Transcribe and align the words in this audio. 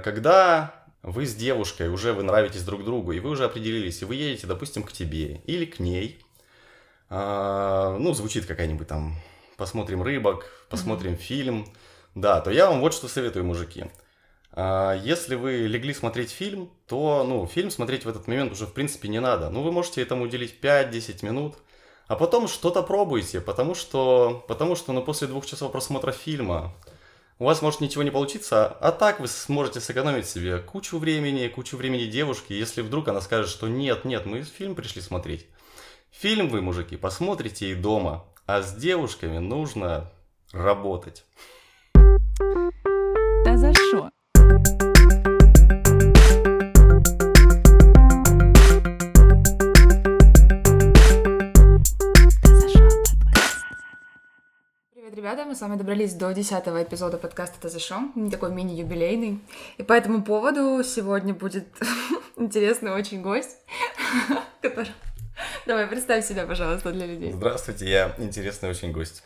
Когда 0.00 0.74
вы 1.02 1.26
с 1.26 1.34
девушкой 1.34 1.88
уже 1.88 2.12
вы 2.12 2.22
нравитесь 2.22 2.64
друг 2.64 2.84
другу, 2.84 3.12
и 3.12 3.20
вы 3.20 3.30
уже 3.30 3.44
определились, 3.44 4.02
и 4.02 4.04
вы 4.04 4.16
едете, 4.16 4.46
допустим, 4.46 4.82
к 4.82 4.92
тебе 4.92 5.40
или 5.46 5.64
к 5.64 5.78
ней, 5.78 6.20
а, 7.10 7.96
ну, 7.98 8.12
звучит 8.14 8.46
какая-нибудь 8.46 8.88
там, 8.88 9.14
посмотрим 9.56 10.02
рыбок, 10.02 10.46
посмотрим 10.68 11.12
mm-hmm. 11.12 11.16
фильм, 11.16 11.72
да, 12.14 12.40
то 12.40 12.50
я 12.50 12.68
вам 12.68 12.80
вот 12.80 12.94
что 12.94 13.08
советую, 13.08 13.44
мужики. 13.44 13.86
А, 14.52 14.94
если 14.94 15.34
вы 15.36 15.66
легли 15.66 15.94
смотреть 15.94 16.30
фильм, 16.30 16.70
то, 16.86 17.24
ну, 17.24 17.46
фильм 17.46 17.70
смотреть 17.70 18.04
в 18.04 18.08
этот 18.08 18.26
момент 18.26 18.52
уже, 18.52 18.66
в 18.66 18.72
принципе, 18.72 19.08
не 19.08 19.20
надо. 19.20 19.50
Ну, 19.50 19.62
вы 19.62 19.72
можете 19.72 20.02
этому 20.02 20.24
уделить 20.24 20.58
5-10 20.60 21.24
минут, 21.24 21.56
а 22.08 22.16
потом 22.16 22.48
что-то 22.48 22.82
пробуйте, 22.82 23.40
потому 23.40 23.74
что, 23.74 24.44
потому 24.48 24.74
что, 24.74 24.92
ну, 24.92 25.02
после 25.02 25.28
двух 25.28 25.46
часов 25.46 25.72
просмотра 25.72 26.12
фильма 26.12 26.74
у 27.38 27.44
вас 27.44 27.62
может 27.62 27.80
ничего 27.80 28.02
не 28.02 28.10
получиться, 28.10 28.66
а 28.66 28.90
так 28.90 29.20
вы 29.20 29.28
сможете 29.28 29.80
сэкономить 29.80 30.26
себе 30.26 30.58
кучу 30.58 30.98
времени, 30.98 31.48
кучу 31.48 31.76
времени 31.76 32.06
девушки, 32.06 32.52
если 32.52 32.82
вдруг 32.82 33.08
она 33.08 33.20
скажет, 33.20 33.50
что 33.50 33.68
нет, 33.68 34.04
нет, 34.04 34.26
мы 34.26 34.42
фильм 34.42 34.74
пришли 34.74 35.00
смотреть. 35.00 35.46
Фильм 36.10 36.48
вы, 36.48 36.60
мужики, 36.62 36.96
посмотрите 36.96 37.70
и 37.70 37.74
дома, 37.74 38.24
а 38.46 38.62
с 38.62 38.74
девушками 38.74 39.38
нужно 39.38 40.10
работать. 40.52 41.24
Да 43.44 43.56
за 43.56 43.72
что? 43.74 44.10
Ребята, 55.18 55.44
мы 55.44 55.56
с 55.56 55.60
вами 55.60 55.76
добрались 55.76 56.14
до 56.14 56.32
десятого 56.32 56.80
эпизода 56.80 57.18
подкаста 57.18 57.56
«Это 57.58 57.68
за 57.68 57.80
шо?», 57.80 58.02
не 58.14 58.30
такой 58.30 58.52
мини-юбилейный. 58.52 59.40
И 59.76 59.82
по 59.82 59.92
этому 59.92 60.22
поводу 60.22 60.84
сегодня 60.84 61.34
будет 61.34 61.66
интересный 62.36 62.92
очень 62.92 63.20
гость, 63.20 63.56
который... 64.62 64.92
Давай, 65.66 65.88
представь 65.88 66.24
себя, 66.24 66.46
пожалуйста, 66.46 66.92
для 66.92 67.06
людей. 67.06 67.32
Здравствуйте, 67.32 67.90
я 67.90 68.14
интересный 68.18 68.70
очень 68.70 68.92
гость. 68.92 69.24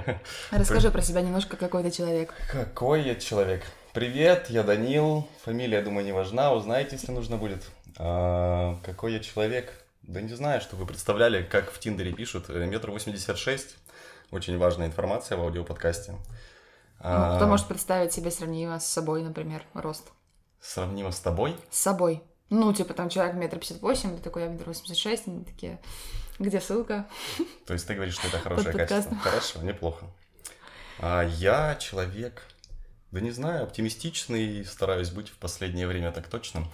Расскажи 0.50 0.90
про 0.90 1.02
себя 1.02 1.20
немножко, 1.20 1.56
какой 1.56 1.84
ты 1.84 1.92
человек. 1.92 2.34
Какой 2.50 3.02
я 3.02 3.14
человек? 3.14 3.62
Привет, 3.92 4.46
я 4.50 4.64
Данил. 4.64 5.28
Фамилия, 5.44 5.82
думаю, 5.82 6.04
не 6.04 6.12
важна. 6.12 6.52
Узнаете, 6.52 6.96
если 6.96 7.12
нужно 7.12 7.36
будет. 7.36 7.62
А, 7.96 8.80
какой 8.84 9.12
я 9.12 9.20
человек? 9.20 9.72
Да 10.02 10.20
не 10.20 10.34
знаю, 10.34 10.60
что 10.60 10.74
вы 10.74 10.84
представляли, 10.84 11.44
как 11.44 11.70
в 11.70 11.78
Тиндере 11.78 12.12
пишут. 12.12 12.46
Э, 12.48 12.66
метр 12.66 12.90
восемьдесят 12.90 13.38
шесть. 13.38 13.76
Очень 14.30 14.58
важная 14.58 14.86
информация 14.86 15.38
в 15.38 15.42
аудиоподкасте. 15.42 16.12
Ну, 16.12 16.18
а... 17.00 17.36
Кто 17.36 17.46
может 17.46 17.66
представить 17.66 18.12
себе 18.12 18.30
сравнимо 18.30 18.78
с 18.78 18.86
собой, 18.86 19.22
например, 19.22 19.64
рост? 19.74 20.10
Сравнимо 20.60 21.12
с 21.12 21.20
тобой? 21.20 21.56
С 21.70 21.78
собой. 21.78 22.22
Ну, 22.50 22.72
типа, 22.72 22.94
там 22.94 23.08
человек 23.08 23.34
метр 23.34 23.58
пятьдесят 23.58 23.82
восемь, 23.82 24.16
ты 24.16 24.22
такой, 24.22 24.42
я 24.42 24.48
метр 24.48 24.66
восемьдесят 24.66 24.98
шесть, 24.98 25.28
они 25.28 25.44
такие, 25.44 25.80
где 26.38 26.60
ссылка? 26.60 27.06
То 27.66 27.74
есть 27.74 27.86
ты 27.86 27.94
говоришь, 27.94 28.14
что 28.14 28.28
это 28.28 28.38
хорошее 28.38 28.72
качество? 28.72 29.16
Хорошо, 29.16 29.62
неплохо. 29.62 30.06
А 30.98 31.22
я 31.22 31.76
человек 31.76 32.42
да 33.10 33.20
не 33.20 33.30
знаю, 33.30 33.64
оптимистичный 33.64 34.64
стараюсь 34.64 35.10
быть 35.10 35.30
в 35.30 35.36
последнее 35.38 35.86
время 35.86 36.12
так 36.12 36.28
точно. 36.28 36.66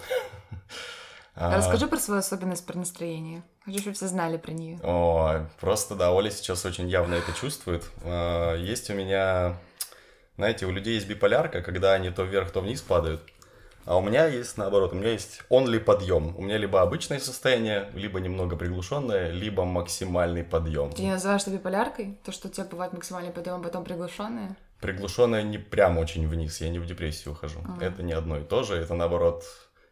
А 1.35 1.57
расскажи 1.57 1.87
про 1.87 1.97
свою 1.97 2.19
особенность 2.19 2.65
про 2.65 2.77
настроение. 2.77 3.43
Хочу, 3.65 3.79
чтобы 3.79 3.95
все 3.95 4.07
знали 4.07 4.37
про 4.37 4.51
нее. 4.51 4.79
О, 4.83 5.45
просто 5.59 5.95
да, 5.95 6.11
Оля 6.11 6.31
сейчас 6.31 6.65
очень 6.65 6.87
явно 6.87 7.15
это 7.15 7.33
чувствует. 7.33 7.83
А, 8.03 8.55
есть 8.55 8.89
у 8.89 8.93
меня, 8.93 9.57
знаете, 10.37 10.65
у 10.65 10.71
людей 10.71 10.95
есть 10.95 11.07
биполярка, 11.07 11.61
когда 11.61 11.93
они 11.93 12.09
то 12.09 12.23
вверх, 12.23 12.51
то 12.51 12.61
вниз 12.61 12.81
падают. 12.81 13.21
А 13.85 13.97
у 13.97 14.01
меня 14.01 14.25
есть 14.25 14.57
наоборот, 14.57 14.93
у 14.93 14.95
меня 14.95 15.11
есть 15.11 15.41
only 15.49 15.79
подъем. 15.79 16.35
У 16.37 16.41
меня 16.41 16.57
либо 16.57 16.81
обычное 16.81 17.19
состояние, 17.19 17.91
либо 17.93 18.19
немного 18.19 18.55
приглушенное, 18.55 19.29
либо 19.29 19.63
максимальный 19.65 20.43
подъем. 20.43 20.91
Ты 20.91 21.03
не 21.03 21.11
называешь 21.11 21.41
это 21.41 21.51
биполяркой? 21.51 22.17
То, 22.23 22.31
что 22.31 22.47
у 22.47 22.51
тебя 22.51 22.65
бывает 22.65 22.93
максимальный 22.93 23.31
подъем, 23.31 23.59
а 23.59 23.63
потом 23.63 23.83
приглушенное? 23.83 24.55
приглушенная 24.81 25.41
не 25.41 25.57
прям 25.57 25.97
очень 25.97 26.27
вниз, 26.27 26.61
я 26.61 26.69
не 26.69 26.79
в 26.79 26.85
депрессию 26.85 27.33
ухожу. 27.33 27.59
Ага. 27.63 27.85
Это 27.85 28.03
не 28.03 28.13
одно 28.13 28.37
и 28.37 28.43
то 28.43 28.63
же, 28.63 28.75
это 28.75 28.93
наоборот 28.93 29.43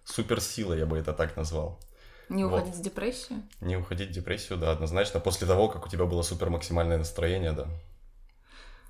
суперсила, 0.03 0.74
я 0.74 0.86
бы 0.86 0.97
это 0.97 1.14
так 1.14 1.36
назвал. 1.36 1.80
Не 2.30 2.46
вот. 2.46 2.62
уходить 2.62 2.75
в 2.75 2.81
депрессию? 2.81 3.44
Не 3.62 3.78
уходить 3.78 4.09
в 4.09 4.14
депрессию, 4.14 4.58
да, 4.58 4.72
однозначно. 4.72 5.19
После 5.19 5.46
того, 5.47 5.68
как 5.68 5.86
у 5.86 5.90
тебя 5.90 6.06
было 6.06 6.22
супер 6.22 6.50
максимальное 6.50 6.97
настроение, 6.97 7.52
да. 7.52 7.68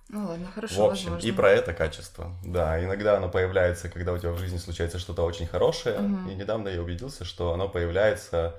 Ну 0.10 0.28
ладно, 0.28 0.48
хорошо, 0.54 0.88
В 0.88 0.92
общем, 0.92 1.06
возможно. 1.06 1.28
и 1.28 1.32
про 1.32 1.50
это 1.50 1.74
качество. 1.74 2.32
Да, 2.46 2.84
иногда 2.84 3.18
оно 3.18 3.30
появляется, 3.30 3.90
когда 3.90 4.14
у 4.14 4.18
тебя 4.18 4.32
в 4.32 4.38
жизни 4.38 4.58
случается 4.58 5.00
что-то 5.00 5.24
очень 5.24 5.48
хорошее. 5.48 5.98
Угу. 6.00 6.30
И 6.30 6.36
недавно 6.36 6.68
я 6.68 6.82
убедился, 6.82 7.26
что 7.26 7.54
оно 7.54 7.68
появляется 7.68 8.56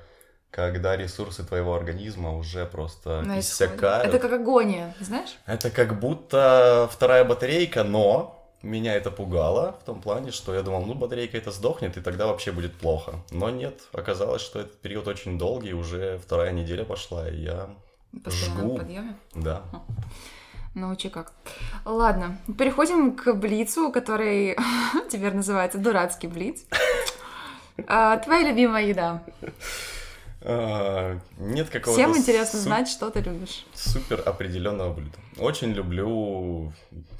когда 0.55 0.97
ресурсы 0.97 1.43
твоего 1.43 1.75
организма 1.75 2.37
уже 2.37 2.65
просто 2.65 3.23
На 3.23 3.41
иссякают. 3.41 4.07
Это 4.07 4.21
как 4.21 4.35
агония, 4.35 4.95
знаешь? 5.01 5.37
Это 5.47 5.69
как 5.69 5.99
будто 5.99 6.89
вторая 6.93 7.25
батарейка, 7.25 7.83
но 7.83 8.44
меня 8.65 8.95
это 8.95 9.11
пугало 9.11 9.79
в 9.81 9.85
том 9.85 10.01
плане, 10.01 10.33
что 10.33 10.55
я 10.55 10.63
думал, 10.63 10.85
ну, 10.85 10.95
батарейка 10.95 11.37
это 11.37 11.51
сдохнет, 11.51 11.97
и 11.97 12.01
тогда 12.01 12.27
вообще 12.27 12.53
будет 12.53 12.75
плохо. 12.75 13.21
Но 13.31 13.51
нет, 13.51 13.83
оказалось, 13.93 14.43
что 14.43 14.61
этот 14.61 14.81
период 14.81 15.07
очень 15.07 15.39
долгий, 15.39 15.75
уже 15.75 16.19
вторая 16.19 16.53
неделя 16.53 16.85
пошла, 16.85 17.29
и 17.29 17.37
я 17.37 17.71
Постоянно 18.23 18.61
жгу. 18.61 18.77
подъеме? 18.79 19.17
Да. 19.35 19.63
Научи 20.75 21.09
как. 21.09 21.33
Ладно, 21.85 22.39
переходим 22.59 23.15
к 23.15 23.33
Блицу, 23.35 23.93
который 23.93 24.57
теперь 25.11 25.35
называется 25.35 25.79
Дурацкий 25.79 26.29
Блиц. 26.29 26.65
А, 27.89 28.19
твоя 28.19 28.49
любимая 28.49 28.87
еда? 28.87 29.25
А, 30.47 31.19
нет 31.39 31.71
какого-то... 31.71 32.03
Всем 32.03 32.17
интересно 32.17 32.59
суп... 32.59 32.67
знать, 32.67 32.89
что 32.89 33.11
ты 33.11 33.21
любишь. 33.21 33.65
Супер 33.73 34.23
определенного 34.27 34.93
блюда. 34.93 35.17
Очень 35.39 35.73
люблю 35.73 36.73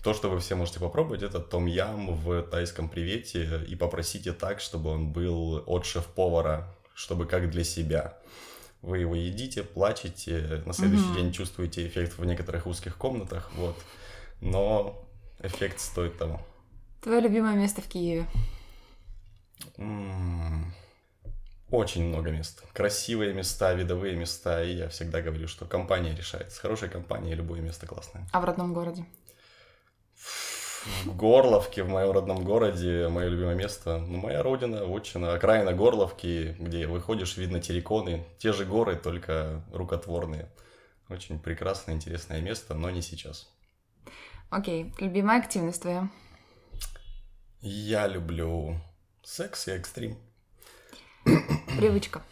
то, 0.03 0.13
что 0.13 0.29
вы 0.29 0.41
все 0.41 0.55
можете 0.55 0.79
попробовать, 0.79 1.23
это 1.23 1.41
том-ям 1.41 2.15
в 2.17 2.43
тайском 2.43 2.91
привете, 2.91 3.65
и 3.67 3.77
попросите 3.77 4.33
так, 4.33 4.61
чтобы 4.61 4.91
он 4.91 5.11
был 5.11 5.63
от 5.67 5.87
шеф-повара, 5.87 6.69
чтобы 6.95 7.25
как 7.25 7.51
для 7.51 7.65
себя. 7.65 8.19
Вы 8.83 8.99
его 8.99 9.15
едите, 9.15 9.63
плачете, 9.63 10.63
на 10.67 10.75
следующий 10.75 11.05
mm-hmm. 11.05 11.17
день 11.17 11.33
чувствуете 11.33 11.87
эффект 11.87 12.19
в 12.19 12.25
некоторых 12.27 12.67
узких 12.67 12.99
комнатах, 12.99 13.51
вот. 13.55 13.77
Но 14.43 15.03
эффект 15.43 15.81
стоит 15.81 16.19
того. 16.19 16.43
Твое 17.01 17.23
любимое 17.23 17.55
место 17.55 17.81
в 17.81 17.87
Киеве? 17.87 18.27
М-м- 19.79 20.75
очень 21.75 22.05
много 22.05 22.31
мест. 22.31 22.63
Красивые 22.73 23.35
места, 23.35 23.75
видовые 23.75 24.17
места. 24.17 24.63
И 24.63 24.75
я 24.75 24.89
всегда 24.89 25.21
говорю, 25.21 25.49
что 25.49 25.67
компания 25.67 26.15
решает. 26.15 26.53
С 26.53 26.59
хорошей 26.59 26.89
компанией 26.89 27.35
любое 27.35 27.61
место 27.61 27.87
классное. 27.87 28.27
А 28.33 28.41
в 28.41 28.45
родном 28.45 28.73
городе? 28.73 29.05
В 31.05 31.17
Горловке, 31.17 31.83
в 31.83 31.89
моем 31.89 32.13
родном 32.13 32.45
городе, 32.45 33.09
мое 33.09 33.29
любимое 33.29 33.55
место. 33.55 33.99
Ну, 33.99 34.19
моя 34.19 34.43
родина, 34.43 34.85
отчина, 34.85 35.35
окраина 35.35 35.73
Горловки, 35.73 36.57
где 36.59 36.87
выходишь, 36.87 37.37
видно 37.37 37.61
терриконы. 37.61 38.25
Те 38.39 38.53
же 38.53 38.65
горы, 38.65 38.97
только 38.97 39.65
рукотворные. 39.73 40.51
Очень 41.09 41.39
прекрасное, 41.39 41.95
интересное 41.95 42.41
место, 42.41 42.75
но 42.75 42.91
не 42.91 43.03
сейчас. 43.03 43.49
Окей, 44.51 44.95
любимая 44.99 45.41
активность 45.41 45.83
твоя? 45.83 46.11
Я 47.61 48.07
люблю 48.07 48.79
секс 49.23 49.69
и 49.69 49.73
экстрим. 49.73 50.19
Привычка. 51.77 52.23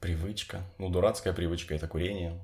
Привычка. 0.00 0.62
Ну, 0.78 0.88
дурацкая 0.88 1.32
привычка 1.32 1.74
это 1.74 1.88
курение. 1.88 2.40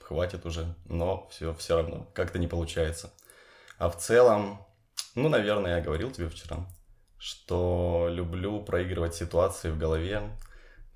Хватит 0.00 0.44
уже, 0.44 0.74
но 0.86 1.28
все, 1.30 1.54
все 1.54 1.76
равно 1.76 2.06
как-то 2.14 2.38
не 2.38 2.46
получается. 2.46 3.12
А 3.78 3.88
в 3.88 3.96
целом, 3.96 4.60
ну, 5.14 5.28
наверное, 5.28 5.76
я 5.76 5.82
говорил 5.82 6.10
тебе 6.10 6.28
вчера, 6.28 6.66
что 7.18 8.08
люблю 8.10 8.60
проигрывать 8.60 9.14
ситуации 9.14 9.70
в 9.70 9.78
голове, 9.78 10.22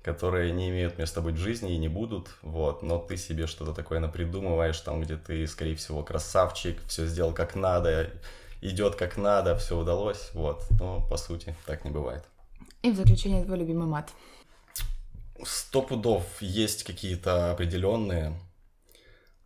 которые 0.03 0.51
не 0.51 0.69
имеют 0.69 0.97
места 0.97 1.21
быть 1.21 1.35
в 1.35 1.39
жизни 1.39 1.73
и 1.73 1.79
не 1.79 1.87
будут, 1.87 2.29
вот, 2.41 2.83
но 2.83 2.99
ты 2.99 3.17
себе 3.17 3.47
что-то 3.47 3.73
такое 3.73 3.99
напридумываешь, 3.99 4.79
там, 4.81 5.01
где 5.01 5.15
ты, 5.15 5.47
скорее 5.47 5.75
всего, 5.75 6.03
красавчик, 6.03 6.79
все 6.87 7.05
сделал 7.05 7.33
как 7.33 7.55
надо, 7.55 8.11
идет 8.61 8.95
как 8.95 9.17
надо, 9.17 9.57
все 9.57 9.79
удалось, 9.79 10.31
вот, 10.33 10.63
но 10.79 11.01
по 11.09 11.17
сути 11.17 11.55
так 11.65 11.85
не 11.85 11.91
бывает. 11.91 12.23
И 12.81 12.91
в 12.91 12.95
заключение 12.95 13.45
твой 13.45 13.59
любимый 13.59 13.87
мат. 13.87 14.11
Сто 15.43 15.81
пудов 15.81 16.23
есть 16.41 16.83
какие-то 16.83 17.51
определенные. 17.51 18.39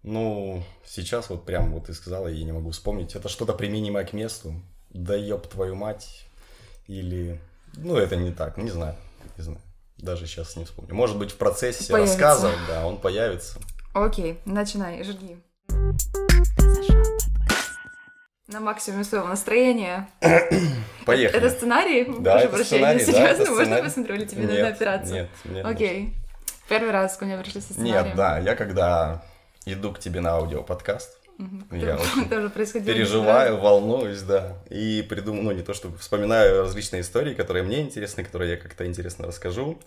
Ну, 0.03 0.63
сейчас 0.85 1.29
вот 1.29 1.45
прям 1.45 1.73
вот 1.73 1.87
ты 1.87 1.93
сказала, 1.93 2.27
я 2.27 2.45
не 2.45 2.51
могу 2.51 2.71
вспомнить. 2.71 3.15
Это 3.15 3.29
что-то 3.29 3.53
применимое 3.53 4.05
к 4.05 4.13
месту. 4.13 4.53
Да 4.89 5.15
ёб 5.15 5.47
твою 5.47 5.75
мать. 5.75 6.27
Или... 6.87 7.41
Ну, 7.75 7.97
это 7.97 8.15
не 8.15 8.31
так, 8.31 8.57
не 8.57 8.69
знаю. 8.69 8.95
Не 9.37 9.43
знаю. 9.43 9.61
Даже 9.97 10.27
сейчас 10.27 10.55
не 10.55 10.65
вспомню. 10.65 10.93
Может 10.93 11.17
быть, 11.17 11.31
в 11.31 11.37
процессе 11.37 11.91
появится. 11.91 12.17
рассказа, 12.17 12.51
да, 12.67 12.85
он 12.85 12.97
появится. 12.97 13.59
Окей, 13.93 14.39
начинай, 14.45 15.03
жги. 15.03 15.37
На 18.47 18.61
максимуме 18.61 19.03
своего 19.03 19.27
настроения. 19.27 20.07
Поехали. 21.05 21.37
Это 21.37 21.49
сценарий? 21.49 22.05
Да, 22.19 22.33
Прошу 22.33 22.45
это 22.47 22.55
прощения, 22.55 22.99
сценарий, 22.99 22.99
да, 22.99 23.05
серьезно? 23.05 23.41
это 23.43 23.51
Можно 23.51 23.63
сценарий. 23.65 23.83
посмотрю, 23.83 24.15
или 24.15 24.25
тебе 24.25 24.41
Нет, 24.43 24.49
надо 24.51 24.67
опираться? 24.69 25.13
Нет, 25.13 25.29
нет. 25.45 25.65
Окей. 25.65 26.13
Первый 26.69 26.91
раз 26.91 27.17
ко 27.17 27.25
мне 27.25 27.37
пришли 27.37 27.59
со 27.59 27.73
сценарием. 27.73 28.05
Нет, 28.05 28.15
да, 28.15 28.39
я 28.39 28.55
когда 28.55 29.21
иду 29.65 29.91
к 29.91 29.99
тебе 29.99 30.21
на 30.21 30.31
аудиоподкаст, 30.35 31.17
я 31.71 31.95
Это 31.95 32.01
очень 32.01 32.29
тоже 32.29 32.49
происходило. 32.49 32.93
переживаю, 32.95 33.57
волнуюсь, 33.57 34.21
да, 34.21 34.53
и 34.69 35.05
придумаю, 35.07 35.43
ну, 35.43 35.51
не 35.51 35.61
то 35.61 35.73
чтобы 35.73 35.97
вспоминаю 35.97 36.61
различные 36.61 37.01
истории, 37.01 37.33
которые 37.33 37.63
мне 37.63 37.81
интересны, 37.81 38.23
которые 38.23 38.51
я 38.51 38.57
как-то 38.57 38.85
интересно 38.87 39.27
расскажу, 39.27 39.77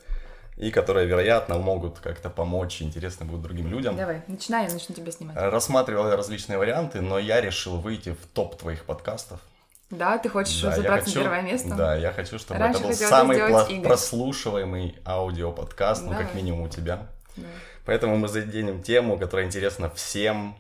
и 0.61 0.71
которые, 0.71 1.07
вероятно, 1.07 1.57
могут 1.57 2.01
как-то 2.01 2.29
помочь, 2.29 2.83
интересны 2.83 3.25
будут 3.25 3.43
другим 3.43 3.69
людям. 3.69 3.97
Давай, 3.97 4.23
начинай, 4.27 4.67
я 4.67 4.73
начну 4.73 4.95
тебя 4.95 5.11
снимать. 5.11 5.35
Рассматривал 5.35 6.15
различные 6.15 6.59
варианты, 6.59 7.01
но 7.01 7.19
я 7.19 7.41
решил 7.41 7.79
выйти 7.79 8.11
в 8.13 8.27
топ 8.35 8.59
твоих 8.59 8.85
подкастов. 8.85 9.41
Да, 9.89 10.19
ты 10.19 10.29
хочешь 10.29 10.61
Да, 10.61 10.77
забраться 10.77 11.07
хочу- 11.07 11.19
на 11.21 11.25
первое 11.25 11.43
место? 11.43 11.75
Да, 11.75 11.97
я 11.97 12.13
хочу, 12.13 12.39
чтобы 12.39 12.61
Раньше 12.61 12.81
это 12.81 12.89
был 12.89 12.95
самый 12.95 13.39
пла- 13.39 13.83
прослушиваемый 13.83 14.97
аудиоподкаст, 15.07 16.05
ну, 16.05 16.13
как 16.13 16.35
минимум 16.35 16.63
у 16.63 16.69
тебя. 16.69 17.07
Да. 17.37 17.47
Поэтому 17.87 18.17
мы 18.17 18.29
заденем 18.29 18.83
тему, 18.83 19.19
которая 19.19 19.47
интересна 19.47 19.89
всем 19.89 20.55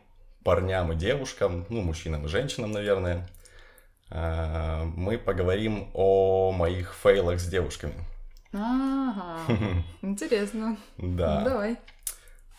парням 0.44 0.92
и 0.92 0.96
девушкам, 0.96 1.66
ну, 1.68 1.82
мужчинам 1.82 2.24
и 2.24 2.28
женщинам, 2.28 2.72
наверное. 2.72 3.28
А, 4.08 4.84
Мы 4.96 5.18
поговорим 5.18 5.90
о 5.92 6.52
моих 6.52 6.94
фейлах 6.94 7.38
с 7.38 7.46
девушками. 7.46 7.94
Ага, 8.52 9.38
интересно. 10.02 10.76
Да. 10.98 11.42
давай. 11.42 11.76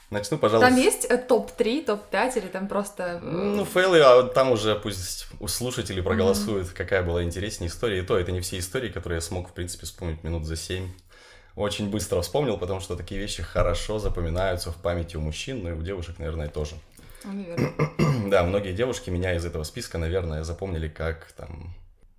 Начну, 0.10 0.38
пожалуйста. 0.38 0.70
Там 0.70 0.78
есть 0.78 1.06
э, 1.10 1.18
топ-3, 1.18 1.86
топ-5 1.86 2.38
или 2.38 2.48
там 2.48 2.68
просто... 2.68 3.22
э, 3.24 3.26
Ну, 3.26 3.64
фейлы, 3.64 4.02
а 4.02 4.24
там 4.24 4.52
уже 4.52 4.76
пусть 4.76 5.28
у 5.40 5.48
слушателей 5.48 6.04
проголосуют, 6.04 6.70
какая 6.72 7.02
была 7.02 7.24
интереснее 7.24 7.70
история. 7.70 8.00
И 8.00 8.02
то, 8.02 8.18
это 8.20 8.34
не 8.34 8.42
все 8.42 8.60
истории, 8.60 8.90
которые 8.90 9.18
я 9.18 9.22
смог, 9.22 9.48
в 9.50 9.54
принципе, 9.54 9.86
вспомнить 9.86 10.22
минут 10.26 10.44
за 10.46 10.58
семь. 10.58 10.92
Очень 11.56 11.90
быстро 11.90 12.22
вспомнил, 12.22 12.58
потому 12.58 12.82
что 12.82 12.98
такие 12.98 13.22
вещи 13.22 13.42
хорошо 13.42 14.00
запоминаются 14.00 14.72
в 14.72 14.76
памяти 14.82 15.16
у 15.16 15.22
мужчин, 15.22 15.64
ну 15.64 15.70
и 15.70 15.74
у 15.74 15.82
девушек, 15.82 16.20
наверное, 16.20 16.50
тоже. 16.50 16.76
наверное. 17.24 17.72
Да, 18.30 18.44
многие 18.44 18.72
девушки 18.74 19.10
меня 19.10 19.34
из 19.36 19.46
этого 19.46 19.64
списка, 19.64 19.98
наверное, 19.98 20.44
запомнили 20.44 20.88
как 20.90 21.32
там 21.38 21.74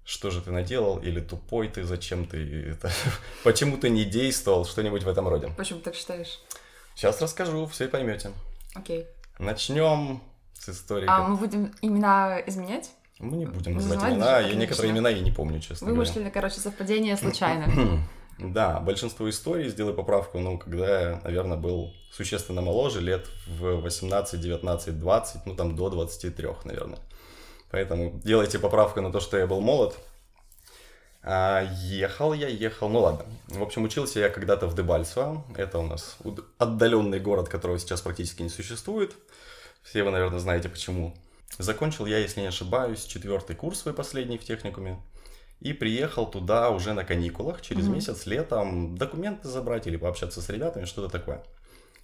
что 0.04 0.30
же 0.30 0.40
ты 0.40 0.50
наделал, 0.50 0.98
или 0.98 1.20
тупой 1.20 1.68
ты, 1.68 1.84
зачем 1.84 2.26
ты, 2.26 2.70
это, 2.72 2.90
почему 3.44 3.76
ты 3.76 3.88
не 3.88 4.04
действовал, 4.04 4.64
что-нибудь 4.64 5.02
в 5.02 5.08
этом 5.08 5.28
роде. 5.28 5.52
Почему 5.56 5.78
ты 5.78 5.86
так 5.86 5.94
считаешь? 5.94 6.40
Сейчас 6.94 7.20
расскажу, 7.20 7.66
все 7.66 7.88
поймете. 7.88 8.32
Окей. 8.74 9.06
Начнем 9.38 10.22
с 10.58 10.68
истории. 10.68 11.06
А 11.08 11.26
мы 11.26 11.36
будем 11.36 11.72
имена 11.80 12.40
изменять? 12.46 12.90
Мы 13.18 13.36
не 13.36 13.46
будем 13.46 13.74
Называть 13.74 13.98
называть 13.98 14.14
имена, 14.14 14.40
я 14.40 14.54
некоторые 14.54 14.92
имена 14.92 15.08
я 15.08 15.20
не 15.20 15.30
помню, 15.30 15.60
честно 15.60 15.86
говоря. 15.86 16.00
Вымышлены, 16.00 16.30
короче, 16.30 16.60
совпадение 16.60 17.16
случайно. 17.18 18.02
Да, 18.38 18.80
большинство 18.80 19.28
историй, 19.30 19.68
сделай 19.68 19.94
поправку, 19.94 20.40
ну, 20.40 20.58
когда 20.58 21.00
я, 21.00 21.20
наверное, 21.22 21.56
был 21.56 21.94
существенно 22.10 22.60
моложе, 22.60 23.00
лет 23.00 23.26
в 23.46 23.76
18, 23.76 24.40
19, 24.40 24.98
20, 24.98 25.46
ну, 25.46 25.54
там, 25.54 25.76
до 25.76 25.90
23, 25.90 26.48
наверное. 26.64 26.98
Поэтому 27.72 28.20
делайте 28.22 28.58
поправку 28.58 29.00
на 29.00 29.10
то, 29.10 29.18
что 29.18 29.38
я 29.38 29.46
был 29.46 29.60
молод. 29.60 29.98
А, 31.24 31.62
ехал 31.80 32.34
я, 32.34 32.48
ехал, 32.48 32.88
ну 32.88 33.00
ладно. 33.00 33.24
В 33.48 33.62
общем, 33.62 33.84
учился 33.84 34.20
я 34.20 34.28
когда-то 34.28 34.66
в 34.66 34.74
Дебальцево. 34.74 35.44
Это 35.56 35.78
у 35.78 35.86
нас 35.86 36.18
отдаленный 36.58 37.18
город, 37.18 37.48
которого 37.48 37.78
сейчас 37.78 38.02
практически 38.02 38.42
не 38.42 38.50
существует. 38.50 39.14
Все 39.82 40.04
вы, 40.04 40.10
наверное, 40.10 40.38
знаете 40.38 40.68
почему. 40.68 41.16
Закончил 41.58 42.06
я, 42.06 42.18
если 42.18 42.40
не 42.40 42.48
ошибаюсь, 42.48 43.04
четвертый 43.04 43.56
курс 43.56 43.80
свой 43.80 43.94
последний 43.94 44.38
в 44.38 44.44
техникуме. 44.44 45.02
И 45.60 45.72
приехал 45.72 46.26
туда 46.26 46.70
уже 46.70 46.92
на 46.92 47.04
каникулах, 47.04 47.62
через 47.62 47.84
Мгм. 47.84 47.94
месяц, 47.94 48.26
летом, 48.26 48.96
документы 48.98 49.48
забрать 49.48 49.86
или 49.86 49.96
пообщаться 49.96 50.42
с 50.42 50.48
ребятами, 50.48 50.84
что-то 50.84 51.08
такое. 51.08 51.42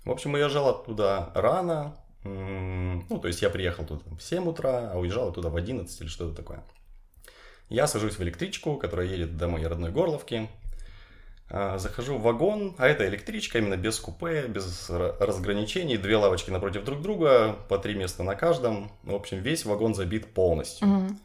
В 0.05 0.11
общем, 0.11 0.35
уезжал 0.35 0.69
оттуда 0.69 1.31
рано, 1.35 1.97
ну, 2.25 3.19
то 3.21 3.29
есть 3.29 3.43
я 3.43 3.51
приехал 3.51 3.85
туда 3.85 4.03
в 4.19 4.23
7 4.23 4.49
утра, 4.49 4.91
а 4.93 4.99
уезжал 4.99 5.29
оттуда 5.29 5.51
в 5.51 5.57
11 5.57 6.01
или 6.01 6.09
что-то 6.09 6.35
такое. 6.35 6.63
Я 7.69 7.87
сажусь 7.87 8.19
в 8.19 8.23
электричку, 8.23 8.77
которая 8.77 9.07
едет 9.07 9.37
до 9.37 9.49
моей 9.49 9.67
родной 9.67 9.91
Горловки, 9.91 10.49
а, 11.51 11.79
захожу 11.79 12.19
в 12.19 12.23
вагон, 12.23 12.75
а 12.79 12.87
это 12.87 13.09
электричка 13.09 13.59
именно 13.59 13.77
без 13.77 13.99
купе, 13.99 14.47
без 14.49 14.91
ра- 14.91 15.17
разграничений, 15.19 15.97
две 15.97 16.17
лавочки 16.17 16.51
напротив 16.51 16.85
друг 16.85 17.01
друга, 17.01 17.57
по 17.69 17.79
три 17.79 17.95
места 17.95 18.23
на 18.23 18.35
каждом. 18.35 18.93
В 19.03 19.15
общем, 19.15 19.39
весь 19.39 19.65
вагон 19.65 19.95
забит 19.95 20.35
полностью. 20.35 20.87
Мгм. 20.87 21.21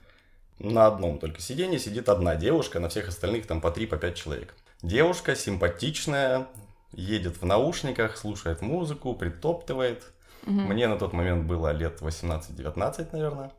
На 0.60 0.88
одном 0.88 1.20
только 1.20 1.42
сиденье 1.42 1.78
сидит 1.78 2.08
одна 2.08 2.36
девушка, 2.36 2.80
на 2.80 2.88
всех 2.88 3.10
остальных 3.10 3.48
там 3.48 3.60
по 3.60 3.68
3-5 3.70 4.14
человек. 4.14 4.56
Девушка 4.82 5.36
симпатичная, 5.36 6.48
едет 6.94 7.42
в 7.42 7.46
наушниках, 7.46 8.16
слушает 8.16 8.62
музыку, 8.62 9.16
притоптывает. 9.16 10.13
Мгм. 10.46 10.68
Мне 10.68 10.88
на 10.88 10.98
тот 10.98 11.14
момент 11.14 11.46
было 11.46 11.72
лет 11.72 12.02
18-19, 12.02 13.12
наверное. 13.14 13.52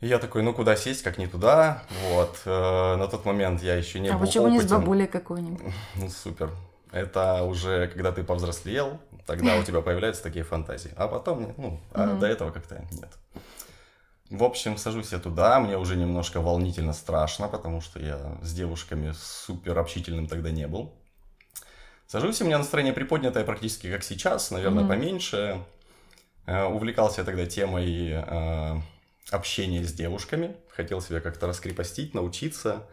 И 0.00 0.06
я 0.08 0.18
такой, 0.18 0.42
ну 0.42 0.52
куда 0.52 0.76
сесть, 0.76 1.02
как 1.02 1.18
не 1.18 1.26
туда. 1.26 1.82
Вот. 2.10 2.42
э, 2.44 2.96
На 2.96 3.06
тот 3.08 3.24
момент 3.24 3.62
я 3.62 3.74
еще 3.76 3.98
не 4.00 4.08
А 4.08 4.18
был 4.18 4.26
почему 4.26 4.48
не 4.48 4.58
с 4.58 4.64
опытен. 4.64 4.78
бабулей 4.80 5.06
какой-нибудь? 5.06 5.62
Ну, 5.94 6.08
супер. 6.10 6.50
Это 6.92 7.42
уже 7.44 7.88
когда 7.88 8.12
ты 8.12 8.22
повзрослел, 8.22 8.98
тогда 9.26 9.56
у 9.58 9.62
тебя 9.62 9.80
появляются 9.80 10.22
такие 10.22 10.44
фантазии. 10.44 10.92
А 10.96 11.08
потом, 11.08 11.54
ну, 11.56 11.80
а 11.92 12.14
до 12.14 12.26
этого 12.26 12.50
как-то 12.50 12.84
нет. 12.92 13.10
В 14.30 14.42
общем, 14.42 14.76
сажусь 14.76 15.12
я 15.12 15.18
туда, 15.18 15.60
мне 15.60 15.78
уже 15.78 15.96
немножко 15.96 16.40
волнительно 16.40 16.92
страшно, 16.92 17.48
потому 17.48 17.80
что 17.80 18.00
я 18.00 18.18
с 18.42 18.52
девушками 18.52 19.12
супер 19.16 19.78
общительным 19.78 20.26
тогда 20.26 20.50
не 20.50 20.66
был. 20.66 20.92
Сажусь, 22.06 22.40
и 22.40 22.44
у 22.44 22.46
меня 22.46 22.58
настроение 22.58 22.92
приподнятое 22.92 23.44
практически 23.44 23.90
как 23.90 24.04
сейчас, 24.04 24.50
наверное, 24.50 24.84
Мгм. 24.84 24.88
поменьше. 24.88 25.60
Э, 26.46 26.64
Увлекался 26.66 27.22
я 27.22 27.24
тогда 27.24 27.46
темой 27.46 28.10
э, 28.12 28.80
общения 29.30 29.82
с 29.82 29.92
девушками. 29.92 30.54
Хотел 30.68 31.00
себя 31.00 31.20
как-то 31.20 31.46
раскрепостить, 31.48 32.14
научиться. 32.14 32.86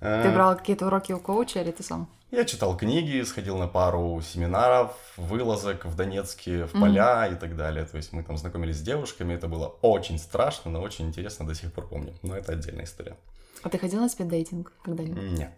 Э, 0.00 0.22
Ты 0.24 0.30
брал 0.32 0.56
какие-то 0.56 0.86
уроки 0.86 1.12
у 1.12 1.20
коуча 1.20 1.60
или 1.60 1.70
ты 1.72 1.82
сам? 1.82 2.08
я 2.30 2.44
читал 2.44 2.76
книги, 2.76 3.22
сходил 3.22 3.56
на 3.56 3.66
пару 3.68 4.20
семинаров, 4.22 4.94
вылазок 5.16 5.86
в 5.86 5.96
Донецке, 5.96 6.66
в 6.66 6.72
поля 6.72 7.26
и 7.26 7.34
так 7.34 7.56
далее. 7.56 7.84
То 7.86 7.96
есть 7.96 8.12
мы 8.12 8.22
там 8.22 8.36
знакомились 8.36 8.76
с 8.76 8.82
девушками, 8.82 9.32
это 9.34 9.48
было 9.48 9.68
очень 9.82 10.18
страшно, 10.18 10.70
но 10.70 10.82
очень 10.82 11.06
интересно, 11.06 11.46
до 11.46 11.54
сих 11.54 11.72
пор 11.72 11.88
помню. 11.88 12.14
Но 12.22 12.36
это 12.36 12.52
отдельная 12.52 12.84
история. 12.84 13.16
А 13.62 13.70
ты 13.70 13.78
ходил 13.78 14.00
на 14.00 14.08
спиддейтинг 14.10 14.72
когда-нибудь? 14.84 15.22
Нет. 15.38 15.52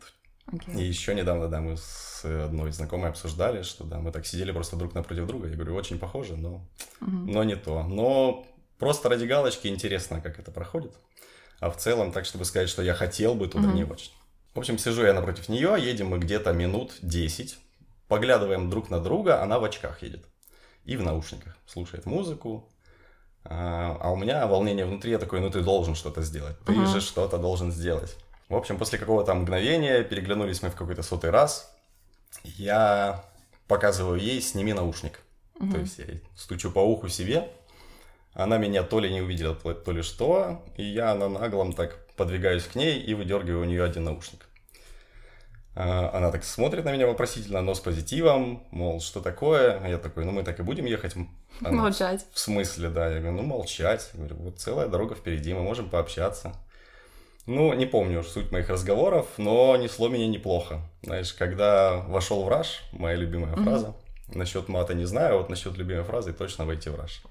И 0.49 0.57
Окей. 0.57 0.89
еще 0.89 1.15
недавно, 1.15 1.49
да, 1.49 1.61
мы 1.61 1.77
с 1.77 2.25
одной 2.25 2.73
знакомой 2.73 3.11
обсуждали, 3.11 3.63
что 3.63 3.85
да, 3.85 3.99
мы 3.99 4.13
так 4.13 4.27
сидели 4.27 4.53
просто 4.53 4.77
друг 4.77 4.95
напротив 4.95 5.27
друга. 5.27 5.49
Я 5.49 5.55
говорю, 5.55 5.75
очень 5.75 5.99
похоже, 5.99 6.37
но, 6.37 6.67
Мгм. 7.01 7.33
но 7.33 7.45
не 7.45 7.57
то. 7.57 7.83
Но 7.85 8.47
просто 8.79 9.09
ради 9.09 9.25
галочки 9.25 9.69
интересно, 9.69 10.21
как 10.21 10.39
это 10.39 10.51
проходит. 10.51 10.93
А 11.61 11.71
в 11.71 11.77
целом, 11.77 12.13
так, 12.13 12.25
чтобы 12.25 12.45
сказать, 12.45 12.69
что 12.69 12.83
я 12.83 12.95
хотел 12.95 13.35
бы 13.35 13.47
туда, 13.49 13.69
Мгм. 13.69 13.75
не 13.77 13.85
очень. 13.85 14.13
В 14.55 14.59
общем, 14.59 14.79
сижу 14.79 15.05
я 15.05 15.13
напротив 15.13 15.49
нее, 15.49 15.77
едем 15.79 16.09
мы 16.09 16.19
где-то 16.19 16.53
минут 16.53 16.95
10, 17.03 17.59
поглядываем 18.09 18.71
друг 18.71 18.91
на 18.91 19.01
друга, 19.01 19.43
она 19.43 19.59
в 19.59 19.65
очках 19.65 20.03
едет 20.03 20.25
и 20.85 20.97
в 20.97 21.03
наушниках, 21.03 21.57
слушает 21.67 22.07
музыку. 22.07 22.73
А 23.45 23.97
а 24.01 24.11
у 24.11 24.17
меня 24.17 24.47
волнение 24.47 24.85
внутри, 24.85 25.13
я 25.13 25.19
такой, 25.19 25.41
ну 25.41 25.51
ты 25.51 25.63
должен 25.63 25.95
что-то 25.95 26.23
сделать, 26.23 26.59
ты 26.67 26.73
Мгм. 26.75 26.87
же 26.87 27.01
что-то 27.01 27.39
должен 27.39 27.71
сделать. 27.71 28.17
В 28.51 28.55
общем, 28.57 28.77
после 28.79 28.99
какого-то 28.99 29.33
мгновения 29.35 30.03
переглянулись 30.03 30.61
мы 30.61 30.71
в 30.71 30.75
какой-то 30.75 31.03
сотый 31.03 31.31
раз, 31.31 31.73
я 32.45 33.25
показываю 33.69 34.21
ей, 34.21 34.41
сними 34.43 34.73
наушник. 34.73 35.21
То 35.59 35.65
Мгм. 35.65 35.81
есть 35.81 35.99
я 35.99 36.05
стучу 36.37 36.71
по 36.73 36.81
уху 36.81 37.09
себе, 37.09 37.49
она 38.35 38.59
меня 38.59 38.83
то 38.83 38.99
ли 38.99 39.11
не 39.13 39.21
увидела, 39.23 39.55
то, 39.55 39.73
то 39.73 39.93
ли 39.93 40.03
что, 40.03 40.63
и 40.77 40.83
я 40.83 41.15
на 41.15 41.29
наглом 41.29 41.73
так 41.73 42.07
подвигаюсь 42.17 42.65
к 42.65 42.75
ней 42.75 42.99
и 43.01 43.15
выдергиваю 43.15 43.63
у 43.63 43.65
нее 43.65 43.85
один 43.85 44.05
наушник. 44.05 44.47
А, 45.77 46.11
Она 46.13 46.33
так 46.33 46.43
смотрит 46.43 46.85
на 46.85 46.93
меня 46.93 47.07
вопросительно, 47.07 47.63
но 47.63 47.75
с 47.75 47.81
позитивом, 47.81 48.65
мол, 48.73 49.01
что 49.01 49.21
такое? 49.21 49.81
А 49.81 49.89
Я 49.89 49.99
такой, 49.99 50.25
ну 50.25 50.33
мы 50.33 50.43
так 50.43 50.59
и 50.59 50.63
будем 50.65 50.87
ехать. 50.87 51.15
Она, 51.63 51.83
Молчать. 51.83 52.27
в 52.33 52.39
смысле, 52.41 52.89
да? 52.89 53.09
Я 53.09 53.21
говорю, 53.21 53.37
ну 53.37 53.43
молчать. 53.45 54.11
Я 54.15 54.19
говорю, 54.19 54.37
вот 54.37 54.59
целая 54.59 54.89
дорога 54.89 55.15
впереди, 55.15 55.55
мы 55.55 55.63
можем 55.63 55.89
пообщаться. 55.89 56.53
Ну, 57.47 57.73
не 57.75 57.87
помню 57.87 58.21
уж 58.21 58.27
суть 58.27 58.53
моих 58.53 58.69
разговоров, 58.69 59.27
но 59.39 59.77
несло 59.77 60.09
меня 60.09 60.27
неплохо. 60.29 60.83
Знаешь, 61.03 61.33
когда 61.33 61.97
вошел 61.97 62.45
в 62.45 62.49
раж, 62.49 62.83
моя 62.93 63.17
любимая 63.17 63.53
Мгм. 63.57 63.65
фраза, 63.65 63.95
насчет 64.29 64.69
мата 64.69 64.95
не 64.95 65.05
знаю, 65.07 65.35
а 65.35 65.39
вот 65.39 65.51
насчет 65.51 65.77
любимой 65.77 66.05
фразы 66.05 66.33
точно 66.33 66.65
войти 66.67 66.91
в 66.91 66.97
раж. 66.97 67.23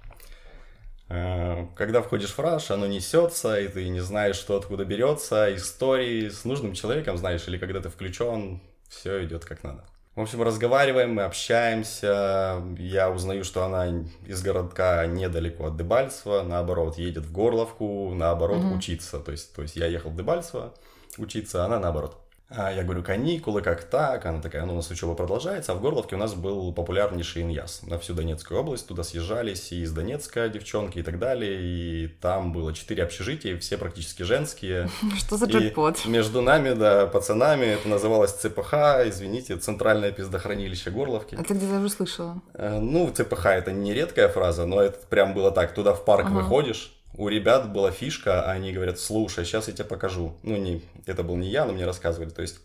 Э, 1.09 1.67
Когда 1.75 2.01
входишь 2.01 2.31
в 2.37 2.39
раш, 2.39 2.71
оно 2.71 2.85
несется, 2.87 3.59
и 3.59 3.67
ты 3.67 3.87
не 3.89 3.99
знаешь, 4.01 4.35
что 4.35 4.57
откуда 4.57 4.85
берется, 4.85 5.55
истории 5.55 6.29
с 6.29 6.45
нужным 6.45 6.73
человеком, 6.73 7.17
знаешь, 7.17 7.47
или 7.47 7.57
когда 7.57 7.79
ты 7.79 7.89
включен, 7.89 8.61
все 8.89 9.23
идет 9.23 9.45
как 9.45 9.63
надо. 9.63 9.85
В 10.19 10.21
общем, 10.21 10.41
разговариваем, 10.43 11.13
мы 11.13 11.21
общаемся. 11.21 12.61
Я 12.77 13.09
узнаю, 13.09 13.45
что 13.45 13.63
она 13.63 14.03
из 14.27 14.41
городка 14.41 15.05
недалеко 15.05 15.67
от 15.67 15.77
Дебальцева, 15.77 16.43
наоборот, 16.43 16.97
едет 16.97 17.23
в 17.23 17.31
Горловку, 17.31 18.13
наоборот, 18.13 18.57
угу. 18.57 18.75
учиться. 18.75 19.19
То 19.19 19.31
есть, 19.31 19.55
то 19.55 19.61
есть 19.61 19.77
я 19.77 19.85
ехал 19.85 20.11
в 20.11 20.17
Дебальцево 20.17 20.73
учиться, 21.17 21.63
а 21.63 21.67
она 21.67 21.79
наоборот. 21.79 22.17
А 22.49 22.71
я 22.73 22.83
говорю, 22.83 23.03
каникулы, 23.03 23.61
как 23.61 23.83
так? 23.83 24.25
Она 24.25 24.41
такая, 24.41 24.65
ну, 24.65 24.73
у 24.73 24.75
нас 24.77 24.89
учеба 24.89 25.13
продолжается. 25.13 25.71
А 25.71 25.75
в 25.75 25.81
Горловке 25.81 26.15
у 26.15 26.19
нас 26.19 26.33
был 26.33 26.73
популярнейший 26.73 27.43
иньяс 27.43 27.81
на 27.83 27.99
всю 27.99 28.15
Донецкую 28.15 28.59
область. 28.59 28.87
Туда 28.87 29.03
съезжались 29.03 29.71
и 29.71 29.81
из 29.83 29.91
Донецка 29.91 30.49
девчонки 30.49 30.97
и 30.97 31.03
так 31.03 31.19
далее. 31.19 31.59
И 31.61 32.07
там 32.07 32.51
было 32.51 32.73
четыре 32.73 33.03
общежития, 33.03 33.57
все 33.59 33.77
практически 33.77 34.23
женские. 34.23 34.89
Что 35.17 35.37
за 35.37 35.45
джекпот? 35.45 36.05
Между 36.05 36.41
нами, 36.41 36.73
да, 36.73 37.05
пацанами, 37.05 37.65
это 37.65 37.87
называлось 37.87 38.31
ЦПХ, 38.31 38.73
извините, 39.05 39.55
Центральное 39.57 40.11
пиздохранилище 40.11 40.89
Горловки. 40.89 41.35
А 41.35 41.43
ты 41.43 41.53
где-то 41.53 41.77
уже 41.77 41.89
слышала? 41.89 42.41
Э, 42.55 42.79
ну, 42.79 43.11
ЦПХ 43.11 43.45
это 43.45 43.71
не 43.71 43.93
редкая 43.93 44.27
фраза, 44.27 44.65
но 44.65 44.81
это 44.81 44.97
прям 45.07 45.35
было 45.35 45.51
так. 45.51 45.75
Туда 45.75 45.93
в 45.93 46.03
парк 46.03 46.25
ага. 46.25 46.33
выходишь, 46.33 46.98
у 47.13 47.27
ребят 47.27 47.71
была 47.71 47.91
фишка, 47.91 48.43
а 48.43 48.51
они 48.51 48.71
говорят, 48.71 48.99
слушай, 48.99 49.45
сейчас 49.45 49.67
я 49.67 49.73
тебе 49.73 49.85
покажу. 49.85 50.35
Ну, 50.43 50.57
не, 50.57 50.81
это 51.05 51.23
был 51.23 51.35
не 51.35 51.49
я, 51.49 51.65
но 51.65 51.73
мне 51.73 51.85
рассказывали. 51.85 52.29
То 52.29 52.41
есть, 52.41 52.59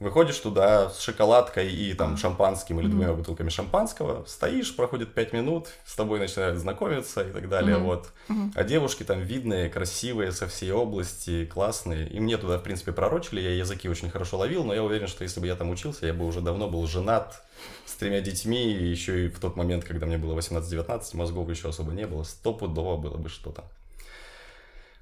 выходишь 0.00 0.38
туда 0.38 0.90
с 0.90 1.00
шоколадкой 1.00 1.72
и 1.72 1.94
там 1.94 2.16
шампанским 2.16 2.80
или 2.80 2.88
двумя 2.88 3.12
бутылками 3.12 3.48
шампанского, 3.48 4.24
стоишь, 4.26 4.74
проходит 4.74 5.14
пять 5.14 5.32
минут, 5.32 5.68
с 5.86 5.94
тобой 5.94 6.18
начинают 6.18 6.58
знакомиться 6.58 7.22
и 7.22 7.32
так 7.32 7.48
далее, 7.48 7.76
вот. 7.78 8.12
А 8.54 8.64
девушки 8.64 9.04
там 9.04 9.20
видные, 9.20 9.68
красивые, 9.70 10.32
со 10.32 10.48
всей 10.48 10.72
области, 10.72 11.46
классные. 11.46 12.08
И 12.08 12.20
мне 12.20 12.36
туда, 12.36 12.58
в 12.58 12.62
принципе, 12.62 12.92
пророчили, 12.92 13.40
я 13.40 13.54
языки 13.54 13.88
очень 13.88 14.10
хорошо 14.10 14.38
ловил, 14.38 14.64
но 14.64 14.74
я 14.74 14.82
уверен, 14.82 15.06
что 15.06 15.22
если 15.22 15.40
бы 15.40 15.46
я 15.46 15.54
там 15.54 15.70
учился, 15.70 16.06
я 16.06 16.12
бы 16.12 16.26
уже 16.26 16.40
давно 16.40 16.68
был 16.68 16.86
женат, 16.86 17.42
с 17.86 17.92
тремя 17.94 18.20
детьми, 18.20 18.72
и 18.72 18.84
еще 18.84 19.26
и 19.26 19.28
в 19.28 19.38
тот 19.38 19.56
момент, 19.56 19.84
когда 19.84 20.06
мне 20.06 20.18
было 20.18 20.36
18-19, 20.36 21.16
мозгов 21.16 21.48
еще 21.48 21.68
особо 21.68 21.92
не 21.92 22.06
было, 22.06 22.24
стопудово 22.24 22.96
было 22.96 23.16
бы 23.16 23.28
что-то. 23.28 23.64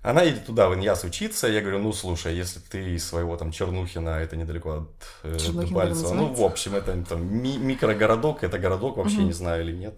Она 0.03 0.23
едет 0.23 0.47
туда, 0.47 0.69
в 0.69 0.75
Иньяс, 0.75 1.05
учиться. 1.05 1.47
Я 1.47 1.61
говорю, 1.61 1.79
ну, 1.79 1.93
слушай, 1.93 2.35
если 2.35 2.59
ты 2.59 2.95
из 2.95 3.07
своего 3.07 3.37
там 3.37 3.53
Чернухина, 3.53 4.11
это 4.11 4.37
недалеко 4.37 4.71
от 4.71 4.91
э, 5.23 5.37
Дебальцева. 5.39 6.13
Ну, 6.13 6.33
в 6.33 6.43
общем, 6.43 6.75
это 6.75 7.01
там 7.09 7.25
ми- 7.25 7.59
микрогородок, 7.59 8.43
это 8.43 8.59
городок, 8.59 8.97
вообще 8.97 9.19
угу. 9.19 9.27
не 9.27 9.33
знаю 9.33 9.63
или 9.63 9.73
нет. 9.73 9.95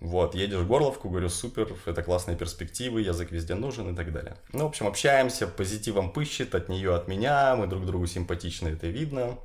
Вот, 0.00 0.36
едешь 0.36 0.58
в 0.58 0.68
Горловку, 0.68 1.08
говорю, 1.08 1.28
супер, 1.28 1.74
это 1.84 2.04
классные 2.04 2.36
перспективы, 2.36 3.00
язык 3.00 3.32
везде 3.32 3.56
нужен 3.56 3.92
и 3.92 3.96
так 3.96 4.12
далее. 4.12 4.36
Ну, 4.52 4.64
в 4.64 4.68
общем, 4.68 4.86
общаемся, 4.86 5.48
позитивом 5.48 6.12
пыщет 6.12 6.54
от 6.54 6.68
нее, 6.68 6.94
от 6.94 7.08
меня, 7.08 7.56
мы 7.56 7.66
друг 7.66 7.84
другу 7.84 8.06
симпатичны, 8.06 8.68
это 8.68 8.86
видно. 8.86 9.38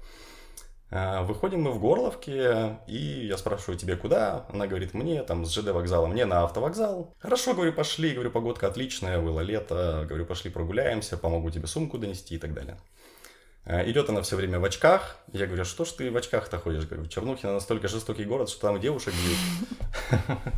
А, 0.96 1.24
выходим 1.24 1.64
мы 1.64 1.72
в 1.72 1.80
Горловке, 1.80 2.78
и 2.86 3.26
я 3.26 3.36
спрашиваю, 3.38 3.80
тебе 3.80 3.96
куда? 3.96 4.46
Она 4.50 4.68
говорит, 4.68 4.94
мне 4.94 5.24
там 5.24 5.44
с 5.44 5.52
ЖД 5.52 5.70
вокзала, 5.70 6.06
мне 6.06 6.26
на 6.26 6.44
автовокзал. 6.44 7.16
Хорошо, 7.18 7.56
говорю, 7.56 7.74
пошли, 7.74 8.12
говорю, 8.12 8.30
погодка 8.30 8.68
отличная, 8.68 9.20
было 9.20 9.40
лето, 9.40 10.06
говорю, 10.08 10.28
пошли 10.28 10.52
прогуляемся, 10.52 11.18
помогу 11.18 11.50
тебе 11.50 11.66
сумку 11.66 11.98
донести 11.98 12.36
и 12.36 12.38
так 12.38 12.54
далее. 12.54 12.78
А, 13.66 13.82
идет 13.90 14.08
она 14.10 14.22
все 14.22 14.36
время 14.36 14.60
в 14.60 14.66
очках. 14.66 15.18
Я 15.32 15.48
говорю, 15.48 15.64
«А 15.64 15.66
что 15.66 15.84
ж 15.84 15.90
ты 15.94 16.12
в 16.12 16.16
очках-то 16.16 16.60
ходишь? 16.60 16.86
Говорю, 16.86 17.08
Чернухина 17.08 17.54
настолько 17.54 17.88
жестокий 17.88 18.26
город, 18.26 18.50
что 18.50 18.62
там 18.62 18.80
девушек 18.80 19.16
бьют. 19.16 20.30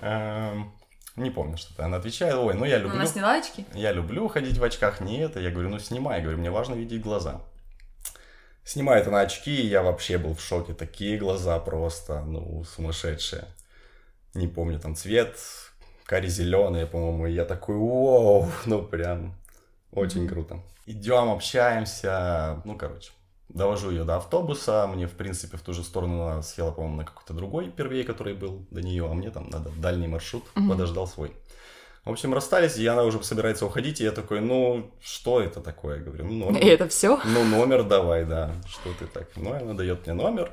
Эм, 0.00 0.72
не 1.16 1.30
помню, 1.30 1.58
что-то. 1.58 1.84
Она 1.84 1.98
отвечает, 1.98 2.34
ой, 2.36 2.54
ну 2.54 2.64
я 2.64 2.78
люблю... 2.78 2.96
Она 2.96 3.04
сняла 3.04 3.34
очки? 3.34 3.66
Я 3.74 3.92
люблю 3.92 4.26
ходить 4.28 4.56
в 4.56 4.64
очках, 4.64 5.02
не 5.02 5.18
это. 5.18 5.38
Я 5.38 5.50
говорю, 5.50 5.68
ну 5.68 5.78
снимай. 5.78 6.16
Я 6.16 6.22
говорю, 6.22 6.38
мне 6.38 6.50
важно 6.50 6.74
видеть 6.76 7.02
глаза. 7.02 7.42
Снимает 8.64 9.06
она 9.06 9.20
очки, 9.20 9.54
и 9.54 9.66
я 9.66 9.82
вообще 9.82 10.16
был 10.16 10.34
в 10.34 10.40
шоке. 10.40 10.72
Такие 10.72 11.18
глаза 11.18 11.58
просто, 11.58 12.22
ну, 12.22 12.64
сумасшедшие. 12.64 13.44
Не 14.32 14.48
помню, 14.48 14.80
там 14.80 14.96
цвет 14.96 15.36
кари-зеленый, 16.06 16.86
по-моему. 16.86 17.26
И 17.26 17.32
я 17.32 17.44
такой, 17.44 17.76
вау, 17.76 18.48
ну 18.66 18.82
прям 18.82 19.34
очень 19.92 20.26
круто. 20.26 20.60
Идем, 20.86 21.30
общаемся, 21.30 22.62
ну, 22.64 22.76
короче. 22.76 23.12
Довожу 23.50 23.90
ее 23.90 24.04
до 24.04 24.16
автобуса, 24.16 24.86
мне, 24.86 25.06
в 25.06 25.12
принципе, 25.12 25.58
в 25.58 25.60
ту 25.60 25.74
же 25.74 25.84
сторону 25.84 26.22
она 26.22 26.42
съела, 26.42 26.72
по-моему, 26.72 26.96
на 26.96 27.04
какой-то 27.04 27.34
другой 27.34 27.70
первее, 27.70 28.02
который 28.02 28.34
был 28.34 28.66
до 28.70 28.82
нее, 28.82 29.08
а 29.08 29.14
мне 29.14 29.30
там 29.30 29.48
надо 29.50 29.70
дальний 29.76 30.08
маршрут, 30.08 30.44
mm-hmm. 30.54 30.68
подождал 30.68 31.06
свой. 31.06 31.32
В 32.04 32.10
общем, 32.10 32.34
расстались, 32.34 32.76
и 32.76 32.86
она 32.86 33.02
уже 33.04 33.22
собирается 33.24 33.64
уходить, 33.64 34.00
и 34.00 34.04
я 34.04 34.12
такой, 34.12 34.40
ну, 34.40 34.90
что 35.00 35.40
это 35.40 35.60
такое? 35.60 35.98
Я 35.98 36.02
говорю, 36.02 36.24
ну, 36.24 36.32
номер. 36.46 36.60
И 36.60 36.66
это 36.66 36.86
все? 36.88 37.18
Ну, 37.24 37.44
номер 37.44 37.82
давай, 37.82 38.26
да, 38.26 38.52
что 38.68 38.92
ты 38.98 39.06
так. 39.06 39.28
Ну, 39.36 39.54
она 39.54 39.72
дает 39.72 40.06
мне 40.06 40.14
номер, 40.14 40.52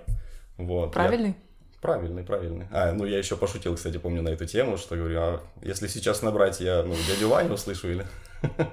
вот. 0.58 0.94
Правильный? 0.94 1.30
Я... 1.30 1.36
Правильный, 1.82 2.24
правильный. 2.24 2.68
А, 2.72 2.92
ну 2.92 3.06
я 3.06 3.18
еще 3.18 3.36
пошутил, 3.36 3.76
кстати, 3.76 3.98
помню 3.98 4.22
на 4.22 4.30
эту 4.30 4.46
тему, 4.46 4.78
что 4.78 4.96
говорю, 4.96 5.20
а 5.20 5.42
если 5.64 5.88
сейчас 5.88 6.22
набрать, 6.22 6.62
я, 6.62 6.84
ну, 6.84 6.96
дядю 7.08 7.30
Ваню 7.30 7.54
услышу 7.54 7.90
или... 7.90 8.06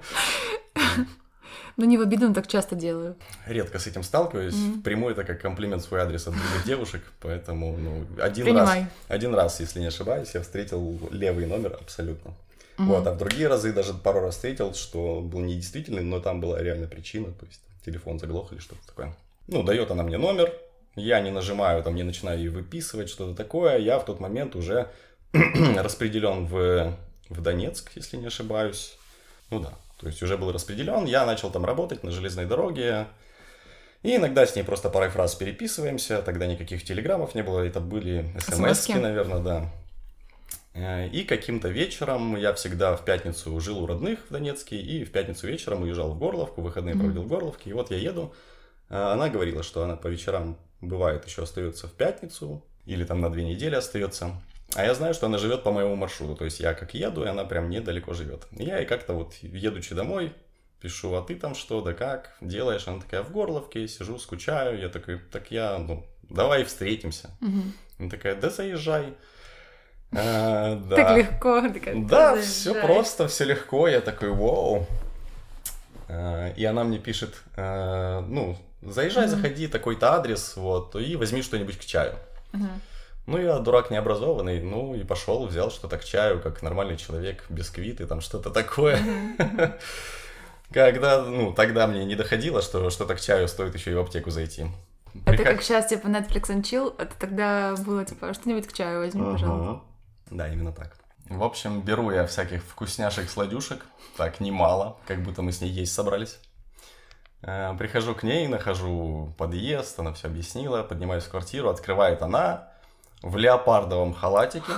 Ну, 1.81 1.85
не 1.85 1.97
в 1.97 2.01
обиду, 2.01 2.27
но 2.27 2.35
так 2.35 2.49
часто 2.49 2.75
делаю. 2.75 3.15
Редко 3.47 3.79
с 3.79 3.87
этим 3.87 4.03
сталкиваюсь. 4.03 4.53
Mm-hmm. 4.53 4.83
Прямой 4.83 5.13
это 5.13 5.23
как 5.23 5.41
комплимент 5.41 5.81
свой 5.85 6.01
адрес 6.01 6.27
от 6.27 6.35
других 6.35 6.65
девушек, 6.67 7.05
поэтому, 7.21 7.77
ну, 7.77 8.05
один 8.21 8.47
Принимай. 8.47 8.81
раз, 8.81 8.89
один 9.07 9.33
раз, 9.33 9.61
если 9.61 9.79
не 9.79 9.87
ошибаюсь, 9.87 10.35
я 10.35 10.43
встретил 10.43 10.99
левый 11.13 11.47
номер 11.47 11.79
абсолютно. 11.81 12.35
Угу. 12.79 12.87
Вот, 12.87 13.07
а 13.07 13.13
в 13.13 13.19
другие 13.19 13.49
разы 13.49 13.73
даже 13.73 13.93
пару 13.93 14.21
раз 14.21 14.37
встретил, 14.37 14.73
что 14.75 15.21
был 15.21 15.41
недействительный, 15.41 16.03
но 16.03 16.21
там 16.21 16.41
была 16.41 16.63
реальная 16.63 16.87
причина, 16.87 17.33
то 17.33 17.47
есть 17.47 17.61
телефон 17.85 18.19
заглох 18.19 18.53
или 18.53 18.61
что-то 18.61 18.87
такое. 18.87 19.15
Ну, 19.49 19.63
дает 19.63 19.91
она 19.91 20.05
мне 20.05 20.17
номер, 20.17 20.53
я 20.95 21.21
не 21.21 21.31
нажимаю, 21.31 21.83
там 21.83 21.95
не 21.95 22.05
начинаю 22.05 22.39
ее 22.39 22.51
выписывать, 22.51 23.09
что-то 23.09 23.35
такое, 23.35 23.79
я 23.79 23.99
в 23.99 24.05
тот 24.05 24.21
момент 24.21 24.55
уже 24.55 24.89
распределен 25.77 26.47
в, 26.47 26.97
в 27.29 27.43
Донецк, 27.43 27.91
если 27.97 28.17
не 28.17 28.27
ошибаюсь. 28.27 28.97
Ну 29.51 29.61
да, 29.61 29.73
то 29.99 30.07
есть 30.07 30.23
уже 30.23 30.37
был 30.37 30.53
распределен, 30.53 31.05
я 31.05 31.27
начал 31.27 31.51
там 31.51 31.65
работать 31.65 32.05
на 32.05 32.13
железной 32.13 32.47
дороге, 32.47 33.07
и 34.03 34.15
иногда 34.15 34.47
с 34.47 34.55
ней 34.55 34.63
просто 34.63 34.91
парой 34.91 35.11
фраз 35.11 35.35
переписываемся, 35.35 36.23
тогда 36.23 36.47
никаких 36.47 36.85
телеграммов 36.85 37.35
не 37.35 37.43
было, 37.43 37.61
это 37.61 37.81
были 37.81 38.25
смс 38.39 38.89
наверное, 38.89 39.41
да. 39.41 39.73
Э, 40.79 41.09
и 41.09 41.25
каким-то 41.25 41.69
вечером 41.69 42.37
я 42.37 42.53
всегда 42.55 42.97
в 42.97 43.05
пятницу 43.05 43.59
жил 43.61 43.83
у 43.83 43.87
родных 43.87 44.21
в 44.29 44.33
Донецке, 44.33 44.77
и 44.77 45.05
в 45.05 45.11
пятницу 45.11 45.47
вечером 45.47 45.83
уезжал 45.83 46.13
в 46.13 46.19
Горловку, 46.19 46.63
выходные 46.63 46.95
mm-hmm. 46.95 46.99
проводил 46.99 47.23
в 47.23 47.29
Горловке. 47.29 47.71
И 47.71 47.73
вот 47.73 47.91
я 47.91 47.99
еду. 47.99 48.33
Э, 48.89 49.13
она 49.13 49.29
говорила, 49.29 49.63
что 49.63 49.83
она 49.83 49.97
по 49.97 50.07
вечерам 50.07 50.57
бывает 50.81 51.27
еще 51.27 51.43
остается 51.43 51.89
в 51.89 51.93
пятницу, 51.93 52.63
или 52.87 53.05
там 53.05 53.21
на 53.21 53.31
две 53.31 53.45
недели 53.45 53.75
остается. 53.75 54.41
А 54.75 54.85
я 54.85 54.95
знаю, 54.95 55.15
что 55.15 55.27
она 55.27 55.39
живет 55.39 55.63
по 55.63 55.73
моему 55.73 55.97
маршруту. 55.97 56.37
То 56.37 56.45
есть 56.45 56.61
я 56.61 56.75
как 56.75 56.95
еду, 56.95 57.25
и 57.25 57.29
она 57.29 57.45
прям 57.45 57.71
недалеко 57.71 58.15
живет. 58.15 58.47
Я 58.53 58.81
и 58.81 58.87
как-то 58.87 59.15
вот 59.15 59.35
едучи 59.43 59.95
домой, 59.95 60.33
пишу, 60.81 61.15
а 61.15 61.23
ты 61.23 61.37
там 61.37 61.55
что, 61.55 61.81
да 61.81 61.95
как, 61.95 62.37
делаешь? 62.41 62.87
Она 62.87 63.01
такая, 63.01 63.23
в 63.23 63.33
Горловке, 63.33 63.89
сижу, 63.89 64.19
скучаю. 64.19 64.79
Я 64.79 64.89
такой, 64.91 65.19
так 65.19 65.51
я, 65.51 65.79
ну, 65.79 66.07
давай 66.29 66.65
встретимся. 66.65 67.31
Угу. 67.41 67.63
Она 67.99 68.11
такая, 68.11 68.35
да 68.37 68.51
заезжай. 68.51 69.15
А, 70.13 70.77
да. 70.77 70.97
Так 70.97 71.17
легко. 71.17 71.63
Да, 72.09 72.41
все 72.41 72.75
просто, 72.75 73.29
все 73.29 73.45
легко. 73.45 73.89
Я 73.89 74.01
такой, 74.01 74.31
вау. 74.31 74.87
А, 76.09 76.51
и 76.51 76.65
она 76.65 76.85
мне 76.85 76.99
пишет, 76.99 77.43
а, 77.57 78.23
ну, 78.23 78.57
заезжай, 78.83 79.27
mm-hmm. 79.27 79.29
заходи, 79.29 79.69
такой-то 79.69 80.15
адрес, 80.15 80.57
вот, 80.57 80.97
и 80.97 81.17
возьми 81.17 81.43
что-нибудь 81.43 81.79
к 81.79 81.85
чаю. 81.85 82.15
Mm-hmm. 82.53 82.81
Ну, 83.27 83.39
я 83.39 83.59
дурак 83.59 83.91
необразованный, 83.91 84.63
ну, 84.63 84.95
и 84.95 85.05
пошел, 85.05 85.47
взял 85.47 85.71
что-то 85.71 85.99
к 85.99 86.05
чаю, 86.05 86.41
как 86.41 86.63
нормальный 86.63 86.97
человек, 86.97 87.45
бисквиты, 87.51 88.07
там 88.07 88.23
что-то 88.23 88.51
такое. 88.51 88.99
Mm-hmm. 88.99 89.73
Когда, 90.73 91.23
ну, 91.23 91.53
тогда 91.53 91.87
мне 91.87 92.05
не 92.05 92.15
доходило, 92.15 92.63
что 92.63 92.89
что-то 92.91 93.15
к 93.15 93.21
чаю 93.21 93.49
стоит 93.49 93.75
еще 93.75 93.91
и 93.91 93.95
в 93.95 94.01
аптеку 94.01 94.31
зайти. 94.31 94.67
Это 95.27 95.43
как 95.43 95.63
сейчас, 95.63 95.87
типа, 95.87 96.07
Netflix 96.07 96.51
and 96.51 96.63
chill, 96.63 96.95
это 96.99 97.15
тогда 97.19 97.75
было, 97.77 98.05
типа, 98.05 98.33
что-нибудь 98.35 98.67
к 98.67 98.73
чаю 98.73 99.01
возьми, 99.01 99.23
uh-huh. 99.23 99.33
пожалуйста. 99.33 99.83
Да, 100.31 100.49
именно 100.49 100.73
так. 100.73 100.97
В 101.29 101.43
общем, 101.43 101.83
беру 101.83 102.11
я 102.11 102.27
всяких 102.27 102.63
вкусняшек, 102.63 103.29
сладюшек, 103.29 103.85
так 104.17 104.41
немало, 104.41 104.97
как 105.07 105.23
будто 105.23 105.43
мы 105.43 105.53
с 105.53 105.61
ней 105.61 105.71
есть 105.71 105.93
собрались. 105.93 106.39
Э, 107.43 107.75
прихожу 107.79 108.15
к 108.15 108.23
ней, 108.23 108.49
нахожу 108.49 109.35
подъезд, 109.37 109.99
она 110.01 110.13
все 110.15 110.29
объяснила, 110.29 110.83
поднимаюсь 110.83 111.25
в 111.25 111.31
квартиру, 111.31 111.69
открывает 111.69 112.23
она 112.23 112.69
в 113.23 113.37
леопардовом 113.37 114.15
халатике. 114.15 114.73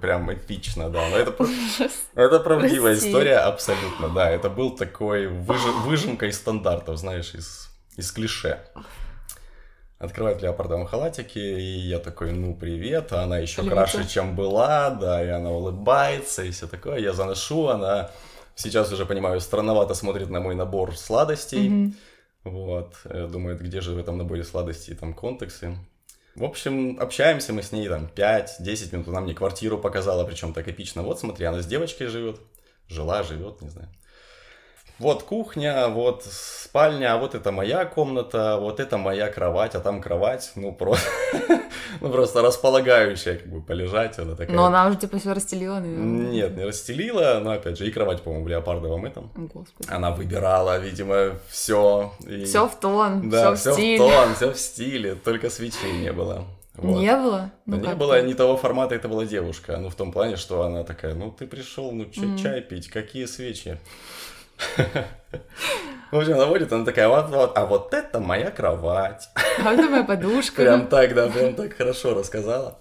Прям 0.00 0.32
эпично, 0.32 0.90
да. 0.90 1.08
Но 1.08 1.16
это, 1.16 1.46
это 2.14 2.40
правдивая 2.40 2.94
Прости. 2.94 3.08
история 3.08 3.38
абсолютно, 3.38 4.08
да. 4.08 4.28
Это 4.28 4.50
был 4.50 4.72
такой 4.72 5.28
выж... 5.28 5.62
выжимка 5.84 6.26
из 6.26 6.36
стандартов, 6.36 6.98
знаешь, 6.98 7.34
из, 7.34 7.70
из 7.96 8.10
клише 8.10 8.58
открывает 10.00 10.40
леопардовом 10.40 10.86
халатике, 10.86 11.60
и 11.60 11.78
я 11.80 11.98
такой, 11.98 12.32
ну, 12.32 12.54
привет, 12.54 13.12
а 13.12 13.22
она 13.22 13.38
еще 13.38 13.60
привет. 13.60 13.74
краше, 13.74 14.08
чем 14.08 14.34
была, 14.34 14.90
да, 14.90 15.22
и 15.22 15.28
она 15.28 15.50
улыбается, 15.50 16.42
и 16.42 16.50
все 16.50 16.66
такое, 16.66 16.98
я 16.98 17.12
заношу, 17.12 17.68
она 17.68 18.10
сейчас 18.54 18.90
уже, 18.92 19.04
понимаю, 19.04 19.40
странновато 19.40 19.92
смотрит 19.92 20.30
на 20.30 20.40
мой 20.40 20.54
набор 20.54 20.96
сладостей, 20.96 21.68
mm-hmm. 21.68 21.92
Вот, 22.42 22.94
э, 23.04 23.26
думает, 23.30 23.60
где 23.60 23.82
же 23.82 23.92
в 23.92 23.98
этом 23.98 24.16
наборе 24.16 24.44
сладостей 24.44 24.94
там 24.94 25.12
контексы. 25.12 25.76
В 26.34 26.42
общем, 26.42 26.98
общаемся 26.98 27.52
мы 27.52 27.62
с 27.62 27.70
ней 27.70 27.86
там 27.86 28.08
5-10 28.16 28.92
минут, 28.94 29.08
она 29.08 29.20
мне 29.20 29.34
квартиру 29.34 29.76
показала, 29.76 30.24
причем 30.24 30.54
так 30.54 30.66
эпично. 30.66 31.02
Вот 31.02 31.20
смотри, 31.20 31.44
она 31.44 31.60
с 31.60 31.66
девочкой 31.66 32.06
живет, 32.06 32.40
жила, 32.88 33.22
живет, 33.24 33.60
не 33.60 33.68
знаю 33.68 33.90
вот 35.00 35.22
кухня, 35.22 35.88
вот 35.88 36.24
спальня, 36.24 37.14
а 37.14 37.16
вот 37.16 37.34
это 37.34 37.50
моя 37.50 37.84
комната, 37.86 38.58
вот 38.60 38.78
это 38.80 38.98
моя 38.98 39.28
кровать, 39.28 39.74
а 39.74 39.80
там 39.80 40.00
кровать, 40.00 40.52
ну 40.54 40.72
просто, 40.72 41.08
ну 42.00 42.10
просто 42.10 42.42
располагающая, 42.42 43.36
как 43.36 43.48
бы 43.48 43.62
полежать, 43.62 44.18
она 44.18 44.34
такая. 44.34 44.54
Но 44.54 44.66
она 44.66 44.86
уже 44.86 44.98
типа 44.98 45.18
все 45.18 45.32
расстелила, 45.32 45.80
наверное. 45.80 46.30
Нет, 46.30 46.56
не 46.56 46.64
расстелила, 46.64 47.40
но 47.42 47.52
опять 47.52 47.78
же 47.78 47.88
и 47.88 47.90
кровать, 47.90 48.22
по-моему, 48.22 48.44
в 48.44 48.48
леопардовом 48.48 49.06
этом. 49.06 49.30
Господи. 49.34 49.88
Она 49.90 50.10
выбирала, 50.10 50.78
видимо, 50.78 51.32
все. 51.48 52.12
И... 52.28 52.44
Все 52.44 52.68
в 52.68 52.78
тон, 52.78 53.30
да, 53.30 53.54
все 53.54 53.70
в 53.70 53.74
стиле. 53.74 53.96
в 53.96 53.98
тон, 53.98 54.34
все 54.34 54.52
в 54.52 54.58
стиле, 54.58 55.14
только 55.14 55.48
свечей 55.50 55.92
не 55.98 56.12
было. 56.12 56.44
Вот. 56.74 56.98
Не 56.98 57.14
было? 57.16 57.50
Ну, 57.66 57.76
не 57.76 57.94
было 57.94 58.22
не 58.22 58.34
того 58.34 58.56
формата, 58.56 58.94
это 58.94 59.08
была 59.08 59.26
девушка. 59.26 59.76
Ну, 59.76 59.88
в 59.88 59.94
том 59.94 60.12
плане, 60.12 60.36
что 60.36 60.62
она 60.62 60.84
такая, 60.84 61.14
ну, 61.14 61.30
ты 61.30 61.46
пришел, 61.46 61.92
ну, 61.92 62.06
чай, 62.06 62.24
mm. 62.24 62.38
чай 62.38 62.60
пить, 62.62 62.88
какие 62.88 63.26
свечи? 63.26 63.78
В 66.10 66.16
общем, 66.16 66.34
она 66.34 66.46
водит, 66.46 66.72
она 66.72 66.84
такая, 66.84 67.08
вот, 67.08 67.28
вот, 67.28 67.56
а 67.56 67.66
вот 67.66 67.94
это 67.94 68.18
моя 68.18 68.50
кровать. 68.50 69.28
А 69.64 69.72
это 69.72 69.88
моя 69.88 70.02
подушка. 70.02 70.62
Прям 70.62 70.88
так, 70.88 71.14
да, 71.14 71.28
прям 71.28 71.54
так 71.54 71.76
хорошо 71.76 72.14
рассказала. 72.14 72.78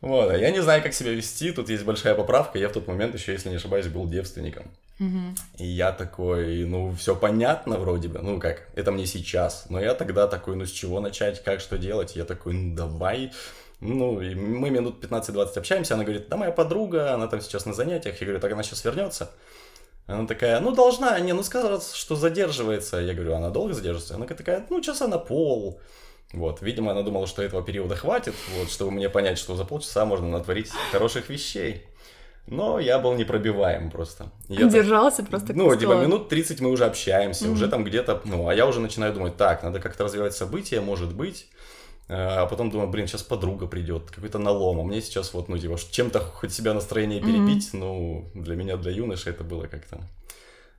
Вот, 0.00 0.30
а 0.30 0.36
я 0.36 0.50
не 0.50 0.60
знаю, 0.60 0.82
как 0.82 0.94
себя 0.94 1.12
вести, 1.12 1.52
тут 1.52 1.68
есть 1.68 1.84
большая 1.84 2.14
поправка, 2.14 2.58
я 2.58 2.68
в 2.68 2.72
тот 2.72 2.86
момент 2.86 3.14
еще, 3.14 3.32
если 3.32 3.48
не 3.48 3.56
ошибаюсь, 3.56 3.86
был 3.86 4.08
девственником. 4.08 4.70
Угу. 5.00 5.34
И 5.58 5.66
я 5.66 5.92
такой, 5.92 6.64
ну, 6.64 6.92
все 6.92 7.16
понятно 7.16 7.78
вроде 7.78 8.08
бы, 8.08 8.20
ну 8.20 8.38
как, 8.38 8.68
это 8.76 8.92
мне 8.92 9.06
сейчас, 9.06 9.66
но 9.68 9.80
я 9.80 9.94
тогда 9.94 10.28
такой, 10.28 10.54
ну, 10.54 10.66
с 10.66 10.70
чего 10.70 11.00
начать, 11.00 11.42
как, 11.42 11.60
что 11.60 11.78
делать, 11.78 12.14
я 12.14 12.24
такой, 12.24 12.54
ну, 12.54 12.76
давай, 12.76 13.32
ну, 13.80 14.20
и 14.20 14.34
мы 14.34 14.70
минут 14.70 15.04
15-20 15.04 15.58
общаемся, 15.58 15.94
она 15.94 16.04
говорит, 16.04 16.28
да, 16.28 16.36
моя 16.36 16.52
подруга, 16.52 17.14
она 17.14 17.26
там 17.26 17.40
сейчас 17.40 17.66
на 17.66 17.72
занятиях, 17.72 18.20
я 18.20 18.24
говорю, 18.24 18.40
так 18.40 18.52
она 18.52 18.62
сейчас 18.62 18.84
вернется. 18.84 19.30
Она 20.08 20.26
такая, 20.26 20.58
ну 20.60 20.74
должна, 20.74 21.20
не, 21.20 21.34
ну 21.34 21.42
сказала, 21.42 21.80
что 21.80 22.16
задерживается. 22.16 22.96
Я 22.96 23.12
говорю, 23.12 23.34
она 23.34 23.50
долго 23.50 23.74
задерживается? 23.74 24.14
Она 24.14 24.26
такая, 24.26 24.66
ну 24.70 24.80
часа 24.80 25.06
на 25.06 25.18
пол. 25.18 25.80
Вот, 26.32 26.62
видимо, 26.62 26.92
она 26.92 27.02
думала, 27.02 27.26
что 27.26 27.42
этого 27.42 27.62
периода 27.62 27.94
хватит, 27.94 28.34
вот, 28.56 28.70
чтобы 28.70 28.90
мне 28.90 29.08
понять, 29.10 29.38
что 29.38 29.54
за 29.54 29.64
полчаса 29.64 30.06
можно 30.06 30.28
натворить 30.28 30.70
хороших 30.92 31.28
вещей. 31.28 31.84
Но 32.46 32.78
я 32.78 32.98
был 32.98 33.14
непробиваем 33.14 33.90
просто. 33.90 34.30
Я 34.48 34.66
Держался 34.66 35.18
так, 35.18 35.28
просто 35.28 35.52
Ну, 35.52 35.74
типа 35.76 36.02
минут 36.02 36.30
30 36.30 36.60
мы 36.60 36.70
уже 36.70 36.86
общаемся, 36.86 37.44
mm-hmm. 37.44 37.52
уже 37.52 37.68
там 37.68 37.84
где-то, 37.84 38.22
ну, 38.24 38.48
а 38.48 38.54
я 38.54 38.66
уже 38.66 38.80
начинаю 38.80 39.12
думать, 39.12 39.36
так, 39.36 39.62
надо 39.62 39.80
как-то 39.80 40.04
развивать 40.04 40.34
события, 40.34 40.80
может 40.80 41.14
быть. 41.14 41.48
А 42.10 42.46
потом 42.46 42.70
думаю, 42.70 42.88
блин, 42.88 43.06
сейчас 43.06 43.22
подруга 43.22 43.66
придет, 43.66 44.10
какой-то 44.10 44.38
налом, 44.38 44.80
а 44.80 44.82
мне 44.82 45.02
сейчас 45.02 45.34
вот, 45.34 45.48
ну, 45.48 45.58
типа, 45.58 45.78
чем-то 45.90 46.20
хоть 46.20 46.54
себя 46.54 46.72
настроение 46.72 47.20
перебить, 47.20 47.68
mm-hmm. 47.74 47.78
ну, 47.78 48.30
для 48.34 48.56
меня, 48.56 48.76
для 48.78 48.92
юноши 48.92 49.28
это 49.28 49.44
было 49.44 49.66
как-то... 49.66 50.00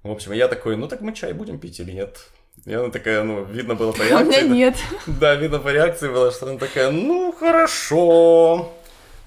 В 0.02 0.10
общем, 0.10 0.32
я 0.32 0.48
такой, 0.48 0.76
ну, 0.76 0.88
так 0.88 1.02
мы 1.02 1.14
чай 1.14 1.34
будем 1.34 1.60
пить 1.60 1.80
или 1.80 1.92
нет? 1.92 2.18
И 2.66 2.74
она 2.74 2.90
такая, 2.90 3.24
ну, 3.24 3.44
видно 3.44 3.76
было 3.76 3.92
по 3.92 4.02
реакции. 4.02 4.18
У 4.26 4.26
меня 4.26 4.42
нет. 4.42 4.76
Да, 5.06 5.36
видно 5.36 5.60
по 5.60 5.70
реакции 5.70 6.08
было, 6.08 6.32
что 6.32 6.48
она 6.48 6.58
такая, 6.58 6.90
ну, 6.90 7.32
хорошо. 7.32 8.72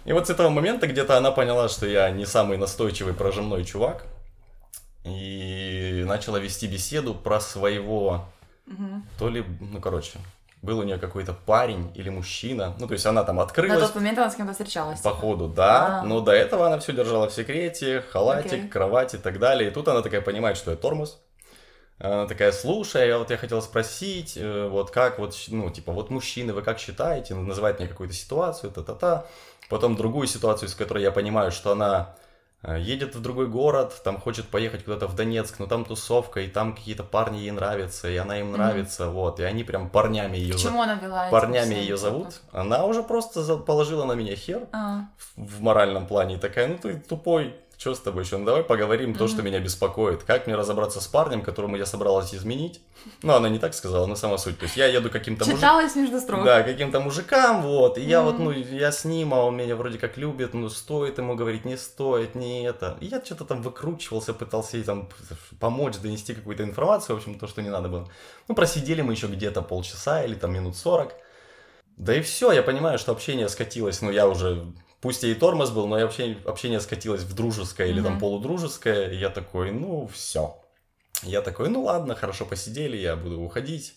И 0.04 0.12
вот 0.12 0.26
с 0.26 0.30
этого 0.30 0.48
момента 0.48 0.88
где-то 0.88 1.16
она 1.16 1.30
поняла, 1.30 1.68
что 1.68 1.86
я 1.86 2.10
не 2.10 2.26
самый 2.26 2.58
настойчивый 2.58 3.14
прожимной 3.14 3.64
чувак. 3.64 4.04
И 5.04 6.04
начала 6.06 6.38
вести 6.38 6.66
беседу 6.66 7.14
про 7.14 7.40
своего, 7.40 8.24
угу. 8.66 9.02
то 9.18 9.28
ли, 9.28 9.44
ну, 9.60 9.80
короче, 9.80 10.18
был 10.62 10.78
у 10.78 10.82
нее 10.84 10.96
какой-то 10.96 11.34
парень 11.34 11.90
или 11.94 12.08
мужчина. 12.08 12.74
Ну, 12.78 12.86
то 12.86 12.92
есть 12.92 13.04
она 13.04 13.24
там 13.24 13.40
открылась. 13.40 13.80
На 13.80 13.86
тот 13.86 13.96
момент 13.96 14.18
она 14.18 14.30
с 14.30 14.36
кем-то 14.36 14.52
встречалась. 14.52 15.00
Походу, 15.00 15.48
да. 15.48 15.98
А-а-а. 15.98 16.04
Но 16.04 16.20
до 16.20 16.32
этого 16.32 16.68
она 16.68 16.78
все 16.78 16.92
держала 16.92 17.28
в 17.28 17.34
секрете, 17.34 18.04
халатик, 18.10 18.52
okay. 18.52 18.68
кровать 18.68 19.14
и 19.14 19.18
так 19.18 19.40
далее. 19.40 19.70
И 19.70 19.72
тут 19.74 19.88
она 19.88 20.02
такая 20.02 20.20
понимает, 20.20 20.56
что 20.56 20.70
я 20.70 20.76
тормоз. 20.76 21.20
Она 21.98 22.26
такая, 22.26 22.52
слушай, 22.52 23.08
я 23.08 23.18
вот 23.18 23.30
я 23.30 23.36
хотела 23.36 23.60
спросить, 23.60 24.36
э, 24.36 24.68
вот 24.68 24.90
как 24.90 25.18
вот, 25.18 25.36
ну, 25.48 25.70
типа, 25.70 25.92
вот 25.92 26.10
мужчины, 26.10 26.52
вы 26.52 26.62
как 26.62 26.78
считаете? 26.78 27.34
Называет 27.34 27.78
мне 27.78 27.88
какую-то 27.88 28.14
ситуацию, 28.14 28.72
та-та-та. 28.72 29.26
Потом 29.68 29.96
другую 29.96 30.26
ситуацию, 30.26 30.68
из 30.68 30.74
которой 30.74 31.02
я 31.02 31.10
понимаю, 31.12 31.52
что 31.52 31.72
она 31.72 32.14
едет 32.64 33.16
в 33.16 33.20
другой 33.20 33.48
город, 33.48 34.00
там 34.04 34.18
хочет 34.18 34.46
поехать 34.46 34.84
куда-то 34.84 35.08
в 35.08 35.16
Донецк, 35.16 35.58
но 35.58 35.66
там 35.66 35.84
тусовка, 35.84 36.40
и 36.40 36.48
там 36.48 36.74
какие-то 36.74 37.02
парни 37.02 37.38
ей 37.38 37.50
нравятся, 37.50 38.08
и 38.08 38.16
она 38.16 38.38
им 38.38 38.52
нравится, 38.52 39.04
mm-hmm. 39.04 39.12
вот, 39.12 39.40
и 39.40 39.42
они 39.42 39.64
прям 39.64 39.90
парнями 39.90 40.36
ее 40.36 40.56
зовут. 40.56 40.80
она 40.80 40.94
вела 40.94 41.28
Парнями 41.30 41.74
ее 41.74 41.96
зовут. 41.96 42.40
Она 42.52 42.84
уже 42.84 43.02
просто 43.02 43.56
положила 43.56 44.04
на 44.04 44.12
меня 44.12 44.36
хер 44.36 44.68
а. 44.72 45.06
в, 45.36 45.58
в 45.58 45.60
моральном 45.62 46.06
плане, 46.06 46.36
и 46.36 46.38
такая, 46.38 46.68
ну 46.68 46.78
ты 46.78 46.98
тупой, 46.98 47.56
что 47.82 47.96
с 47.96 47.98
тобой 47.98 48.22
еще? 48.22 48.36
Ну 48.36 48.44
давай 48.44 48.62
поговорим 48.62 49.10
mm-hmm. 49.10 49.18
то, 49.18 49.26
что 49.26 49.42
меня 49.42 49.58
беспокоит. 49.58 50.22
Как 50.22 50.46
мне 50.46 50.54
разобраться 50.54 51.00
с 51.00 51.08
парнем, 51.08 51.42
которому 51.42 51.76
я 51.76 51.84
собралась 51.84 52.32
изменить? 52.32 52.80
Ну, 53.22 53.32
она 53.32 53.48
не 53.48 53.58
так 53.58 53.74
сказала, 53.74 54.06
но 54.06 54.14
сама 54.14 54.38
суть. 54.38 54.56
То 54.56 54.66
есть 54.66 54.76
я 54.76 54.86
еду 54.86 55.10
каким-то 55.10 55.44
мужикам. 55.44 55.82
Между 55.96 56.20
строк. 56.20 56.44
Да, 56.44 56.62
каким-то 56.62 57.00
мужикам, 57.00 57.62
вот. 57.62 57.98
И 57.98 58.02
mm-hmm. 58.02 58.08
я 58.08 58.22
вот, 58.22 58.38
ну, 58.38 58.52
я 58.52 58.92
с 58.92 59.04
ним, 59.04 59.34
а 59.34 59.44
он 59.44 59.56
меня 59.56 59.74
вроде 59.74 59.98
как 59.98 60.16
любит, 60.16 60.54
ну, 60.54 60.68
стоит 60.68 61.18
ему 61.18 61.34
говорить, 61.34 61.64
не 61.64 61.76
стоит, 61.76 62.36
не 62.36 62.64
это. 62.64 62.96
И 63.00 63.06
я 63.06 63.20
что-то 63.24 63.44
там 63.44 63.62
выкручивался, 63.62 64.32
пытался 64.32 64.76
ей 64.76 64.84
там 64.84 65.08
помочь, 65.58 65.96
донести 65.96 66.34
какую-то 66.34 66.62
информацию, 66.62 67.16
в 67.16 67.18
общем, 67.18 67.36
то, 67.36 67.48
что 67.48 67.62
не 67.62 67.70
надо 67.70 67.88
было. 67.88 68.08
Ну, 68.46 68.54
просидели 68.54 69.02
мы 69.02 69.14
еще 69.14 69.26
где-то 69.26 69.60
полчаса 69.60 70.22
или 70.22 70.34
там 70.34 70.54
минут 70.54 70.76
сорок. 70.76 71.14
Да 71.96 72.14
и 72.14 72.22
все, 72.22 72.52
я 72.52 72.62
понимаю, 72.62 72.98
что 72.98 73.10
общение 73.10 73.48
скатилось, 73.48 74.00
ну, 74.02 74.12
я 74.12 74.28
уже 74.28 74.72
Пусть 75.02 75.24
я 75.24 75.30
и 75.30 75.34
тормоз 75.34 75.70
был, 75.70 75.88
но 75.88 75.98
и 75.98 76.02
общение, 76.02 76.38
общение 76.46 76.80
скатилось 76.80 77.22
в 77.22 77.34
дружеское 77.34 77.88
или 77.88 78.00
mm-hmm. 78.00 78.04
там 78.04 78.18
полудружеское. 78.20 79.10
И 79.10 79.16
я 79.16 79.30
такой, 79.30 79.72
ну, 79.72 80.06
все. 80.06 80.56
Я 81.24 81.42
такой, 81.42 81.68
ну 81.68 81.82
ладно, 81.82 82.14
хорошо 82.14 82.44
посидели, 82.44 82.96
я 82.96 83.16
буду 83.16 83.40
уходить. 83.40 83.94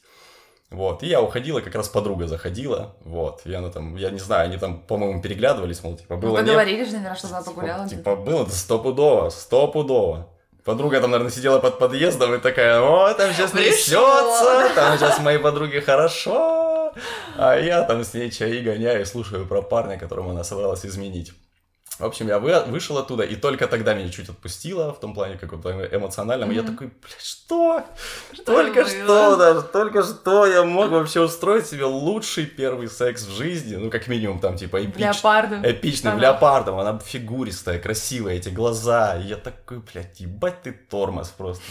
Вот, 0.71 1.03
и 1.03 1.07
я 1.07 1.21
уходила, 1.21 1.61
как 1.61 1.75
раз 1.75 1.87
подруга 1.87 2.27
заходила, 2.27 2.95
вот, 3.01 3.41
и 3.45 3.53
она 3.53 3.69
там, 3.69 3.95
я 3.97 4.09
не 4.09 4.17
знаю, 4.17 4.45
они 4.45 4.57
там, 4.57 4.81
по-моему, 4.81 5.21
переглядывались, 5.21 5.83
мол, 5.83 5.95
типа, 5.95 6.17
было... 6.17 6.41
Ну, 6.41 6.45
говорили 6.45 6.83
же, 6.83 6.93
наверное, 6.93 7.15
что 7.15 7.27
она 7.27 7.43
погуляла. 7.43 7.87
Типа, 7.87 7.99
типа 7.99 8.15
было 8.15 8.45
стопудово, 8.47 9.29
стопудово. 9.29 10.34
Подруга 10.65 10.99
там, 10.99 11.11
наверное, 11.11 11.31
сидела 11.31 11.59
под 11.59 11.77
подъездом 11.77 12.33
и 12.33 12.39
такая, 12.39 12.81
о, 12.81 13.13
там 13.13 13.31
сейчас 13.33 13.53
несется, 13.53 14.71
там 14.73 14.97
сейчас 14.97 15.19
моей 15.19 15.37
подруге 15.37 15.79
хорошо. 15.79 16.91
А 17.37 17.55
я 17.59 17.83
там 17.83 18.03
с 18.03 18.15
ней 18.15 18.31
чаи 18.31 18.61
гоняю 18.61 19.03
и 19.03 19.05
слушаю 19.05 19.45
про 19.45 19.61
парня, 19.61 19.99
которому 19.99 20.31
она 20.31 20.43
собралась 20.43 20.83
изменить. 20.83 21.33
В 21.97 22.03
общем, 22.03 22.27
я 22.27 22.39
вы, 22.39 22.59
вышел 22.65 22.97
оттуда, 22.97 23.23
и 23.23 23.37
только 23.37 23.67
тогда 23.67 23.93
меня 23.93 24.09
чуть 24.09 24.27
отпустило, 24.27 24.93
в 24.93 24.99
том 24.99 25.13
плане 25.13 25.37
каком-то 25.37 25.87
эмоциональном. 25.93 26.49
Mm-hmm. 26.49 26.53
И 26.53 26.55
я 26.55 26.63
такой, 26.63 26.87
блядь, 26.87 27.21
что? 27.21 27.85
что 28.33 28.43
только 28.43 28.81
было? 28.81 28.89
что 28.89 29.35
даже, 29.37 29.61
только 29.61 30.03
что 30.03 30.45
я 30.45 30.63
мог 30.63 30.89
вообще 30.89 31.21
устроить 31.21 31.67
себе 31.67 31.85
лучший 31.85 32.47
первый 32.47 32.89
секс 32.89 33.23
в 33.25 33.31
жизни. 33.31 33.77
Ну, 33.77 33.89
как 33.89 34.07
минимум, 34.07 34.39
там, 34.39 34.57
типа, 34.57 34.83
эпич... 34.83 34.97
леопардом. 34.99 35.65
эпичным 35.65 36.13
ага. 36.15 36.21
леопардом. 36.21 36.79
Она 36.79 36.99
фигуристая, 36.99 37.79
красивая, 37.79 38.33
эти 38.33 38.49
глаза. 38.49 39.17
И 39.17 39.27
я 39.27 39.37
такой, 39.37 39.79
блядь, 39.79 40.19
ебать 40.19 40.63
ты 40.63 40.73
тормоз 40.73 41.29
просто. 41.29 41.63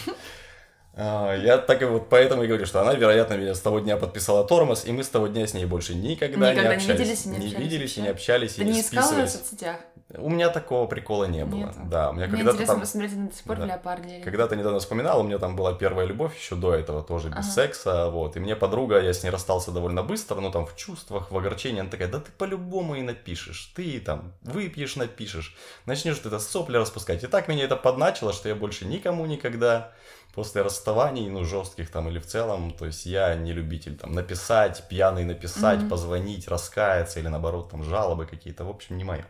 А, 0.97 1.35
я 1.35 1.59
так 1.59 1.83
и 1.83 1.85
вот 1.85 2.09
поэтому 2.09 2.45
и 2.45 2.47
говорю, 2.47 2.67
что 2.67 2.81
она, 2.81 2.95
вероятно, 2.95 3.35
меня 3.35 3.55
с 3.55 3.61
того 3.61 3.81
дня 3.81 3.97
подписала 3.97 4.47
тормоз, 4.47 4.85
и 4.85 4.93
мы 4.93 5.03
с 5.03 5.09
того 5.09 5.27
дня 5.27 5.47
с 5.47 5.55
ней 5.55 5.65
больше 5.65 5.95
никогда, 5.95 6.53
никогда 6.53 6.77
не 6.77 6.77
общались. 6.77 6.87
Не 6.87 6.95
виделись 6.95 7.25
и 7.25 7.29
не, 7.29 7.39
не 7.39 7.55
виделись 7.55 7.97
и 7.99 8.01
не 8.01 8.09
общались. 8.09 8.55
Ты 8.55 8.63
и 8.63 8.65
не, 8.65 8.73
не 8.73 8.81
искала 8.81 9.27
в 9.27 9.29
соцсетях? 9.29 9.77
У 10.17 10.31
меня 10.31 10.51
такого 10.51 10.87
прикола 10.87 11.25
не 11.25 11.45
было. 11.45 11.59
Нет. 11.59 11.75
Да, 11.89 12.11
у 12.11 12.13
меня 12.13 12.27
Мне 12.27 12.37
когда-то 12.37 12.57
интересно 12.57 12.75
там... 12.75 12.81
посмотреть 12.81 13.17
на 13.17 13.29
до 13.29 13.35
сих 13.35 13.45
пор 13.45 13.57
да. 13.57 13.67
леопарде. 13.67 14.21
Когда-то 14.21 14.55
недавно 14.55 14.79
вспоминал, 14.79 15.21
у 15.21 15.23
меня 15.25 15.39
там 15.39 15.57
была 15.57 15.73
первая 15.73 16.07
любовь 16.07 16.39
еще 16.39 16.55
до 16.55 16.75
этого, 16.75 17.03
тоже 17.03 17.29
без 17.29 17.39
ага. 17.39 17.51
секса, 17.51 18.11
вот. 18.11 18.37
И 18.37 18.41
мне 18.41 18.55
подруга, 18.55 19.01
я 19.01 19.13
с 19.13 19.23
ней 19.25 19.31
расстался 19.31 19.73
довольно 19.73 20.03
быстро, 20.03 20.41
ну 20.41 20.53
там 20.53 20.67
в 20.67 20.77
чувствах, 20.77 21.33
в 21.33 21.37
огорчении, 21.37 21.81
она 21.81 21.91
такая, 21.91 22.09
да 22.09 22.21
ты 22.21 22.31
по-любому 22.31 22.95
и 22.95 23.03
напишешь, 23.03 23.73
ты 23.75 23.99
там 23.99 24.33
выпьешь, 24.43 24.95
напишешь, 24.95 25.57
начнешь 25.87 26.19
ты 26.19 26.29
это 26.29 26.39
сопли 26.39 26.77
распускать. 26.77 27.25
И 27.25 27.27
так 27.27 27.49
меня 27.49 27.65
это 27.65 27.75
подначило, 27.75 28.33
что 28.33 28.49
я 28.49 28.55
больше 28.55 28.85
никому 28.85 29.27
никогда 29.27 29.93
после 30.35 30.63
расставаний, 30.63 31.29
ну, 31.29 31.45
жестких 31.45 31.91
там 31.91 32.09
или 32.09 32.19
в 32.19 32.27
целом, 32.27 32.73
то 32.73 32.87
есть 32.87 33.07
я 33.07 33.35
не 33.37 33.53
любитель 33.53 33.97
там 33.97 34.13
написать, 34.13 34.89
пьяный 34.89 35.25
написать, 35.25 35.81
mm-hmm. 35.81 35.89
позвонить, 35.89 36.49
раскаяться 36.49 37.21
или 37.21 37.29
наоборот 37.29 37.71
там 37.71 37.85
жалобы 37.85 38.27
какие-то, 38.27 38.65
в 38.65 38.71
общем, 38.71 38.99
не 38.99 39.05
мое. 39.05 39.27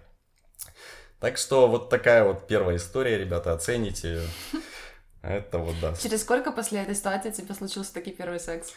Так 1.20 1.38
что 1.38 1.68
вот 1.68 1.90
такая 1.90 2.24
вот 2.24 2.46
первая 2.46 2.76
история, 2.76 3.18
ребята, 3.18 3.52
оцените. 3.52 4.22
Это 5.22 5.58
вот 5.58 5.74
да. 5.80 5.94
Через 5.94 6.22
сколько 6.22 6.52
после 6.52 6.82
этой 6.82 6.94
ситуации 6.94 7.30
тебе 7.30 7.54
случился 7.54 7.94
таки 7.94 8.10
первый 8.10 8.40
секс? 8.40 8.72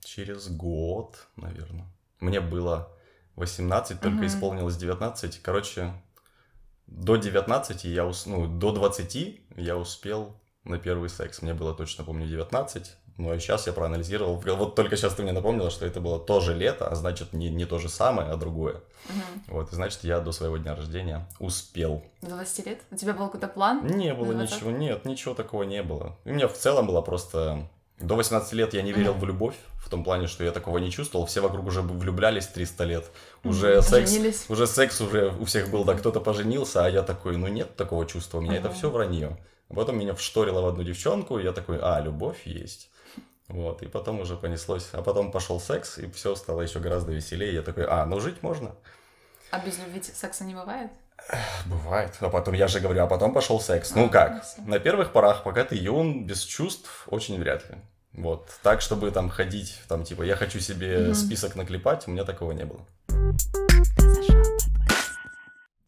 Через 0.00 0.48
год, 0.48 1.26
наверное. 1.36 1.86
Мне 2.20 2.40
было 2.40 2.90
18, 3.36 4.00
только 4.00 4.26
исполнилось 4.26 4.76
19. 4.76 5.42
Короче, 5.42 5.92
до 6.96 7.16
19 7.16 7.84
я, 7.84 8.06
ус... 8.06 8.26
ну, 8.26 8.46
до 8.46 8.72
20 8.72 9.40
я 9.56 9.76
успел 9.76 10.36
на 10.64 10.78
первый 10.78 11.08
секс. 11.08 11.42
Мне 11.42 11.54
было 11.54 11.74
точно, 11.74 12.04
помню, 12.04 12.26
19. 12.26 12.96
Ну, 13.18 13.30
а 13.30 13.38
сейчас 13.38 13.66
я 13.66 13.72
проанализировал. 13.72 14.36
Вот 14.36 14.74
только 14.74 14.96
сейчас 14.96 15.14
ты 15.14 15.22
мне 15.22 15.32
напомнила, 15.32 15.70
что 15.70 15.84
это 15.86 16.00
было 16.00 16.18
тоже 16.18 16.54
лето, 16.54 16.88
а 16.88 16.94
значит, 16.94 17.32
не, 17.32 17.50
не 17.50 17.66
то 17.66 17.78
же 17.78 17.88
самое, 17.88 18.30
а 18.30 18.36
другое. 18.36 18.76
Угу. 18.76 19.54
Вот, 19.54 19.72
и 19.72 19.74
значит, 19.74 20.04
я 20.04 20.20
до 20.20 20.32
своего 20.32 20.56
дня 20.56 20.74
рождения 20.74 21.28
успел. 21.38 22.02
До 22.22 22.30
20 22.30 22.66
лет? 22.66 22.80
У 22.90 22.96
тебя 22.96 23.12
был 23.12 23.26
какой-то 23.26 23.48
план? 23.48 23.86
Не 23.86 24.14
было 24.14 24.32
ничего, 24.32 24.70
нет, 24.70 25.04
ничего 25.04 25.34
такого 25.34 25.64
не 25.64 25.82
было. 25.82 26.16
У 26.24 26.30
меня 26.30 26.48
в 26.48 26.54
целом 26.54 26.86
было 26.86 27.02
просто... 27.02 27.68
До 28.00 28.16
18 28.16 28.52
лет 28.54 28.74
я 28.74 28.82
не 28.82 28.92
верил 28.92 29.14
mm 29.14 29.18
в 29.20 29.24
любовь, 29.24 29.54
в 29.76 29.88
том 29.88 30.02
плане, 30.02 30.26
что 30.26 30.42
я 30.44 30.50
такого 30.50 30.78
не 30.78 30.90
чувствовал. 30.90 31.26
Все 31.26 31.40
вокруг 31.40 31.66
уже 31.66 31.82
влюблялись 31.82 32.46
300 32.48 32.84
лет. 32.84 33.10
Уже 33.44 33.76
mm 33.76 33.82
секс, 33.82 34.10
Женились. 34.10 34.44
уже 34.48 34.66
секс 34.66 35.00
уже 35.00 35.32
у 35.38 35.44
всех 35.44 35.70
был, 35.70 35.84
да, 35.84 35.94
кто-то 35.94 36.20
поженился, 36.20 36.84
а 36.84 36.88
я 36.90 37.02
такой, 37.02 37.36
ну 37.36 37.46
нет 37.46 37.76
такого 37.76 38.04
чувства, 38.06 38.38
у 38.38 38.40
меня 38.40 38.56
mm 38.56 38.58
это 38.58 38.70
все 38.72 38.90
вранье. 38.90 39.38
Потом 39.74 39.98
меня 39.98 40.14
вшторило 40.14 40.60
в 40.60 40.66
одну 40.66 40.82
девчонку, 40.82 41.38
и 41.38 41.44
я 41.44 41.52
такой, 41.52 41.78
а, 41.80 42.00
любовь 42.00 42.42
есть. 42.44 42.90
Вот, 43.48 43.82
и 43.82 43.86
потом 43.86 44.20
уже 44.20 44.36
понеслось. 44.36 44.88
А 44.92 45.02
потом 45.02 45.30
пошел 45.30 45.60
секс, 45.60 45.98
и 45.98 46.10
все 46.10 46.34
стало 46.34 46.62
еще 46.62 46.78
гораздо 46.78 47.12
веселее. 47.12 47.54
Я 47.54 47.62
такой, 47.62 47.86
а, 47.86 48.04
ну 48.06 48.20
жить 48.20 48.42
можно. 48.42 48.74
А 49.50 49.58
без 49.58 49.78
любви 49.78 50.02
секса 50.02 50.44
не 50.44 50.54
бывает? 50.54 50.90
Бывает. 51.66 52.16
А 52.20 52.28
потом, 52.28 52.54
я 52.54 52.68
же 52.68 52.80
говорю, 52.80 53.02
а 53.02 53.06
потом 53.06 53.32
пошел 53.32 53.60
секс. 53.60 53.94
Ну 53.94 54.08
как? 54.10 54.44
На 54.66 54.78
первых 54.78 55.12
порах, 55.12 55.42
пока 55.42 55.64
ты 55.64 55.76
юн, 55.76 56.26
без 56.26 56.42
чувств, 56.42 57.06
очень 57.08 57.38
вряд 57.38 57.68
ли. 57.70 57.76
Вот. 58.12 58.50
Так, 58.62 58.80
чтобы 58.82 59.10
там 59.10 59.30
ходить, 59.30 59.80
там, 59.88 60.04
типа, 60.04 60.22
я 60.22 60.36
хочу 60.36 60.60
себе 60.60 60.96
mm-hmm. 60.96 61.14
список 61.14 61.56
наклепать, 61.56 62.06
у 62.06 62.10
меня 62.10 62.24
такого 62.24 62.52
не 62.52 62.64
было. 62.64 62.86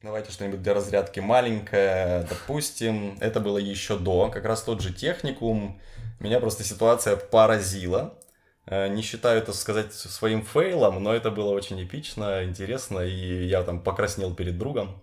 Давайте 0.03 0.33
что-нибудь 0.33 0.63
для 0.63 0.75
разрядки 0.75 1.21
маленькое. 1.21 2.27
Допустим, 2.29 3.17
это 3.21 3.41
было 3.41 3.59
еще 3.59 3.99
до, 3.99 4.31
как 4.31 4.45
раз 4.45 4.63
тот 4.63 4.81
же 4.81 4.93
техникум. 4.93 5.81
Меня 6.21 6.41
просто 6.41 6.63
ситуация 6.63 7.17
поразила. 7.17 8.19
Э, 8.67 8.89
не 8.89 9.03
считаю 9.03 9.39
это 9.39 9.53
сказать 9.53 9.93
своим 9.93 10.43
фейлом, 10.43 11.03
но 11.03 11.15
это 11.15 11.31
было 11.31 11.51
очень 11.51 11.83
эпично, 11.83 12.45
интересно, 12.45 13.01
и 13.01 13.47
я 13.47 13.63
там 13.63 13.81
покраснел 13.81 14.35
перед 14.35 14.59
другом. 14.59 15.03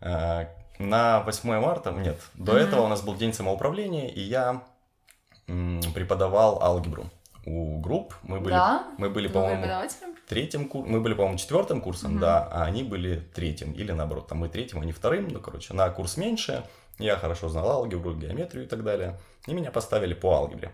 Э, 0.00 0.46
на 0.78 1.20
8 1.20 1.60
марта, 1.60 1.90
нет, 1.90 2.18
до 2.34 2.52
mm-hmm. 2.52 2.62
этого 2.62 2.82
у 2.82 2.88
нас 2.88 3.02
был 3.02 3.14
день 3.14 3.34
самоуправления, 3.34 4.08
и 4.08 4.20
я 4.20 4.62
преподавал 5.94 6.62
алгебру 6.62 7.10
у 7.44 7.80
групп. 7.80 8.14
Мы 8.22 8.40
были, 8.40 8.54
да? 8.54 8.86
мы 8.96 9.10
были, 9.10 9.28
по-моему, 9.28 9.66
третьим 10.28 10.68
курсом, 10.68 10.92
мы 10.92 11.00
были, 11.00 11.14
по-моему, 11.14 11.38
четвертым 11.38 11.80
курсом, 11.80 12.16
mm-hmm. 12.16 12.20
да, 12.20 12.48
а 12.50 12.64
они 12.64 12.82
были 12.82 13.16
третьим, 13.34 13.72
или 13.72 13.92
наоборот, 13.92 14.28
там 14.28 14.38
мы 14.38 14.48
третьим, 14.48 14.80
они 14.80 14.92
вторым, 14.92 15.28
ну, 15.28 15.40
короче, 15.40 15.74
на 15.74 15.90
курс 15.90 16.16
меньше, 16.16 16.64
я 16.98 17.16
хорошо 17.16 17.48
знал 17.48 17.68
алгебру, 17.70 18.14
геометрию 18.14 18.64
и 18.64 18.68
так 18.68 18.84
далее, 18.84 19.18
и 19.46 19.52
меня 19.52 19.70
поставили 19.70 20.14
по 20.14 20.34
алгебре. 20.34 20.72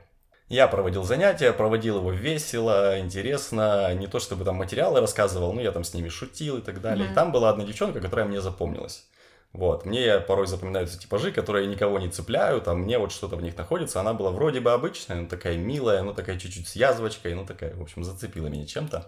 Я 0.48 0.68
проводил 0.68 1.02
занятия, 1.02 1.52
проводил 1.52 1.98
его 1.98 2.12
весело, 2.12 3.00
интересно, 3.00 3.92
не 3.94 4.06
то 4.06 4.20
чтобы 4.20 4.44
там 4.44 4.54
материалы 4.56 5.00
рассказывал, 5.00 5.52
но 5.52 5.60
я 5.60 5.72
там 5.72 5.82
с 5.82 5.92
ними 5.92 6.08
шутил 6.08 6.58
и 6.58 6.62
так 6.62 6.80
далее. 6.80 7.08
Mm-hmm. 7.08 7.12
И 7.12 7.14
там 7.14 7.32
была 7.32 7.50
одна 7.50 7.64
девчонка, 7.64 8.00
которая 8.00 8.26
мне 8.26 8.40
запомнилась. 8.40 9.08
Вот, 9.56 9.86
мне 9.86 10.20
порой 10.20 10.46
запоминаются 10.46 10.98
типажи, 10.98 11.32
которые 11.32 11.66
никого 11.66 11.98
не 11.98 12.10
цепляют, 12.10 12.68
а 12.68 12.74
мне 12.74 12.98
вот 12.98 13.10
что-то 13.10 13.36
в 13.36 13.42
них 13.42 13.56
находится. 13.56 14.00
Она 14.00 14.12
была 14.12 14.30
вроде 14.30 14.60
бы 14.60 14.70
обычная, 14.70 15.22
но 15.22 15.28
такая 15.28 15.56
милая, 15.56 16.02
ну 16.02 16.12
такая 16.12 16.38
чуть-чуть 16.38 16.68
с 16.68 16.76
язвочкой, 16.76 17.34
ну 17.34 17.46
такая, 17.46 17.74
в 17.74 17.80
общем, 17.80 18.04
зацепила 18.04 18.48
меня 18.48 18.66
чем-то. 18.66 19.06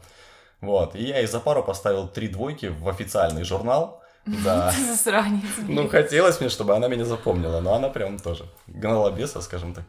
Вот, 0.63 0.97
и 0.97 1.05
я 1.05 1.19
ей 1.19 1.27
за 1.27 1.41
пару 1.41 1.63
поставил 1.63 2.09
три 2.09 2.29
двойки 2.29 2.67
в 2.67 2.89
официальный 2.89 3.45
журнал. 3.45 4.03
Да. 4.45 4.75
Ну, 5.69 5.89
хотелось 5.89 6.39
мне, 6.41 6.51
чтобы 6.51 6.77
она 6.77 6.89
меня 6.89 7.07
запомнила, 7.07 7.61
но 7.61 7.73
она 7.75 7.89
прям 7.89 8.19
тоже 8.19 8.45
гнала 8.67 9.11
беса, 9.11 9.41
скажем 9.41 9.73
так. 9.73 9.85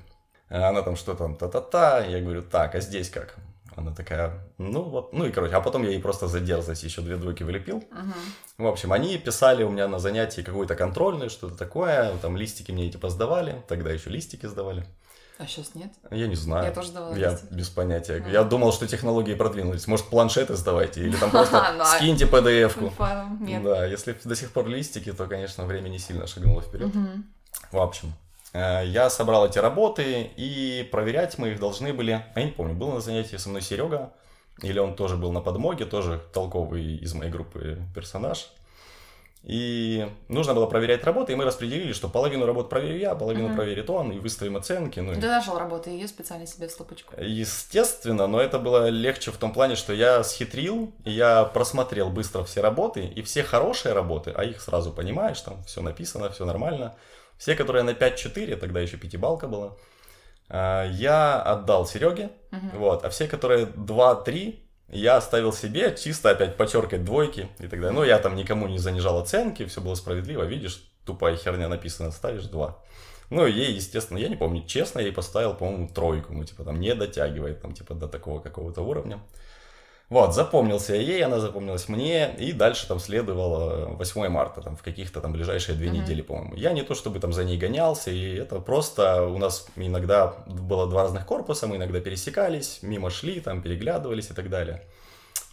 Она 0.47 0.81
там 0.81 0.95
что 0.95 1.13
там, 1.13 1.35
та-та-та, 1.35 2.05
я 2.05 2.21
говорю, 2.21 2.41
так, 2.41 2.73
а 2.75 2.79
здесь 2.79 3.09
как? 3.09 3.35
Она 3.79 3.95
такая, 3.95 4.33
ну 4.57 4.83
вот, 4.83 5.13
ну 5.13 5.25
и 5.25 5.31
короче, 5.31 5.55
а 5.55 5.61
потом 5.61 5.83
я 5.83 5.91
ей 5.91 6.01
просто 6.01 6.27
за 6.27 6.41
дерзость 6.41 6.83
еще 6.83 6.99
две 6.99 7.15
двойки 7.15 7.43
вылепил. 7.43 7.77
Угу. 7.77 8.65
В 8.65 8.67
общем, 8.67 8.91
они 8.91 9.17
писали 9.17 9.63
у 9.63 9.69
меня 9.69 9.87
на 9.87 9.99
занятии 9.99 10.41
какой-то 10.41 10.75
контрольный, 10.75 11.29
что-то 11.29 11.55
такое, 11.55 12.11
там 12.17 12.35
листики 12.35 12.73
мне 12.73 12.91
типа 12.91 13.09
сдавали, 13.09 13.63
тогда 13.69 13.89
еще 13.91 14.09
листики 14.09 14.47
сдавали. 14.47 14.85
А 15.37 15.47
сейчас 15.47 15.75
нет? 15.75 15.93
Я 16.11 16.27
не 16.27 16.35
знаю. 16.35 16.65
Я 16.65 16.71
тоже 16.71 16.91
давала 16.91 17.15
Я 17.15 17.31
листики. 17.31 17.53
без 17.53 17.69
понятия. 17.69 18.17
Mm. 18.17 18.33
Я 18.33 18.43
думал, 18.43 18.73
что 18.73 18.85
технологии 18.85 19.33
продвинулись. 19.33 19.87
Может, 19.87 20.07
планшеты 20.07 20.57
сдавайте, 20.57 20.99
или 20.99 21.15
там 21.15 21.31
просто 21.31 21.71
ну, 21.77 21.83
а 21.83 21.85
скиньте 21.85 22.25
PDF-ку. 22.25 22.91
Да, 23.63 23.85
если 23.85 24.17
до 24.25 24.35
сих 24.35 24.51
пор 24.51 24.67
листики, 24.67 25.13
то, 25.13 25.25
конечно, 25.27 25.63
время 25.63 25.87
не 25.87 25.99
сильно 25.99 26.27
шагнуло 26.27 26.61
вперед. 26.61 26.91
В 27.71 27.77
общем, 27.77 28.13
я 28.53 29.09
собрал 29.09 29.47
эти 29.47 29.59
работы, 29.59 30.31
и 30.35 30.87
проверять 30.91 31.37
мы 31.37 31.49
их 31.49 31.59
должны 31.59 31.93
были... 31.93 32.23
Я 32.35 32.43
не 32.43 32.51
помню, 32.51 32.73
был 32.73 32.91
на 32.91 33.01
занятии 33.01 33.35
со 33.35 33.49
мной 33.49 33.61
Серега, 33.61 34.11
или 34.61 34.79
он 34.79 34.95
тоже 34.95 35.17
был 35.17 35.31
на 35.31 35.41
подмоге, 35.41 35.85
тоже 35.85 36.21
толковый 36.33 36.97
из 36.97 37.13
моей 37.13 37.31
группы 37.31 37.77
персонаж. 37.93 38.49
И 39.43 40.05
нужно 40.27 40.53
было 40.53 40.65
проверять 40.65 41.03
работы, 41.05 41.31
и 41.31 41.35
мы 41.35 41.45
распределили, 41.45 41.93
что 41.93 42.09
половину 42.09 42.45
работ 42.45 42.69
проверю 42.69 42.97
я, 42.97 43.15
половину 43.15 43.47
угу. 43.47 43.55
проверит 43.55 43.89
он, 43.89 44.11
и 44.11 44.19
выставим 44.19 44.57
оценки. 44.57 44.99
Ну, 44.99 45.13
Ты 45.13 45.27
нашел 45.27 45.57
работу, 45.57 45.89
ее 45.89 46.09
специально 46.09 46.45
себе 46.45 46.67
в 46.67 46.71
стопочку. 46.71 47.13
Естественно, 47.17 48.27
но 48.27 48.41
это 48.41 48.59
было 48.59 48.89
легче 48.89 49.31
в 49.31 49.37
том 49.37 49.53
плане, 49.53 49.75
что 49.75 49.93
я 49.93 50.23
схитрил, 50.23 50.91
и 51.05 51.11
я 51.11 51.45
просмотрел 51.45 52.09
быстро 52.09 52.43
все 52.43 52.59
работы, 52.59 53.05
и 53.05 53.21
все 53.21 53.43
хорошие 53.43 53.93
работы, 53.93 54.33
а 54.35 54.43
их 54.43 54.59
сразу 54.61 54.91
понимаешь, 54.91 55.39
там 55.39 55.63
все 55.63 55.81
написано, 55.81 56.29
все 56.31 56.43
нормально, 56.43 56.95
все, 57.39 57.55
которые 57.55 57.83
на 57.83 57.91
5-4, 57.91 58.57
тогда 58.57 58.81
еще 58.81 58.97
пятибалка 58.97 59.47
была, 59.47 59.77
а, 60.49 60.85
я 60.91 61.41
отдал 61.41 61.87
Сереге. 61.87 62.31
Угу. 62.51 62.77
Вот. 62.77 63.05
А 63.05 63.09
все, 63.09 63.27
которые 63.27 63.65
2-3, 63.65 64.59
я 64.89 65.17
оставил 65.17 65.53
себе, 65.53 65.95
чисто 65.95 66.31
опять 66.31 66.57
подчеркивать 66.57 67.05
двойки 67.05 67.47
и 67.59 67.67
так 67.67 67.79
далее. 67.79 67.91
Ну, 67.91 68.03
я 68.03 68.19
там 68.19 68.35
никому 68.35 68.67
не 68.67 68.77
занижал 68.77 69.17
оценки, 69.19 69.65
все 69.65 69.79
было 69.79 69.95
справедливо. 69.95 70.43
Видишь, 70.43 70.83
тупая 71.05 71.37
херня 71.37 71.69
написана, 71.69 72.11
ставишь 72.11 72.43
2. 72.43 72.77
Ну, 73.29 73.45
ей, 73.45 73.71
естественно, 73.71 74.17
я 74.17 74.27
не 74.27 74.35
помню, 74.35 74.65
честно, 74.65 74.99
я 74.99 75.05
ей 75.05 75.13
поставил, 75.13 75.53
по-моему, 75.53 75.87
тройку. 75.87 76.33
Ну, 76.33 76.43
типа, 76.43 76.65
там, 76.65 76.79
не 76.79 76.93
дотягивает, 76.93 77.61
там, 77.61 77.73
типа, 77.73 77.93
до 77.93 78.07
такого 78.09 78.41
какого-то 78.41 78.81
уровня. 78.81 79.21
Вот, 80.09 80.33
запомнился 80.33 80.95
я 80.95 81.01
ей, 81.01 81.23
она 81.23 81.39
запомнилась 81.39 81.87
мне, 81.87 82.33
и 82.39 82.51
дальше 82.51 82.87
там 82.87 82.99
следовало 82.99 83.89
8 83.89 84.27
марта, 84.29 84.61
там, 84.61 84.75
в 84.75 84.81
каких-то 84.81 85.21
там 85.21 85.33
ближайшие 85.33 85.77
две 85.77 85.89
mm-hmm. 85.89 85.91
недели, 85.91 86.21
по-моему. 86.23 86.55
Я 86.55 86.73
не 86.73 86.81
то 86.81 86.95
чтобы 86.95 87.19
там 87.19 87.31
за 87.31 87.43
ней 87.43 87.57
гонялся, 87.57 88.09
и 88.09 88.35
это 88.35 88.59
просто 88.59 89.23
у 89.25 89.37
нас 89.37 89.67
иногда 89.75 90.33
было 90.47 90.87
два 90.87 91.03
разных 91.03 91.27
корпуса, 91.27 91.67
мы 91.67 91.75
иногда 91.75 91.99
пересекались, 91.99 92.79
мимо 92.81 93.11
шли, 93.11 93.39
там, 93.39 93.61
переглядывались 93.61 94.31
и 94.31 94.33
так 94.33 94.49
далее. 94.49 94.81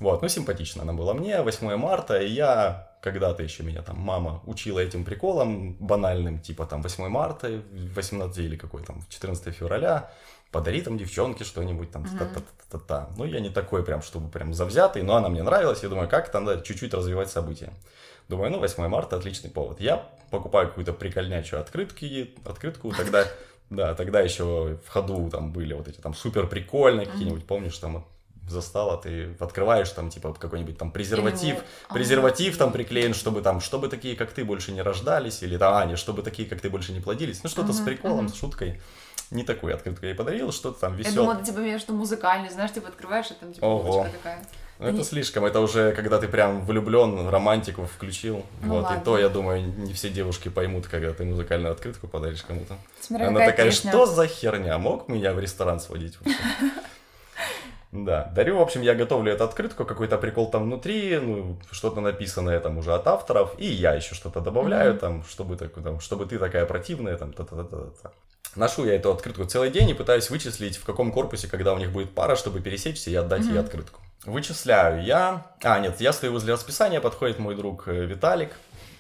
Вот, 0.01 0.23
ну, 0.23 0.29
симпатично 0.29 0.83
она 0.83 0.95
была 0.95 1.13
мне, 1.13 1.43
8 1.43 1.77
марта, 1.77 2.19
и 2.19 2.31
я 2.31 2.91
когда-то 3.03 3.43
еще 3.43 3.63
меня 3.63 3.83
там 3.83 3.99
мама 3.99 4.43
учила 4.47 4.81
этим 4.81 5.05
приколом 5.05 5.75
банальным, 5.75 6.41
типа 6.41 6.65
там 6.65 6.81
8 6.83 7.09
марта, 7.09 7.63
18 7.95 8.39
или 8.39 8.57
какой 8.57 8.83
там, 8.83 9.03
14 9.09 9.55
февраля, 9.55 10.11
подари 10.57 10.81
там 10.81 10.97
девчонке 10.97 11.45
что-нибудь 11.45 11.91
там, 11.91 12.05
uh-huh. 12.05 12.19
та-та-та-та. 12.19 13.11
Ну, 13.19 13.27
я 13.27 13.41
не 13.41 13.51
такой 13.51 13.85
прям, 13.85 14.01
чтобы 14.01 14.31
прям 14.31 14.55
завзятый, 14.55 15.03
но 15.03 15.17
она 15.17 15.29
мне 15.29 15.43
нравилась, 15.43 15.83
я 15.83 15.91
думаю, 15.91 16.09
как 16.09 16.33
там 16.33 16.45
надо 16.45 16.63
чуть-чуть 16.63 16.95
развивать 16.95 17.31
события. 17.31 17.75
Думаю, 18.31 18.51
ну, 18.51 18.59
8 18.59 18.89
марта 18.89 19.17
отличный 19.17 19.51
повод. 19.51 19.81
Я 19.81 20.09
покупаю 20.31 20.69
какую-то 20.69 20.95
прикольнячую 20.95 21.61
открытки, 21.61 22.35
открытку, 22.47 22.91
тогда, 22.93 23.27
да, 23.71 23.95
тогда 23.95 24.21
еще 24.23 24.79
в 24.83 24.89
ходу 24.89 25.29
там 25.29 25.53
были 25.53 25.75
вот 25.75 25.89
эти 25.89 25.99
там 25.99 26.15
супер 26.15 26.47
прикольные 26.47 27.05
какие-нибудь, 27.05 27.47
помнишь, 27.47 27.77
там 27.77 28.07
застала, 28.49 28.97
ты 28.97 29.37
открываешь 29.39 29.91
там 29.91 30.09
типа 30.09 30.33
какой-нибудь 30.33 30.79
там 30.79 30.91
презерватив, 30.91 31.65
презерватив 31.91 32.57
там 32.57 32.73
приклеен, 32.73 33.13
чтобы 33.13 33.43
там, 33.43 33.61
чтобы 33.61 33.89
такие, 33.89 34.17
как 34.17 34.33
ты, 34.33 34.43
больше 34.43 34.73
не 34.73 34.81
рождались, 34.81 35.43
или 35.43 35.59
там, 35.59 35.75
а, 35.75 35.85
не, 35.85 35.97
чтобы 35.97 36.23
такие, 36.23 36.49
как 36.49 36.63
ты, 36.63 36.71
больше 36.71 36.93
не 36.93 37.01
плодились, 37.01 37.43
ну 37.43 37.51
что-то 37.51 37.75
с 37.75 37.81
приколом, 37.81 38.31
с 38.31 38.35
шуткой 38.35 38.81
не 39.31 39.43
такую 39.43 39.75
открытку 39.75 40.05
я 40.05 40.11
ей 40.11 40.17
подарил, 40.17 40.53
что-то 40.53 40.81
там 40.81 40.95
веселое. 40.95 41.15
Я 41.15 41.21
думала, 41.21 41.45
типа 41.45 41.79
что 41.79 41.93
музыкальный, 41.93 42.51
знаешь, 42.51 42.73
типа 42.73 42.89
открываешь, 42.89 43.31
и 43.31 43.35
там 43.35 43.53
типа 43.53 43.65
Ого. 43.65 44.07
такая. 44.13 44.45
Ну, 44.79 44.87
это 44.87 44.99
не... 44.99 45.05
слишком, 45.05 45.45
это 45.45 45.61
уже 45.61 45.93
когда 45.93 46.19
ты 46.19 46.29
прям 46.29 46.65
влюблен, 46.65 47.29
романтику 47.29 47.87
включил. 47.87 48.45
Ну, 48.63 48.75
вот, 48.75 48.85
ладно. 48.85 49.01
и 49.01 49.05
то, 49.05 49.19
я 49.19 49.29
думаю, 49.29 49.63
не 49.63 49.95
все 49.95 50.11
девушки 50.11 50.51
поймут, 50.51 50.87
когда 50.87 51.13
ты 51.13 51.25
музыкальную 51.25 51.73
открытку 51.73 52.09
подаришь 52.09 52.43
кому-то. 52.43 52.77
Смотря 53.01 53.29
Она 53.29 53.41
такая, 53.41 53.67
песня. 53.67 53.91
что 53.91 54.05
за 54.05 54.27
херня? 54.27 54.77
Мог 54.79 55.09
меня 55.09 55.33
в 55.33 55.41
ресторан 55.41 55.81
сводить? 55.81 56.19
Да, 57.93 58.31
дарю, 58.35 58.59
в 58.59 58.61
общем, 58.61 58.83
я 58.83 58.95
готовлю 58.95 59.33
эту 59.33 59.45
открытку, 59.45 59.85
какой-то 59.87 60.19
прикол 60.19 60.51
там 60.51 60.65
внутри, 60.65 61.19
ну, 61.19 61.57
что-то 61.71 62.01
написанное 62.01 62.61
там 62.61 62.77
уже 62.77 62.93
от 62.93 63.07
авторов, 63.07 63.55
и 63.59 63.67
я 63.67 63.95
еще 63.95 64.15
что-то 64.15 64.41
добавляю 64.41 64.95
mm-hmm. 64.95 64.99
там, 64.99 65.25
чтобы, 65.25 65.57
так, 65.57 65.73
там, 65.73 66.01
чтобы 66.01 66.27
ты 66.27 66.39
такая 66.39 66.67
противная, 66.67 67.17
там, 67.17 67.33
та-та-та-та-та. 67.33 68.13
Ношу 68.57 68.85
я 68.87 68.95
эту 68.95 69.13
открытку 69.13 69.45
целый 69.45 69.71
день 69.71 69.91
и 69.91 69.95
пытаюсь 69.95 70.31
вычислить, 70.31 70.77
в 70.77 70.85
каком 70.85 71.13
корпусе, 71.13 71.49
когда 71.49 71.75
у 71.75 71.79
них 71.79 71.93
будет 71.93 72.15
пара, 72.15 72.37
чтобы 72.37 72.61
пересечься 72.61 73.11
и 73.11 73.15
отдать 73.15 73.43
mm-hmm. 73.43 73.53
ей 73.53 73.61
открытку. 73.61 74.01
Вычисляю 74.25 75.05
я... 75.05 75.47
А, 75.63 75.79
нет, 75.79 76.01
я 76.01 76.13
стою 76.13 76.33
возле 76.33 76.55
расписания, 76.55 77.01
подходит 77.01 77.39
мой 77.39 77.55
друг 77.55 77.87
э, 77.87 78.07
Виталик. 78.07 78.51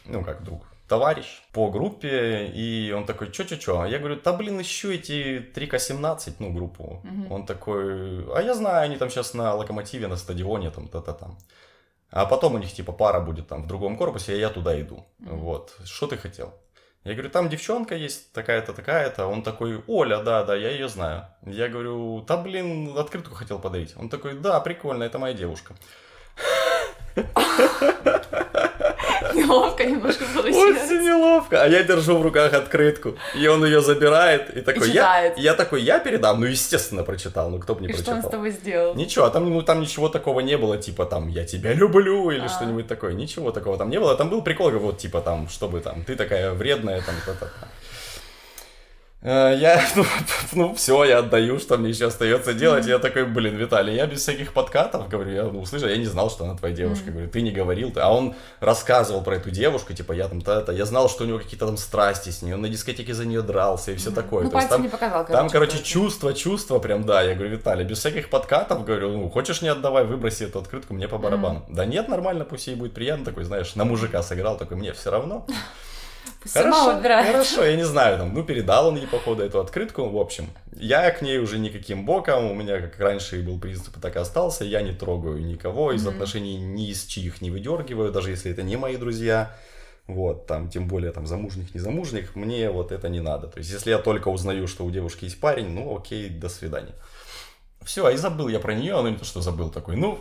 Ну, 0.04 0.22
как 0.22 0.44
друг, 0.44 0.62
товарищ 0.88 1.42
по 1.52 1.68
группе, 1.70 2.46
и 2.54 2.92
он 2.92 3.06
такой, 3.06 3.28
чё-чё-чё? 3.32 3.80
А 3.80 3.88
я 3.88 3.98
говорю, 3.98 4.20
да 4.22 4.32
блин, 4.32 4.60
ищу 4.60 4.92
эти 4.92 5.44
3К17, 5.54 6.34
ну, 6.38 6.52
группу. 6.52 7.00
Мгм. 7.02 7.32
Он 7.32 7.46
такой, 7.46 8.32
а 8.32 8.40
я 8.40 8.54
знаю, 8.54 8.84
они 8.84 8.96
там 8.96 9.10
сейчас 9.10 9.34
на 9.34 9.54
Локомотиве, 9.54 10.06
на 10.06 10.16
стадионе, 10.16 10.70
там, 10.70 10.88
та-та 10.88 11.12
там. 11.12 11.38
А 12.10 12.24
потом 12.26 12.54
у 12.54 12.58
них, 12.58 12.72
типа, 12.72 12.92
пара 12.92 13.20
будет 13.20 13.48
там 13.48 13.64
в 13.64 13.66
другом 13.66 13.96
корпусе, 13.96 14.36
и 14.36 14.40
я 14.40 14.48
туда 14.48 14.80
иду. 14.80 15.04
Мгм. 15.18 15.38
Вот, 15.38 15.76
что 15.84 16.06
ты 16.06 16.16
хотел? 16.16 16.54
Я 17.06 17.12
говорю, 17.12 17.30
там 17.30 17.48
девчонка 17.48 17.94
есть, 17.94 18.32
такая-то, 18.32 18.72
такая-то. 18.72 19.26
Он 19.26 19.44
такой, 19.44 19.80
Оля, 19.86 20.24
да, 20.24 20.42
да, 20.42 20.56
я 20.56 20.70
ее 20.70 20.88
знаю. 20.88 21.26
Я 21.44 21.68
говорю, 21.68 22.22
да, 22.22 22.36
блин, 22.36 22.98
открытку 22.98 23.32
хотел 23.32 23.60
подарить. 23.60 23.94
Он 23.96 24.08
такой, 24.08 24.34
да, 24.34 24.58
прикольно, 24.58 25.04
это 25.04 25.20
моя 25.20 25.32
девушка. 25.32 25.76
Неловко 29.36 29.84
немножко 29.84 30.24
получилось. 30.34 30.82
Очень 30.90 31.02
неловко. 31.02 31.62
А 31.62 31.66
я 31.68 31.82
держу 31.82 32.18
в 32.18 32.22
руках 32.22 32.52
открытку. 32.54 33.16
И 33.34 33.46
он 33.46 33.64
ее 33.64 33.80
забирает. 33.80 34.56
И 34.56 34.60
такой, 34.62 34.88
И 34.88 34.92
я, 34.92 35.32
я 35.36 35.54
такой, 35.54 35.82
я 35.82 35.98
передам. 35.98 36.40
Ну, 36.40 36.46
естественно, 36.46 37.02
прочитал. 37.02 37.50
Ну, 37.50 37.58
кто 37.58 37.74
бы 37.74 37.82
не 37.82 37.88
И 37.88 37.92
что 37.92 37.98
он 38.00 38.04
с 38.04 38.06
прочитал. 38.06 38.30
тобой 38.30 38.50
сделал? 38.50 38.94
Ничего, 38.94 39.24
а 39.26 39.30
там, 39.30 39.48
ну, 39.50 39.62
там 39.62 39.80
ничего 39.80 40.08
такого 40.08 40.40
не 40.40 40.56
было, 40.56 40.78
типа 40.78 41.04
там 41.06 41.28
«я 41.28 41.44
тебя 41.44 41.72
люблю» 41.72 42.30
или 42.30 42.44
А. 42.46 42.48
что-нибудь 42.48 42.86
такое. 42.86 43.12
Ничего 43.12 43.50
такого 43.52 43.76
там 43.78 43.90
не 43.90 43.98
было. 44.00 44.16
Там 44.16 44.30
был 44.30 44.42
прикол, 44.42 44.70
вот 44.70 44.98
типа 44.98 45.20
там, 45.20 45.48
чтобы 45.48 45.80
там, 45.80 46.04
ты 46.04 46.16
такая 46.16 46.52
вредная, 46.52 47.00
там, 47.02 47.14
та-та-та. 47.24 47.68
Э, 49.26 49.56
Я, 49.58 49.82
ну, 49.96 50.04
ну 50.52 50.74
все, 50.74 51.02
я 51.04 51.18
отдаю, 51.18 51.58
что 51.58 51.76
мне 51.76 51.90
еще 51.90 52.06
остается 52.06 52.54
делать. 52.54 52.86
Я 52.86 53.00
такой, 53.00 53.24
блин, 53.24 53.56
Виталий, 53.56 53.96
я 53.96 54.06
без 54.06 54.20
всяких 54.20 54.52
подкатов, 54.52 55.08
говорю, 55.08 55.32
я, 55.32 55.42
ну, 55.42 55.66
слышал, 55.66 55.88
я 55.88 55.96
не 55.96 56.06
знал, 56.06 56.30
что 56.30 56.44
она 56.44 56.56
твоя 56.56 56.72
девушка. 56.72 57.10
Говорю, 57.10 57.28
ты 57.28 57.42
не 57.42 57.50
говорил. 57.50 57.92
А 57.96 58.14
он 58.14 58.36
рассказывал 58.60 59.22
про 59.22 59.34
эту 59.34 59.50
девушку, 59.50 59.94
типа, 59.94 60.12
я 60.12 60.28
там 60.28 60.42
то-то, 60.42 60.70
я 60.70 60.84
знал, 60.84 61.08
что 61.08 61.24
у 61.24 61.26
него 61.26 61.38
какие-то 61.38 61.66
там 61.66 61.76
страсти 61.76 62.30
с 62.30 62.40
ней, 62.42 62.54
он 62.54 62.62
на 62.62 62.68
дискотеке 62.68 63.14
за 63.14 63.26
нее 63.26 63.42
дрался 63.42 63.90
и 63.90 63.96
все 63.96 64.12
такое. 64.12 64.44
Ну, 64.44 64.50
То 64.50 64.58
есть 64.58 64.68
там 64.68 64.82
не 64.82 64.88
показал, 64.88 65.26
там, 65.26 65.50
короче, 65.50 65.82
чувство, 65.82 66.32
чувство 66.32 66.78
прям, 66.78 67.04
да. 67.04 67.22
Я 67.22 67.34
говорю, 67.34 67.50
Виталий, 67.56 67.84
без 67.84 67.98
всяких 67.98 68.30
подкатов, 68.30 68.84
говорю, 68.84 69.10
ну, 69.10 69.28
хочешь 69.28 69.60
не 69.60 69.68
отдавай, 69.68 70.04
выброси 70.04 70.44
эту 70.44 70.60
открытку, 70.60 70.94
мне 70.94 71.08
по 71.08 71.18
барабану. 71.18 71.66
Да 71.68 71.84
нет, 71.84 72.06
нормально, 72.06 72.44
пусть 72.44 72.68
ей 72.68 72.76
будет 72.76 72.94
приятно, 72.94 73.24
такой, 73.24 73.42
знаешь, 73.42 73.74
на 73.74 73.84
мужика 73.84 74.22
сыграл, 74.22 74.56
такой, 74.56 74.76
мне 74.76 74.92
все 74.92 75.10
равно. 75.10 75.44
Сама 76.46 76.70
Хорошо, 76.72 76.96
выбирает. 76.96 77.26
хорошо, 77.26 77.64
я 77.64 77.76
не 77.76 77.84
знаю, 77.84 78.18
там, 78.18 78.34
ну, 78.34 78.42
передал 78.44 78.88
он 78.88 78.96
ей, 78.96 79.06
походу, 79.06 79.42
эту 79.42 79.60
открытку, 79.60 80.08
в 80.08 80.16
общем. 80.18 80.48
Я 80.72 81.10
к 81.10 81.22
ней 81.22 81.38
уже 81.38 81.58
никаким 81.58 82.04
боком, 82.06 82.50
у 82.50 82.54
меня, 82.54 82.80
как 82.80 82.98
раньше 83.00 83.38
и 83.40 83.42
был 83.42 83.58
принцип, 83.58 83.96
и 83.96 84.00
так 84.00 84.16
и 84.16 84.18
остался, 84.18 84.64
я 84.64 84.82
не 84.82 84.92
трогаю 84.92 85.40
никого, 85.44 85.92
из 85.92 86.04
Мгм. 86.04 86.14
отношений 86.14 86.56
ни 86.56 86.88
из 86.90 87.04
чьих 87.06 87.40
не 87.40 87.50
выдергиваю, 87.50 88.12
даже 88.12 88.30
если 88.30 88.50
это 88.52 88.62
не 88.62 88.76
мои 88.76 88.96
друзья. 88.96 89.54
Вот, 90.06 90.46
там, 90.46 90.68
тем 90.70 90.86
более, 90.86 91.10
там, 91.10 91.26
замужних, 91.26 91.74
незамужних, 91.74 92.36
мне 92.36 92.70
вот 92.70 92.92
это 92.92 93.08
не 93.08 93.20
надо. 93.20 93.48
То 93.48 93.58
есть, 93.58 93.70
если 93.72 93.90
я 93.90 93.98
только 93.98 94.28
узнаю, 94.28 94.68
что 94.68 94.84
у 94.84 94.90
девушки 94.92 95.24
есть 95.24 95.40
парень, 95.40 95.68
ну, 95.70 95.96
окей, 95.96 96.28
до 96.28 96.48
свидания. 96.48 96.94
Все, 97.82 98.08
и 98.10 98.16
забыл 98.16 98.46
я 98.48 98.60
про 98.60 98.72
нее, 98.74 98.94
ну, 99.02 99.08
не 99.08 99.16
то, 99.16 99.24
что 99.24 99.40
забыл 99.40 99.68
такой, 99.70 99.96
ну, 99.96 100.20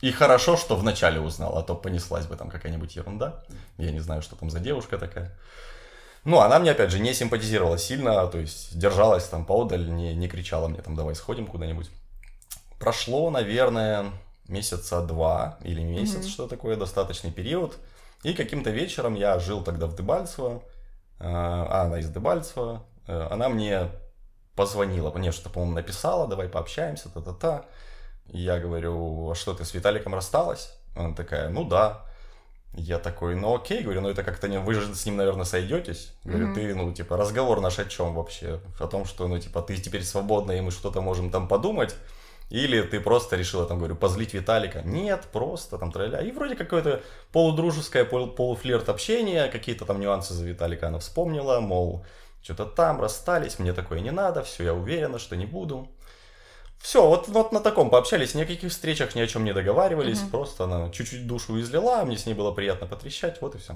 и 0.00 0.12
хорошо, 0.12 0.56
что 0.56 0.76
вначале 0.76 1.20
узнал, 1.20 1.58
а 1.58 1.62
то 1.62 1.74
понеслась 1.74 2.26
бы 2.26 2.36
там 2.36 2.50
какая-нибудь 2.50 2.94
ерунда. 2.96 3.42
Я 3.78 3.90
не 3.90 4.00
знаю, 4.00 4.22
что 4.22 4.36
там 4.36 4.50
за 4.50 4.60
девушка 4.60 4.98
такая. 4.98 5.36
Ну, 6.24 6.40
она 6.40 6.58
мне, 6.58 6.72
опять 6.72 6.90
же, 6.90 6.98
не 6.98 7.14
симпатизировала 7.14 7.78
сильно, 7.78 8.26
то 8.26 8.38
есть 8.38 8.78
держалась 8.78 9.24
там 9.24 9.44
поодаль, 9.44 9.88
не, 9.90 10.14
не 10.14 10.28
кричала 10.28 10.68
мне 10.68 10.82
там, 10.82 10.94
давай 10.94 11.14
сходим 11.14 11.46
куда-нибудь. 11.46 11.90
Прошло, 12.78 13.30
наверное, 13.30 14.06
месяца 14.46 15.00
два 15.02 15.58
или 15.62 15.80
месяц, 15.82 16.18
Мгм. 16.24 16.28
что 16.28 16.46
такое, 16.48 16.76
достаточный 16.76 17.32
период. 17.32 17.76
И 18.24 18.34
каким-то 18.34 18.70
вечером 18.70 19.14
я 19.14 19.38
жил 19.38 19.62
тогда 19.62 19.86
в 19.86 19.96
Дебальцево, 19.96 20.62
э, 21.18 21.24
а 21.24 21.82
она 21.86 21.98
из 21.98 22.10
Дебальцева, 22.10 22.84
э, 23.06 23.28
она 23.30 23.48
мне 23.48 23.88
позвонила, 24.54 25.10
мне 25.12 25.30
что-то, 25.32 25.50
по-моему, 25.50 25.74
написала, 25.76 26.26
давай 26.26 26.48
пообщаемся, 26.48 27.08
та-та-та. 27.10 27.64
Я 28.28 28.58
говорю, 28.58 29.30
а 29.30 29.34
что, 29.34 29.54
ты 29.54 29.64
с 29.64 29.74
Виталиком 29.74 30.14
рассталась? 30.14 30.76
Она 30.94 31.14
такая, 31.14 31.48
ну 31.48 31.64
да. 31.64 32.04
Я 32.74 32.98
такой, 32.98 33.34
ну 33.34 33.54
окей, 33.54 33.82
говорю, 33.82 34.02
ну 34.02 34.10
это 34.10 34.22
как-то 34.22 34.46
не... 34.46 34.58
Вы 34.58 34.74
же 34.74 34.94
с 34.94 35.06
ним, 35.06 35.16
наверное, 35.16 35.44
сойдетесь. 35.44 36.12
Говорю, 36.24 36.46
Мгм. 36.46 36.54
ты, 36.54 36.74
ну, 36.74 36.92
типа, 36.92 37.16
разговор 37.16 37.60
наш 37.60 37.78
о 37.78 37.86
чем 37.86 38.14
вообще? 38.14 38.60
О 38.78 38.86
том, 38.86 39.04
что, 39.04 39.26
ну, 39.26 39.38
типа, 39.38 39.62
ты 39.62 39.76
теперь 39.76 40.04
свободна, 40.04 40.52
и 40.52 40.60
мы 40.60 40.70
что-то 40.70 41.00
можем 41.00 41.30
там 41.30 41.48
подумать. 41.48 41.94
Или 42.50 42.80
ты 42.82 43.00
просто 43.00 43.36
решила, 43.36 43.66
там, 43.66 43.78
говорю, 43.78 43.96
позлить 43.96 44.32
Виталика? 44.34 44.82
Нет, 44.82 45.24
просто 45.32 45.76
там 45.78 45.92
траля. 45.92 46.20
И 46.20 46.30
вроде 46.30 46.54
какое-то 46.56 47.02
полудружеское, 47.32 48.04
пол- 48.04 48.30
полуфлирт 48.30 48.88
общение, 48.88 49.48
какие-то 49.48 49.84
там 49.84 50.00
нюансы 50.00 50.34
за 50.34 50.44
Виталика 50.44 50.88
она 50.88 50.98
вспомнила, 50.98 51.60
мол, 51.60 52.04
что-то 52.42 52.64
там 52.64 53.00
расстались, 53.00 53.58
мне 53.58 53.72
такое 53.72 54.00
не 54.00 54.10
надо, 54.12 54.42
все, 54.42 54.64
я 54.64 54.74
уверена, 54.74 55.18
что 55.18 55.36
не 55.36 55.46
буду. 55.46 55.88
Все, 56.80 57.06
вот, 57.06 57.28
вот 57.28 57.52
на 57.52 57.60
таком 57.60 57.90
пообщались, 57.90 58.34
ни 58.34 58.42
о 58.42 58.46
каких 58.46 58.70
встречах, 58.70 59.14
ни 59.14 59.20
о 59.20 59.26
чем 59.26 59.44
не 59.44 59.52
договаривались, 59.52 60.20
Мгм. 60.20 60.30
просто 60.30 60.64
она 60.64 60.90
чуть-чуть 60.90 61.26
душу 61.26 61.60
излила, 61.60 62.04
мне 62.04 62.16
с 62.16 62.24
ней 62.26 62.34
было 62.34 62.52
приятно 62.52 62.86
потрещать, 62.86 63.40
вот 63.42 63.54
и 63.54 63.58
все. 63.58 63.74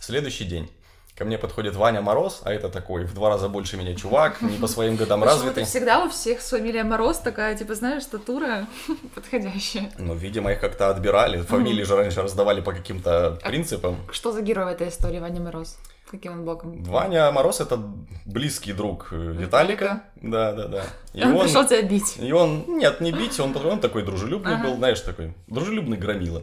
Следующий 0.00 0.44
день. 0.44 0.70
Ко 1.16 1.24
мне 1.24 1.38
подходит 1.38 1.76
Ваня 1.76 2.00
Мороз, 2.02 2.40
а 2.42 2.52
это 2.52 2.68
такой 2.68 3.04
в 3.04 3.14
два 3.14 3.28
раза 3.28 3.48
больше 3.48 3.76
меня 3.76 3.94
чувак, 3.94 4.42
не 4.42 4.58
по 4.58 4.66
своим 4.66 4.96
годам 4.96 5.20
Почему-то 5.20 5.44
развитый. 5.44 5.64
всегда 5.64 6.04
у 6.04 6.10
всех 6.10 6.40
с 6.42 6.50
фамилией 6.50 6.82
Мороз 6.82 7.18
такая, 7.18 7.56
типа, 7.56 7.76
знаешь, 7.76 8.02
статура 8.02 8.66
подходящая. 9.14 9.92
Ну, 9.96 10.14
видимо, 10.14 10.50
их 10.52 10.60
как-то 10.60 10.90
отбирали. 10.90 11.40
Фамилии 11.42 11.84
же 11.84 11.94
раньше 11.94 12.20
раздавали 12.20 12.60
по 12.60 12.72
каким-то 12.72 13.38
А 13.40 13.48
принципам. 13.48 13.96
Что 14.10 14.32
за 14.32 14.42
герой 14.42 14.64
в 14.64 14.68
этой 14.68 14.88
истории, 14.88 15.20
Ваня 15.20 15.40
Мороз? 15.40 15.76
Каким 16.14 16.32
он 16.32 16.44
боком? 16.44 16.80
Ваня 16.84 17.32
Мороз 17.32 17.60
это 17.60 17.76
близкий 18.24 18.72
друг 18.72 19.08
э, 19.10 19.16
Виталика. 19.16 20.04
Да, 20.14 20.52
да, 20.52 20.68
да. 20.68 20.84
И 21.12 21.24
он, 21.24 21.32
он, 21.32 21.42
пришел 21.42 21.66
тебя 21.66 21.82
бить. 21.82 22.18
и 22.18 22.30
он, 22.30 22.64
нет, 22.68 23.00
не 23.00 23.10
бить, 23.10 23.40
он, 23.40 23.56
он 23.56 23.80
такой 23.80 24.04
дружелюбный 24.04 24.54
Ага. 24.54 24.64
был, 24.64 24.76
знаешь, 24.76 25.00
такой, 25.00 25.34
дружелюбный 25.48 25.96
громила. 25.96 26.42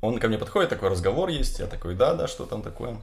Он 0.00 0.18
ко 0.18 0.28
мне 0.28 0.38
подходит, 0.38 0.70
такой 0.70 0.88
разговор 0.88 1.28
есть, 1.28 1.58
я 1.58 1.66
такой, 1.66 1.94
да, 1.94 2.14
да, 2.14 2.26
что 2.26 2.46
там 2.46 2.62
такое? 2.62 2.96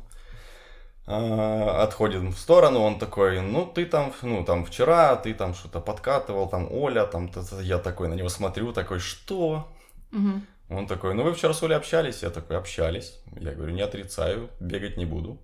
А, 1.06 1.84
Отходим 1.84 2.32
в 2.32 2.40
сторону, 2.40 2.80
он 2.80 2.98
такой, 2.98 3.40
ну 3.42 3.68
ты 3.68 3.86
там, 3.86 4.12
ну 4.24 4.44
там 4.44 4.66
вчера, 4.66 5.16
ты 5.18 5.36
там 5.36 5.54
что-то 5.54 5.82
подкатывал, 5.82 6.50
там 6.50 6.68
Оля, 6.72 7.06
там, 7.06 7.30
т-т-т». 7.30 7.62
я 7.62 7.78
такой 7.78 8.08
на 8.08 8.16
него 8.16 8.30
смотрю, 8.30 8.74
такой, 8.74 8.98
что? 8.98 9.68
Мгм. 10.10 10.48
Он 10.72 10.88
такой, 10.88 11.14
ну 11.14 11.22
вы 11.22 11.34
вчера 11.34 11.54
с 11.54 11.62
Олей 11.62 11.78
общались? 11.78 12.24
Я 12.24 12.32
такой, 12.32 12.58
общались. 12.58 13.20
Я 13.40 13.52
говорю, 13.52 13.74
не 13.74 13.82
отрицаю, 13.82 14.50
бегать 14.60 14.98
не 14.98 15.06
буду. 15.06 15.38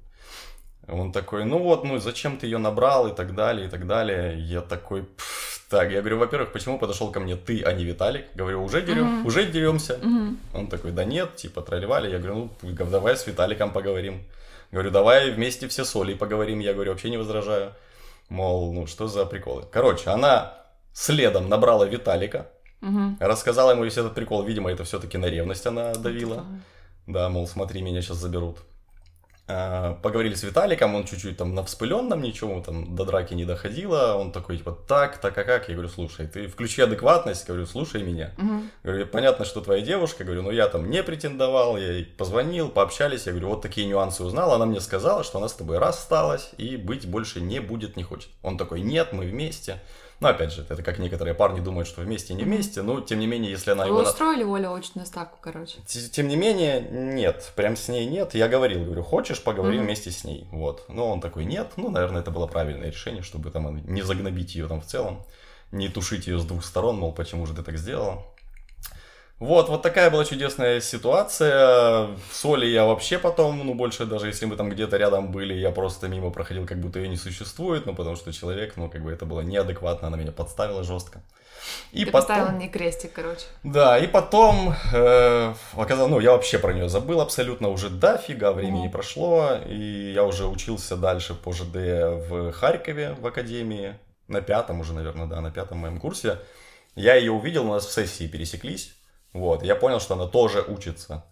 Он 0.88 1.12
такой, 1.12 1.43
ну 1.45 1.60
вот, 1.60 1.84
ну 1.84 2.00
зачем 2.00 2.38
ты 2.38 2.47
ее 2.47 2.58
набрал 2.60 3.08
и 3.08 3.15
так 3.15 3.36
далее, 3.36 3.67
и 3.67 3.69
так 3.69 3.86
далее. 3.88 4.39
Я 4.39 4.62
такой, 4.62 5.04
«Пф, 5.04 5.65
так, 5.69 5.91
я 5.91 6.00
говорю, 6.00 6.17
во-первых, 6.19 6.54
почему 6.54 6.80
подошел 6.80 7.12
ко 7.12 7.19
мне 7.19 7.36
ты, 7.36 7.62
а 7.63 7.73
не 7.73 7.84
Виталик? 7.84 8.26
Говорю, 8.36 8.63
уже 8.63 8.82
дерем, 8.82 9.06
Мгм. 9.06 9.26
уже 9.26 9.45
деремся. 9.45 10.00
Мгм. 10.02 10.38
Он 10.54 10.67
такой, 10.67 10.91
да 10.91 11.04
нет, 11.04 11.36
типа 11.36 11.62
тролливали. 11.62 12.10
Я 12.10 12.19
говорю, 12.19 12.50
ну 12.62 12.86
давай 12.86 13.17
с 13.17 13.28
Виталиком 13.28 13.71
поговорим. 13.73 14.23
Говорю, 14.71 14.91
давай 14.91 15.32
вместе 15.32 15.67
все 15.67 15.84
с 15.84 15.93
Олей 15.95 16.15
поговорим. 16.15 16.60
Я 16.60 16.73
говорю, 16.73 16.91
вообще 16.91 17.10
не 17.10 17.17
возражаю. 17.17 17.73
Мол, 18.30 18.73
ну 18.73 18.88
что 18.88 19.08
за 19.08 19.26
приколы. 19.26 19.63
Короче, 19.71 20.10
она 20.10 20.54
следом 20.93 21.50
набрала 21.50 21.86
Виталика, 21.86 22.47
Мгм. 22.80 23.17
Рассказала 23.19 23.71
ему 23.71 23.84
весь 23.86 23.97
этот 23.97 24.13
прикол, 24.13 24.43
видимо, 24.43 24.69
это 24.71 24.84
все-таки 24.84 25.17
на 25.17 25.26
ревность 25.26 25.65
она 25.65 25.93
давила. 25.95 26.45
Да. 27.08 27.21
Да, 27.21 27.30
мол, 27.30 27.47
смотри, 27.47 27.82
меня 27.82 28.02
сейчас 28.02 28.17
заберут. 28.17 28.58
А, 29.49 29.93
Поговорили 30.03 30.33
с 30.36 30.43
Виталиком, 30.43 30.95
он 30.95 31.05
чуть-чуть 31.05 31.38
там 31.38 31.55
на 31.55 31.63
вспыленном, 31.63 32.21
ничего 32.21 32.62
там 32.62 32.95
до 32.95 33.05
драки 33.05 33.33
не 33.33 33.45
доходило. 33.45 34.15
Он 34.15 34.33
такой, 34.33 34.57
типа, 34.57 34.77
так, 34.88 35.19
так, 35.19 35.38
а 35.38 35.43
как? 35.45 35.69
Я 35.69 35.75
говорю, 35.75 35.89
слушай, 35.89 36.27
ты 36.27 36.47
включи 36.47 36.81
адекватность, 36.81 37.47
говорю, 37.47 37.65
слушай 37.65 38.03
меня. 38.03 38.33
Мгм. 38.38 38.69
Говорю, 38.83 39.07
понятно, 39.07 39.45
что 39.45 39.62
твоя 39.62 39.81
девушка, 39.81 40.25
говорю, 40.25 40.43
но 40.43 40.51
я 40.51 40.67
там 40.67 40.89
не 40.89 41.01
претендовал, 41.01 41.77
я 41.77 41.93
ей 41.93 42.05
позвонил, 42.05 42.67
пообщались, 42.67 43.25
я 43.25 43.31
говорю, 43.31 43.49
вот 43.49 43.62
такие 43.62 43.88
нюансы 43.88 44.21
узнал, 44.21 44.51
она 44.51 44.65
мне 44.65 44.81
сказала, 44.81 45.23
что 45.23 45.38
она 45.38 45.47
с 45.47 45.53
тобой 45.53 45.77
рассталась 45.77 46.51
и 46.57 46.75
быть 46.75 47.07
больше 47.07 47.39
не 47.39 47.62
будет, 47.62 47.95
не 47.95 48.03
хочет. 48.03 48.29
Он 48.43 48.57
такой, 48.57 48.81
нет, 48.81 49.13
мы 49.13 49.25
вместе. 49.25 49.81
Но 50.19 50.30
опять 50.30 50.51
же, 50.51 50.65
это 50.67 50.82
как 50.82 50.97
некоторые 50.97 51.36
парни 51.36 51.60
думают, 51.60 51.88
что 51.88 52.01
вместе 52.01 52.34
не 52.34 52.43
вместе, 52.43 52.82
но 52.82 53.01
тем 53.01 53.19
не 53.19 53.27
менее, 53.27 53.51
если 53.51 53.71
она 53.71 53.84
Вы 53.84 53.89
его... 53.89 53.99
устроили 54.01 54.43
Олю 54.43 54.73
очную 54.73 55.06
ставку, 55.06 55.38
короче. 55.39 55.77
Тем 55.86 56.27
не 56.27 56.36
менее, 56.36 56.82
нет, 56.82 57.51
прям 57.56 57.75
с 57.75 57.88
ней 57.88 58.08
нет. 58.08 58.34
Я 58.34 58.47
говорил, 58.47 58.84
говорю, 58.84 59.03
хочешь, 59.03 59.43
поговорим 59.43 59.77
Мгм. 59.80 59.86
вместе 59.86 60.10
с 60.10 60.23
ней. 60.23 60.47
Вот. 60.51 60.86
Но 60.89 61.12
он 61.12 61.21
такой, 61.21 61.45
нет. 61.45 61.73
Ну, 61.77 61.89
наверное, 61.91 62.21
это 62.21 62.32
было 62.32 62.47
правильное 62.47 62.89
решение, 62.89 63.21
чтобы 63.21 63.51
там 63.51 63.86
не 63.86 64.01
загнобить 64.01 64.56
ее 64.56 64.67
там 64.67 64.82
в 64.82 64.86
целом, 64.88 65.23
не 65.71 65.88
тушить 65.89 66.25
ее 66.27 66.39
с 66.39 66.45
двух 66.45 66.65
сторон, 66.65 66.97
мол, 66.97 67.12
почему 67.13 67.45
же 67.45 67.53
ты 67.53 67.62
так 67.62 67.77
сделала. 67.77 68.23
Вот, 69.39 69.69
вот 69.69 69.84
такая 69.84 70.10
была 70.10 70.26
чудесная 70.26 70.82
ситуация. 70.82 72.08
Соли 72.32 72.65
я 72.65 72.86
вообще 72.86 73.19
потом, 73.19 73.60
ну, 73.65 73.76
больше 73.76 74.06
даже 74.06 74.28
если 74.28 74.45
мы 74.45 74.56
там 74.56 74.69
где-то 74.69 74.97
рядом 74.97 75.32
были, 75.32 75.54
я 75.54 75.69
просто 75.69 76.08
мимо 76.08 76.32
проходил, 76.32 76.65
как 76.65 76.80
будто 76.80 76.97
ее 77.00 77.08
не 77.08 77.17
существует, 77.17 77.86
ну, 77.86 77.93
потому 77.93 78.15
что 78.15 78.34
человек, 78.34 78.73
ну, 78.78 78.89
как 78.89 79.04
бы 79.04 79.12
это 79.12 79.28
было 79.28 79.41
неадекватно, 79.41 80.08
она 80.08 80.17
меня 80.17 80.32
подставила 80.32 80.84
жестко. 80.84 81.21
И 81.91 82.04
Ты 82.06 82.12
потом... 82.12 82.28
поставил 82.28 82.56
мне 82.56 82.67
крестик, 82.67 83.13
короче. 83.13 83.45
Да, 83.63 84.00
и 84.00 84.08
потом 84.08 84.73
э, 84.91 85.54
оказалось, 85.76 86.12
ну, 86.12 86.19
я 86.19 86.32
вообще 86.32 86.58
про 86.58 86.73
нее 86.73 86.89
забыл 86.89 87.21
абсолютно 87.21 87.69
уже 87.69 87.89
дофига 87.89 88.52
времени 88.54 88.88
mm 88.88 88.91
прошло, 88.91 89.52
и 89.67 90.13
я 90.13 90.23
уже 90.23 90.47
учился 90.47 90.97
дальше 90.97 91.36
по 91.36 91.54
ЖД 91.54 91.76
в 91.76 92.52
Харькове 92.54 93.15
в 93.19 93.28
академии, 93.28 94.00
на 94.28 94.41
пятом 94.41 94.80
уже, 94.80 94.93
наверное, 94.93 95.28
да, 95.28 95.41
на 95.41 95.52
пятом 95.52 95.80
моем 95.80 96.00
курсе. 96.00 96.39
Я 96.95 97.13
ее 97.13 97.32
увидел, 97.32 97.69
у 97.69 97.73
нас 97.73 97.86
в 97.86 97.91
сессии 97.91 98.28
пересеклись, 98.28 98.96
вот, 99.39 99.63
я 99.63 99.76
понял, 99.76 100.00
что 100.00 100.15
она 100.15 100.28
тоже 100.28 100.62
учится. 100.62 101.23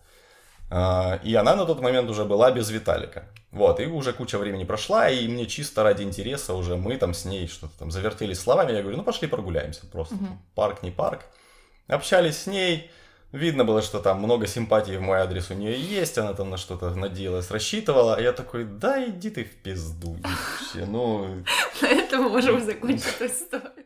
А, 0.70 1.20
и 1.24 1.36
она 1.36 1.56
на 1.56 1.66
тот 1.66 1.82
момент 1.82 2.10
уже 2.10 2.26
была 2.26 2.52
без 2.52 2.70
Виталика. 2.70 3.26
Вот, 3.52 3.80
и 3.80 3.86
уже 3.86 4.12
куча 4.12 4.38
времени 4.38 4.66
прошла, 4.66 5.10
и 5.10 5.28
мне 5.28 5.46
чисто 5.46 5.84
ради 5.84 6.04
интереса 6.04 6.54
уже 6.54 6.76
мы 6.76 6.98
там 6.98 7.14
с 7.14 7.24
ней 7.24 7.48
что-то 7.48 7.78
там 7.80 7.92
завертелись 7.92 8.40
словами. 8.40 8.74
Я 8.74 8.82
говорю, 8.82 8.98
ну 8.98 9.04
пошли 9.04 9.28
прогуляемся 9.28 9.86
просто. 9.88 10.16
Угу. 10.16 10.28
Парк 10.56 10.84
не 10.84 10.92
парк. 10.92 11.22
Общались 11.88 12.44
с 12.44 12.48
ней. 12.48 12.92
Видно 13.32 13.66
было, 13.66 13.82
что 13.82 14.00
там 14.00 14.20
много 14.20 14.48
симпатии 14.48 14.96
в 14.98 15.02
мой 15.02 15.20
адрес 15.20 15.52
у 15.52 15.54
нее 15.56 15.80
есть, 15.80 16.18
она 16.18 16.34
там 16.34 16.50
на 16.50 16.58
что-то 16.58 16.92
надеялась, 16.92 17.52
рассчитывала. 17.52 18.16
А 18.16 18.22
я 18.22 18.32
такой, 18.32 18.64
да 18.64 19.06
иди 19.06 19.30
ты 19.30 19.44
в 19.44 19.56
пизду 19.58 20.18
вообще, 20.22 20.86
ну... 20.86 21.44
На 21.82 21.88
этом 21.88 22.24
можем 22.24 22.64
закончить 22.64 23.22
историю 23.22 23.86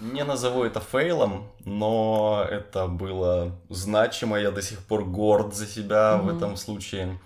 не 0.00 0.24
назову 0.24 0.64
это 0.64 0.80
фейлом, 0.80 1.48
но 1.64 2.44
это 2.48 2.86
было 2.86 3.52
значимо. 3.68 4.38
Я 4.38 4.50
до 4.50 4.62
сих 4.62 4.78
пор 4.80 5.04
горд 5.04 5.54
за 5.54 5.66
себя 5.66 6.14
mm-hmm. 6.14 6.22
в 6.22 6.36
этом 6.36 6.56
случае. 6.56 7.18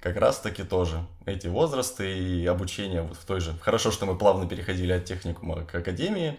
Как 0.00 0.16
раз 0.16 0.38
таки 0.38 0.62
тоже 0.62 1.04
эти 1.26 1.46
возрасты 1.46 2.18
и 2.18 2.46
обучение 2.46 3.02
вот 3.02 3.16
в 3.16 3.24
той 3.24 3.40
же. 3.40 3.52
Хорошо, 3.60 3.90
что 3.90 4.06
мы 4.06 4.16
плавно 4.16 4.48
переходили 4.48 4.92
от 4.92 5.04
техникума 5.04 5.64
к 5.64 5.74
академии. 5.74 6.38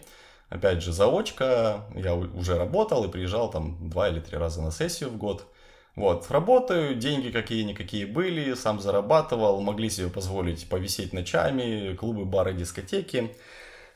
Опять 0.49 0.81
же, 0.81 0.91
заочка. 0.91 1.85
Я 1.95 2.15
уже 2.15 2.57
работал 2.57 3.03
и 3.05 3.11
приезжал 3.11 3.49
там 3.49 3.89
два 3.89 4.09
или 4.09 4.19
три 4.19 4.37
раза 4.37 4.61
на 4.61 4.71
сессию 4.71 5.09
в 5.09 5.17
год. 5.17 5.45
Вот, 5.95 6.31
работаю, 6.31 6.95
деньги 6.95 7.31
какие-никакие 7.31 8.05
были, 8.05 8.53
сам 8.53 8.79
зарабатывал, 8.79 9.59
могли 9.61 9.89
себе 9.89 10.07
позволить 10.07 10.69
повисеть 10.69 11.11
ночами, 11.11 11.95
клубы, 11.95 12.23
бары, 12.23 12.53
дискотеки. 12.53 13.35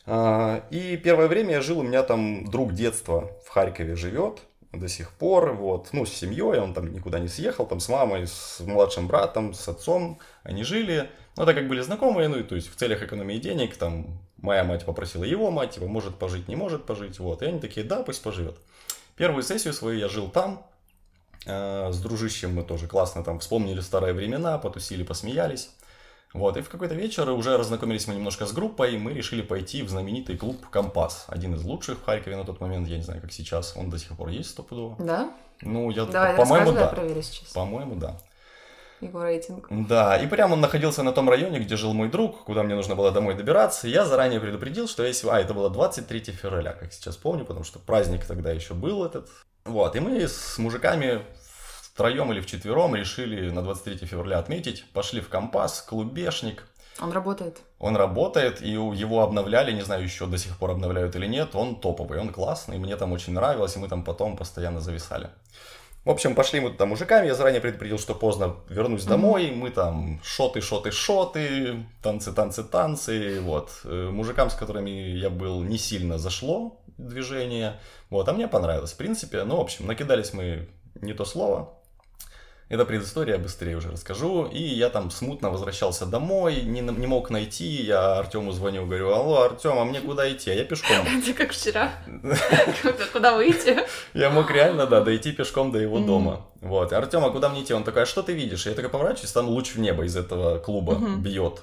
А, 0.05 0.63
и 0.69 0.97
первое 0.97 1.27
время 1.27 1.53
я 1.53 1.61
жил, 1.61 1.79
у 1.79 1.83
меня 1.83 2.03
там 2.03 2.45
друг 2.45 2.73
детства 2.73 3.31
в 3.45 3.49
Харькове 3.49 3.95
живет 3.95 4.41
до 4.71 4.87
сих 4.87 5.11
пор, 5.11 5.53
вот, 5.53 5.89
ну, 5.93 6.05
с 6.05 6.13
семьей, 6.13 6.59
он 6.59 6.73
там 6.73 6.91
никуда 6.91 7.19
не 7.19 7.27
съехал, 7.27 7.65
там 7.65 7.79
с 7.79 7.89
мамой, 7.89 8.27
с 8.27 8.59
младшим 8.59 9.07
братом, 9.07 9.53
с 9.53 9.67
отцом, 9.67 10.19
они 10.43 10.63
жили, 10.63 11.09
ну, 11.37 11.45
так 11.45 11.55
как 11.55 11.67
были 11.67 11.81
знакомые, 11.81 12.27
ну, 12.27 12.39
и 12.39 12.43
то 12.43 12.55
есть 12.55 12.71
в 12.71 12.75
целях 12.75 13.01
экономии 13.01 13.37
денег, 13.37 13.77
там, 13.77 14.19
моя 14.37 14.63
мать 14.63 14.85
попросила 14.85 15.23
его 15.23 15.51
мать, 15.51 15.71
типа, 15.71 15.87
может 15.87 16.17
пожить, 16.17 16.47
не 16.47 16.55
может 16.55 16.85
пожить, 16.85 17.19
вот, 17.19 17.41
и 17.41 17.45
они 17.45 17.59
такие, 17.59 17.85
да, 17.85 18.03
пусть 18.03 18.21
поживет. 18.21 18.57
Первую 19.15 19.43
сессию 19.43 19.73
свою 19.73 19.97
я 19.97 20.09
жил 20.09 20.29
там, 20.29 20.65
э, 21.45 21.89
с 21.91 21.99
дружищем 21.99 22.53
мы 22.53 22.63
тоже 22.63 22.87
классно 22.87 23.23
там 23.23 23.39
вспомнили 23.39 23.79
старые 23.79 24.13
времена, 24.13 24.57
потусили, 24.57 25.03
посмеялись. 25.03 25.69
Вот, 26.35 26.57
и 26.57 26.61
в 26.61 26.67
какой-то 26.67 26.95
вечер 26.95 27.29
уже 27.29 27.55
разнакомились 27.57 28.07
мы 28.07 28.15
немножко 28.15 28.45
с 28.45 28.51
группой, 28.51 28.95
и 28.95 28.97
мы 28.97 29.13
решили 29.13 29.41
пойти 29.41 29.83
в 29.83 29.89
знаменитый 29.89 30.35
клуб 30.35 30.67
«Компас», 30.69 31.23
один 31.29 31.55
из 31.55 31.63
лучших 31.63 31.99
в 31.99 32.03
Харькове 32.03 32.35
на 32.35 32.43
тот 32.43 32.59
момент, 32.59 32.89
я 32.89 32.97
не 32.97 33.03
знаю, 33.03 33.21
как 33.21 33.31
сейчас, 33.31 33.73
он 33.77 33.89
до 33.89 33.97
сих 33.97 34.17
пор 34.17 34.27
есть 34.27 34.49
стопудово. 34.49 34.97
Да? 34.99 35.31
Ну, 35.61 35.89
я, 35.91 36.03
Давай, 36.03 36.35
по-моему, 36.35 36.73
да. 36.73 36.87
Проверю 36.87 37.21
сейчас. 37.21 37.53
По-моему, 37.53 37.95
да. 37.95 38.17
Его 38.99 39.23
рейтинг. 39.23 39.67
Да, 39.87 40.17
и 40.17 40.27
прямо 40.27 40.55
он 40.55 40.59
находился 40.59 41.03
на 41.03 41.13
том 41.13 41.29
районе, 41.29 41.59
где 41.59 41.77
жил 41.77 41.93
мой 41.93 42.09
друг, 42.09 42.43
куда 42.43 42.63
мне 42.63 42.75
нужно 42.75 42.95
было 42.95 43.11
домой 43.11 43.35
добираться. 43.35 43.87
Я 43.87 44.03
заранее 44.03 44.41
предупредил, 44.41 44.89
что 44.89 45.03
если... 45.03 45.29
А, 45.29 45.39
это 45.39 45.53
было 45.53 45.69
23 45.69 46.19
февраля, 46.33 46.73
как 46.73 46.91
сейчас 46.91 47.15
помню, 47.15 47.45
потому 47.45 47.63
что 47.63 47.79
праздник 47.79 48.25
тогда 48.25 48.51
еще 48.51 48.73
был 48.73 49.05
этот. 49.05 49.29
Вот, 49.63 49.95
и 49.95 50.01
мы 50.01 50.27
с 50.27 50.57
мужиками 50.57 51.21
втроем 51.95 52.29
или 52.33 52.41
вчетвером 52.41 52.93
решили 52.93 53.49
на 53.49 53.61
23 53.61 54.05
февраля 54.05 54.39
отметить. 54.39 54.83
Пошли 54.91 55.21
в 55.21 55.29
Компас, 55.29 55.81
клубешник. 55.81 56.67
Он 56.99 57.13
работает? 57.13 57.61
Он 57.79 57.95
работает, 57.95 58.61
и 58.61 58.69
его 58.69 59.21
обновляли, 59.21 59.71
не 59.71 59.81
знаю, 59.81 60.03
еще 60.03 60.25
до 60.27 60.37
сих 60.37 60.57
пор 60.57 60.71
обновляют 60.71 61.15
или 61.15 61.25
нет. 61.25 61.55
Он 61.55 61.79
топовый, 61.79 62.19
он 62.19 62.33
классный, 62.33 62.77
мне 62.79 62.97
там 62.97 63.13
очень 63.13 63.31
нравилось, 63.31 63.77
и 63.77 63.79
мы 63.79 63.87
там 63.87 64.03
потом 64.03 64.35
постоянно 64.35 64.81
зависали. 64.81 65.29
В 66.03 66.09
общем, 66.09 66.35
пошли 66.35 66.59
мы 66.59 66.69
туда 66.69 66.85
мужиками, 66.85 67.27
я 67.27 67.33
заранее 67.33 67.61
предупредил, 67.61 67.97
что 67.97 68.13
поздно 68.13 68.57
вернусь 68.69 69.05
домой, 69.05 69.51
мы 69.51 69.69
там 69.71 70.19
шоты, 70.21 70.59
шоты, 70.59 70.91
шоты, 70.91 71.85
танцы, 72.03 72.33
танцы, 72.33 72.63
танцы, 72.63 73.39
вот. 73.41 73.71
Э, 73.85 74.09
мужикам, 74.11 74.49
с 74.49 74.53
которыми 74.53 74.89
я 74.89 75.29
был, 75.29 75.63
не 75.63 75.77
сильно 75.77 76.17
зашло 76.17 76.81
движение, 76.97 77.79
вот, 78.09 78.27
а 78.29 78.33
мне 78.33 78.47
понравилось, 78.47 78.91
в 78.91 78.97
принципе, 78.97 79.43
ну, 79.45 79.57
в 79.57 79.61
общем, 79.61 79.87
накидались 79.87 80.33
мы 80.33 80.69
не 81.01 81.13
то 81.13 81.25
слово, 81.25 81.74
это 82.67 82.83
предыстория, 82.83 83.37
быстрее 83.37 83.77
уже 83.77 83.91
расскажу. 83.91 84.45
И 84.45 84.59
я 84.59 84.89
там 84.89 85.11
смутно 85.11 85.51
возвращался 85.51 86.05
домой, 86.05 86.61
не, 86.63 86.81
не 86.81 87.07
мог 87.07 87.29
найти. 87.29 87.83
Я 87.83 88.17
Артему 88.17 88.51
звоню, 88.51 88.85
говорю, 88.85 89.13
алло, 89.13 89.43
Артем, 89.43 89.77
а 89.77 89.85
мне 89.85 90.01
куда 90.01 90.31
идти? 90.31 90.49
А 90.49 90.53
я 90.53 90.63
пешком. 90.63 90.97
Это 91.05 91.33
как 91.33 91.51
вчера. 91.51 91.91
Куда 93.13 93.35
выйти? 93.35 93.77
Я 94.13 94.31
мог 94.31 94.49
реально, 94.49 94.87
да, 94.87 95.01
дойти 95.01 95.31
пешком 95.31 95.71
до 95.71 95.79
его 95.79 95.99
дома. 95.99 96.47
Вот. 96.61 96.91
Артем, 96.91 97.23
а 97.23 97.29
куда 97.29 97.49
мне 97.49 97.61
идти? 97.61 97.73
Он 97.73 97.83
такой, 97.83 98.03
а 98.03 98.05
что 98.05 98.23
ты 98.23 98.33
видишь? 98.33 98.65
Я 98.65 98.73
такой 98.73 98.89
поворачиваюсь, 98.89 99.31
там 99.31 99.47
луч 99.47 99.75
в 99.75 99.79
небо 99.79 100.03
из 100.03 100.15
этого 100.15 100.57
клуба 100.57 100.95
бьет. 101.17 101.61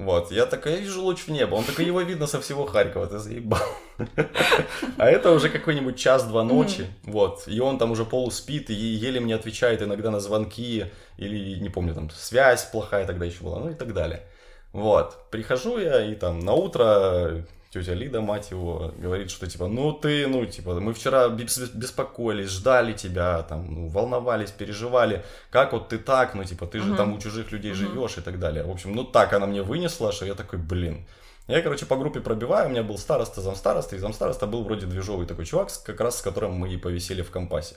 Вот, 0.00 0.32
я 0.32 0.46
такой, 0.46 0.72
я 0.72 0.78
вижу 0.78 1.02
луч 1.02 1.26
в 1.26 1.28
небо. 1.28 1.56
Он 1.56 1.64
такой, 1.64 1.84
его 1.84 2.00
видно 2.00 2.26
со 2.26 2.40
всего 2.40 2.64
Харькова, 2.64 3.06
ты 3.06 3.18
заебал. 3.18 3.60
А 4.96 5.06
это 5.10 5.30
уже 5.30 5.50
какой-нибудь 5.50 5.98
час-два 5.98 6.42
ночи, 6.42 6.86
вот. 7.02 7.46
И 7.46 7.60
он 7.60 7.76
там 7.76 7.90
уже 7.90 8.06
полуспит 8.06 8.70
и 8.70 8.74
еле 8.74 9.20
мне 9.20 9.34
отвечает 9.34 9.82
иногда 9.82 10.10
на 10.10 10.18
звонки, 10.18 10.86
или, 11.18 11.60
не 11.60 11.68
помню, 11.68 11.94
там, 11.94 12.08
связь 12.08 12.64
плохая 12.64 13.06
тогда 13.06 13.26
еще 13.26 13.44
была, 13.44 13.58
ну 13.58 13.72
и 13.72 13.74
так 13.74 13.92
далее. 13.92 14.22
Вот, 14.72 15.30
прихожу 15.30 15.78
я, 15.78 16.02
и 16.02 16.14
там 16.14 16.38
на 16.38 16.54
утро 16.54 17.44
тетя 17.70 17.94
Лида, 17.94 18.20
мать 18.20 18.50
его, 18.50 18.92
говорит, 18.98 19.30
что 19.30 19.46
типа, 19.46 19.68
ну 19.68 19.92
ты, 19.92 20.26
ну 20.26 20.44
типа, 20.44 20.80
мы 20.80 20.92
вчера 20.92 21.28
беспокоились, 21.28 22.50
ждали 22.50 22.92
тебя, 22.92 23.42
там, 23.42 23.66
ну, 23.72 23.88
волновались, 23.88 24.50
переживали, 24.50 25.24
как 25.50 25.72
вот 25.72 25.88
ты 25.88 25.98
так, 25.98 26.34
ну 26.34 26.44
типа, 26.44 26.66
ты 26.66 26.80
же 26.80 26.90
угу. 26.90 26.96
там 26.96 27.14
у 27.14 27.18
чужих 27.18 27.52
людей 27.52 27.72
угу. 27.72 27.78
живешь 27.78 28.18
и 28.18 28.20
так 28.20 28.38
далее. 28.38 28.64
В 28.64 28.70
общем, 28.70 28.92
ну 28.94 29.04
так 29.04 29.32
она 29.32 29.46
мне 29.46 29.62
вынесла, 29.62 30.12
что 30.12 30.26
я 30.26 30.34
такой, 30.34 30.58
блин. 30.58 31.06
Я, 31.46 31.62
короче, 31.62 31.86
по 31.86 31.96
группе 31.96 32.20
пробиваю, 32.20 32.68
у 32.68 32.70
меня 32.70 32.82
был 32.82 32.96
староста, 32.98 33.40
замстароста, 33.40 33.96
и 33.96 33.98
замстароста 33.98 34.46
был 34.46 34.62
вроде 34.62 34.86
движовый 34.86 35.26
такой 35.26 35.46
чувак, 35.46 35.70
как 35.84 36.00
раз 36.00 36.18
с 36.18 36.22
которым 36.22 36.52
мы 36.52 36.72
и 36.72 36.76
повисели 36.76 37.22
в 37.22 37.30
компасе. 37.30 37.76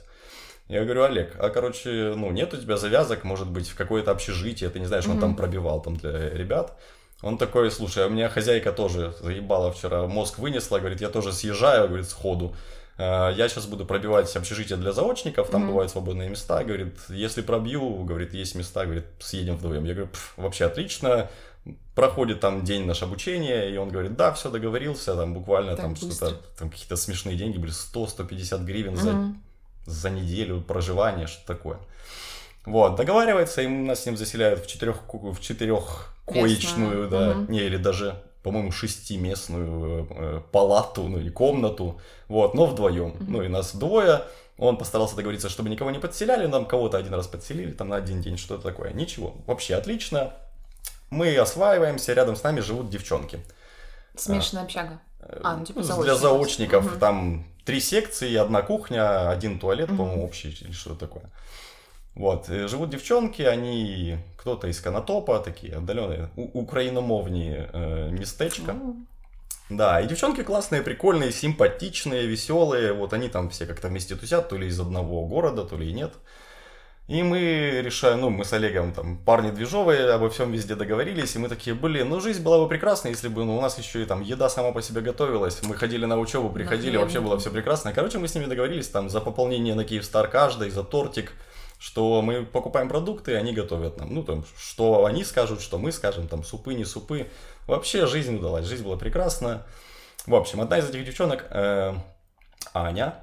Я 0.68 0.84
говорю, 0.84 1.04
Олег, 1.04 1.36
а 1.40 1.50
короче, 1.50 2.14
ну 2.16 2.32
нет 2.32 2.54
у 2.54 2.58
тебя 2.58 2.78
завязок, 2.78 3.24
может 3.24 3.50
быть, 3.50 3.68
в 3.68 3.76
какое-то 3.76 4.12
общежитие, 4.12 4.70
ты 4.70 4.80
не 4.80 4.86
знаешь, 4.86 5.08
он 5.08 5.18
mm 5.18 5.22
там 5.22 5.36
пробивал 5.36 5.82
там 5.82 5.98
для 5.98 6.30
ребят. 6.30 6.78
Он 7.24 7.38
такой, 7.38 7.72
слушай, 7.72 8.04
а 8.04 8.08
у 8.08 8.10
меня 8.10 8.30
хозяйка 8.30 8.74
тоже 8.74 9.16
заебала 9.22 9.72
вчера, 9.72 10.06
мозг 10.08 10.40
вынесла, 10.40 10.80
говорит, 10.80 11.00
я 11.00 11.10
тоже 11.10 11.32
съезжаю, 11.32 11.88
говорит, 11.88 12.10
сходу. 12.10 12.54
«Э, 12.98 13.34
я 13.36 13.48
сейчас 13.50 13.66
буду 13.66 13.86
пробивать 13.86 14.36
общежитие 14.36 14.78
для 14.78 14.92
заочников, 14.92 15.50
там 15.50 15.64
mm-hmm. 15.64 15.68
бывают 15.68 15.92
свободные 15.92 16.30
места, 16.30 16.64
говорит, 16.64 16.96
если 17.10 17.42
пробью, 17.42 18.04
говорит, 18.04 18.34
есть 18.34 18.56
места, 18.56 18.84
говорит, 18.84 19.06
съедем 19.20 19.56
вдвоем. 19.56 19.86
Я 19.86 19.94
говорю, 19.94 20.10
вообще 20.36 20.66
отлично, 20.66 21.30
проходит 21.96 22.42
там 22.42 22.64
день 22.64 22.86
наше 22.86 23.06
обучение, 23.06 23.74
и 23.74 23.78
он 23.78 23.90
говорит, 23.90 24.16
да, 24.16 24.34
все 24.34 24.52
договорился, 24.52 25.16
там 25.16 25.34
буквально 25.34 25.76
так 25.76 25.86
там 25.86 25.96
что-то, 25.96 26.42
там 26.60 26.70
какие-то 26.70 26.98
смешные 26.98 27.38
деньги 27.38 27.58
были, 27.58 27.72
100-150 27.72 28.64
гривен 28.66 28.96
mm-hmm. 28.96 29.36
за, 29.86 29.92
за 29.92 30.10
неделю 30.10 30.62
проживания, 30.62 31.28
что 31.28 31.48
такое. 31.48 31.80
Вот, 32.66 32.96
договаривается, 32.96 33.62
и 33.62 33.68
нас 33.68 34.04
с 34.04 34.06
ним 34.06 34.16
заселяют 34.16 34.64
в 34.64 34.68
четырех, 34.68 35.02
в 35.12 35.40
четырех 35.42 36.16
коечную, 36.26 37.10
да, 37.10 37.32
угу. 37.32 37.52
не, 37.52 37.60
или 37.60 37.78
даже, 37.78 38.16
по-моему, 38.42 38.72
шестиместную 38.72 40.08
э, 40.10 40.42
палату, 40.52 41.04
ну 41.04 41.20
или 41.20 41.30
комнату, 41.30 42.00
вот, 42.30 42.54
но 42.54 42.66
вдвоем. 42.66 43.12
Угу. 43.12 43.26
Ну 43.28 43.44
и 43.44 43.48
нас 43.48 43.76
двое. 43.76 44.24
Он 44.58 44.78
постарался 44.78 45.16
договориться, 45.16 45.50
чтобы 45.50 45.70
никого 45.70 45.92
не 45.92 46.00
подселяли, 46.00 46.46
нам 46.46 46.66
кого-то 46.66 46.98
один 46.98 47.14
раз 47.14 47.28
подселили, 47.28 47.72
там 47.72 47.90
на 47.90 47.98
один 47.98 48.22
день 48.22 48.38
что-то 48.38 48.64
такое. 48.64 48.94
Ничего, 48.94 49.36
вообще 49.46 49.76
отлично. 49.76 50.34
Мы 51.10 51.36
осваиваемся, 51.36 52.14
рядом 52.14 52.36
с 52.36 52.44
нами 52.44 52.62
живут 52.62 52.90
девчонки. 52.90 53.40
Смешанная 54.16 54.64
общага. 54.64 55.02
А, 55.44 55.58
ну 55.58 55.66
типа 55.66 55.84
заочников. 55.84 56.06
Для 56.06 56.16
заочников 56.16 56.86
угу. 56.86 57.00
там 57.00 57.46
три 57.66 57.80
секции, 57.80 58.36
одна 58.36 58.62
кухня, 58.62 59.30
один 59.30 59.60
туалет, 59.60 59.90
угу. 59.90 59.98
по-моему, 59.98 60.26
общий 60.26 60.50
или 60.62 60.72
что-то 60.72 61.08
такое. 61.08 61.24
Вот, 62.16 62.48
живут 62.48 62.92
девчонки, 62.92 63.42
они 63.42 64.18
кто-то 64.38 64.68
из 64.68 64.80
Конотопа, 64.80 65.40
такие 65.40 65.78
отдаленные, 65.78 66.30
украиномовные 66.36 67.70
э, 67.74 68.10
местечка. 68.12 68.76
Да, 69.70 70.00
и 70.00 70.08
девчонки 70.08 70.44
классные, 70.44 70.84
прикольные, 70.84 71.32
симпатичные, 71.32 72.28
веселые. 72.28 72.94
Вот 72.94 73.14
они 73.14 73.30
там 73.30 73.50
все 73.50 73.66
как-то 73.66 73.88
вместе 73.88 74.16
тусят, 74.16 74.50
то 74.50 74.58
ли 74.58 74.68
из 74.68 74.80
одного 74.80 75.26
города, 75.26 75.64
то 75.64 75.76
ли 75.76 75.90
и 75.90 75.94
нет. 75.94 76.14
И 77.08 77.22
мы 77.22 77.82
решаем, 77.84 78.22
ну, 78.22 78.30
мы 78.30 78.46
с 78.46 78.54
Олегом 78.54 78.94
там 78.94 79.18
парни 79.18 79.52
движовые, 79.52 80.12
обо 80.12 80.30
всем 80.30 80.54
везде 80.54 80.76
договорились, 80.76 81.36
и 81.36 81.40
мы 81.40 81.50
такие, 81.50 81.76
блин, 81.76 82.08
ну 82.08 82.22
жизнь 82.22 82.42
была 82.42 82.60
бы 82.60 82.70
прекрасна, 82.70 83.10
если 83.10 83.28
бы 83.28 83.44
ну, 83.44 83.58
у 83.58 83.62
нас 83.62 83.78
еще 83.78 84.04
и 84.04 84.06
там 84.06 84.22
еда 84.22 84.48
сама 84.48 84.72
по 84.72 84.82
себе 84.82 85.02
готовилась, 85.02 85.62
мы 85.64 85.76
ходили 85.76 86.06
на 86.06 86.18
учебу, 86.18 86.50
приходили, 86.50 86.96
вообще 86.96 87.20
было 87.20 87.38
все 87.38 87.50
прекрасно. 87.50 87.92
Короче, 87.92 88.20
мы 88.20 88.30
с 88.30 88.36
ними 88.36 88.46
договорились 88.46 88.88
там 88.88 89.10
за 89.10 89.20
пополнение 89.20 89.76
на 89.76 89.84
Киевстар 89.84 90.30
каждый, 90.30 90.70
за 90.70 90.84
тортик, 90.84 91.34
что 91.84 92.22
мы 92.22 92.46
покупаем 92.46 92.88
продукты, 92.88 93.34
и 93.34 93.36
они 93.36 93.52
готовят 93.52 93.98
нам. 93.98 94.14
Ну, 94.14 94.24
там, 94.24 94.46
что 94.58 95.04
они 95.04 95.26
скажут, 95.26 95.60
что 95.62 95.78
мы 95.78 95.92
скажем, 95.92 96.30
там, 96.30 96.42
супы, 96.42 96.76
не 96.76 96.86
супы. 96.86 97.28
Вообще 97.68 98.06
жизнь 98.06 98.38
удалась, 98.38 98.66
жизнь 98.66 98.86
была 98.86 98.96
прекрасна. 98.96 99.68
В 100.26 100.34
общем, 100.34 100.62
одна 100.62 100.78
из 100.78 100.90
этих 100.90 101.04
девчонок, 101.04 101.46
э, 101.50 101.94
Аня, 102.74 103.16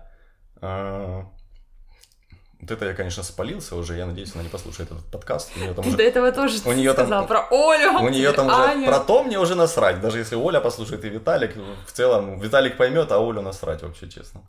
э, 0.60 1.22
вот 2.60 2.70
это 2.70 2.84
я, 2.84 2.92
конечно, 2.92 3.22
спалился 3.22 3.76
уже. 3.76 3.96
Я 3.96 4.04
надеюсь, 4.04 4.34
она 4.34 4.42
не 4.42 4.50
послушает 4.50 4.92
этот 4.92 5.06
подкаст. 5.06 5.52
У 5.56 5.60
нее 5.60 5.72
там 5.72 5.82
Ты 5.82 5.88
уже... 5.88 5.96
до 5.96 6.02
этого 6.02 6.30
тоже 6.30 6.58
у 6.66 6.72
нее 6.72 6.92
там- 6.92 7.06
сказал 7.06 7.26
про 7.26 7.48
Олю. 7.50 8.04
У 8.04 8.10
нее 8.10 8.30
там 8.32 8.50
Аню. 8.50 8.82
уже 8.82 8.86
про 8.86 9.00
то 9.00 9.22
мне 9.22 9.38
уже 9.38 9.54
насрать. 9.54 10.02
Даже 10.02 10.18
если 10.18 10.36
Оля 10.36 10.60
послушает 10.60 11.02
и 11.06 11.08
Виталик, 11.08 11.56
в 11.86 11.92
целом 11.92 12.38
Виталик 12.38 12.76
поймет, 12.76 13.10
а 13.10 13.26
Олю 13.26 13.40
насрать 13.40 13.80
вообще, 13.80 14.10
честно. 14.10 14.42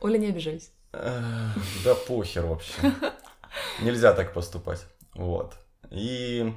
Оля, 0.00 0.18
не 0.18 0.30
обижайся. 0.30 0.70
Да 0.92 1.94
похер 2.08 2.44
вообще. 2.44 2.72
Нельзя 3.80 4.12
так 4.12 4.32
поступать. 4.32 4.84
Вот. 5.14 5.54
И 5.90 6.52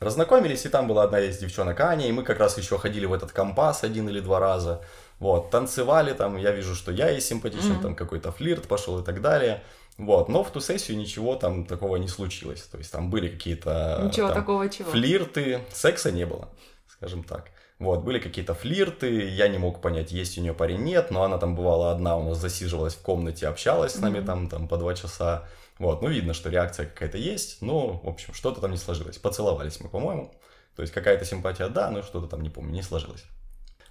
разнакомились, 0.00 0.64
и 0.66 0.68
там 0.68 0.86
была 0.88 1.04
одна 1.04 1.20
из 1.20 1.38
девчонок 1.38 1.80
Аня, 1.80 2.08
и 2.08 2.12
мы 2.12 2.22
как 2.22 2.38
раз 2.38 2.58
еще 2.58 2.78
ходили 2.78 3.06
в 3.06 3.12
этот 3.12 3.32
компас 3.32 3.84
один 3.84 4.08
или 4.08 4.20
два 4.20 4.38
раза. 4.40 4.82
Вот, 5.20 5.50
танцевали 5.50 6.12
там, 6.12 6.36
я 6.36 6.50
вижу, 6.50 6.74
что 6.74 6.90
я 6.92 7.08
ей 7.08 7.20
симпатичен, 7.20 7.74
Мгм. 7.74 7.82
там 7.82 7.94
какой-то 7.96 8.32
флирт 8.32 8.66
пошел 8.68 8.98
и 8.98 9.04
так 9.04 9.20
далее. 9.20 9.62
Вот, 9.96 10.28
но 10.28 10.42
в 10.42 10.50
ту 10.50 10.60
сессию 10.60 10.98
ничего 10.98 11.36
там 11.36 11.66
такого 11.66 11.96
не 11.96 12.08
случилось. 12.08 12.62
То 12.62 12.78
есть 12.78 12.90
там 12.90 13.10
были 13.10 13.28
какие-то 13.28 14.00
Ничего 14.04 14.26
там, 14.28 14.36
такого 14.36 14.68
чего. 14.68 14.90
флирты, 14.90 15.60
секса 15.72 16.10
не 16.10 16.26
было, 16.26 16.48
скажем 16.88 17.22
так. 17.22 17.50
Вот, 17.78 18.02
были 18.02 18.18
какие-то 18.18 18.54
флирты, 18.54 19.28
я 19.28 19.48
не 19.48 19.58
мог 19.58 19.80
понять, 19.80 20.10
есть 20.12 20.36
у 20.38 20.40
нее 20.40 20.52
парень, 20.54 20.80
нет, 20.82 21.10
но 21.10 21.22
она 21.22 21.38
там 21.38 21.54
бывала 21.54 21.90
одна, 21.92 22.16
у 22.16 22.28
нас 22.28 22.38
засиживалась 22.38 22.94
в 22.94 23.02
комнате, 23.02 23.46
общалась 23.46 23.92
с 23.94 23.98
нами 23.98 24.20
там, 24.24 24.48
там 24.48 24.68
по 24.68 24.76
два 24.76 24.94
часа. 24.94 25.44
Вот, 25.78 26.02
ну 26.02 26.08
видно, 26.08 26.34
что 26.34 26.50
реакция 26.50 26.86
какая-то 26.86 27.18
есть, 27.18 27.60
но, 27.60 27.98
в 27.98 28.08
общем, 28.08 28.32
что-то 28.32 28.60
там 28.60 28.70
не 28.70 28.76
сложилось. 28.76 29.18
Поцеловались 29.18 29.80
мы, 29.80 29.88
по-моему. 29.88 30.32
То 30.76 30.82
есть 30.82 30.94
какая-то 30.94 31.24
симпатия, 31.24 31.68
да, 31.68 31.90
но 31.90 32.02
что-то 32.02 32.26
там, 32.26 32.42
не 32.42 32.50
помню, 32.50 32.72
не 32.72 32.82
сложилось. 32.82 33.24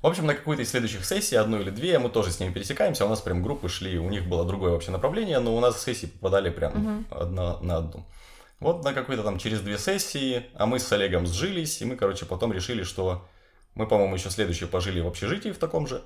В 0.02 0.08
общем, 0.08 0.26
на 0.26 0.34
какой-то 0.34 0.62
из 0.62 0.70
следующих 0.70 1.06
сессий, 1.06 1.38
одну 1.38 1.62
или 1.62 1.70
две, 1.70 1.98
мы 1.98 2.10
тоже 2.10 2.32
с 2.32 2.40
ними 2.40 2.52
пересекаемся, 2.52 3.06
у 3.06 3.10
нас 3.10 3.22
прям 3.22 3.42
группы 3.42 3.70
шли, 3.70 3.98
у 3.98 4.10
них 4.10 4.28
было 4.28 4.46
другое 4.46 4.72
вообще 4.72 4.92
направление, 4.92 5.40
но 5.40 5.56
у 5.56 5.60
нас 5.62 5.82
сессии 5.82 6.08
попадали 6.08 6.50
прям 6.50 6.74
Мгм. 6.74 7.06
одна 7.10 7.58
на 7.62 7.78
одну. 7.78 8.06
Вот 8.60 8.84
на 8.84 8.94
какой-то 8.94 9.24
там 9.24 9.38
через 9.40 9.62
две 9.62 9.78
сессии, 9.78 10.46
а 10.56 10.66
мы 10.66 10.80
с 10.80 10.92
Олегом 10.92 11.26
сжились, 11.26 11.82
и 11.82 11.86
мы, 11.86 11.96
короче, 11.96 12.26
потом 12.26 12.52
решили, 12.52 12.84
что 12.84 13.26
мы, 13.76 13.88
по-моему, 13.88 14.16
еще 14.16 14.30
следующие 14.30 14.68
пожили 14.68 15.00
в 15.00 15.08
общежитии 15.08 15.50
в 15.50 15.58
таком 15.58 15.88
же, 15.88 16.02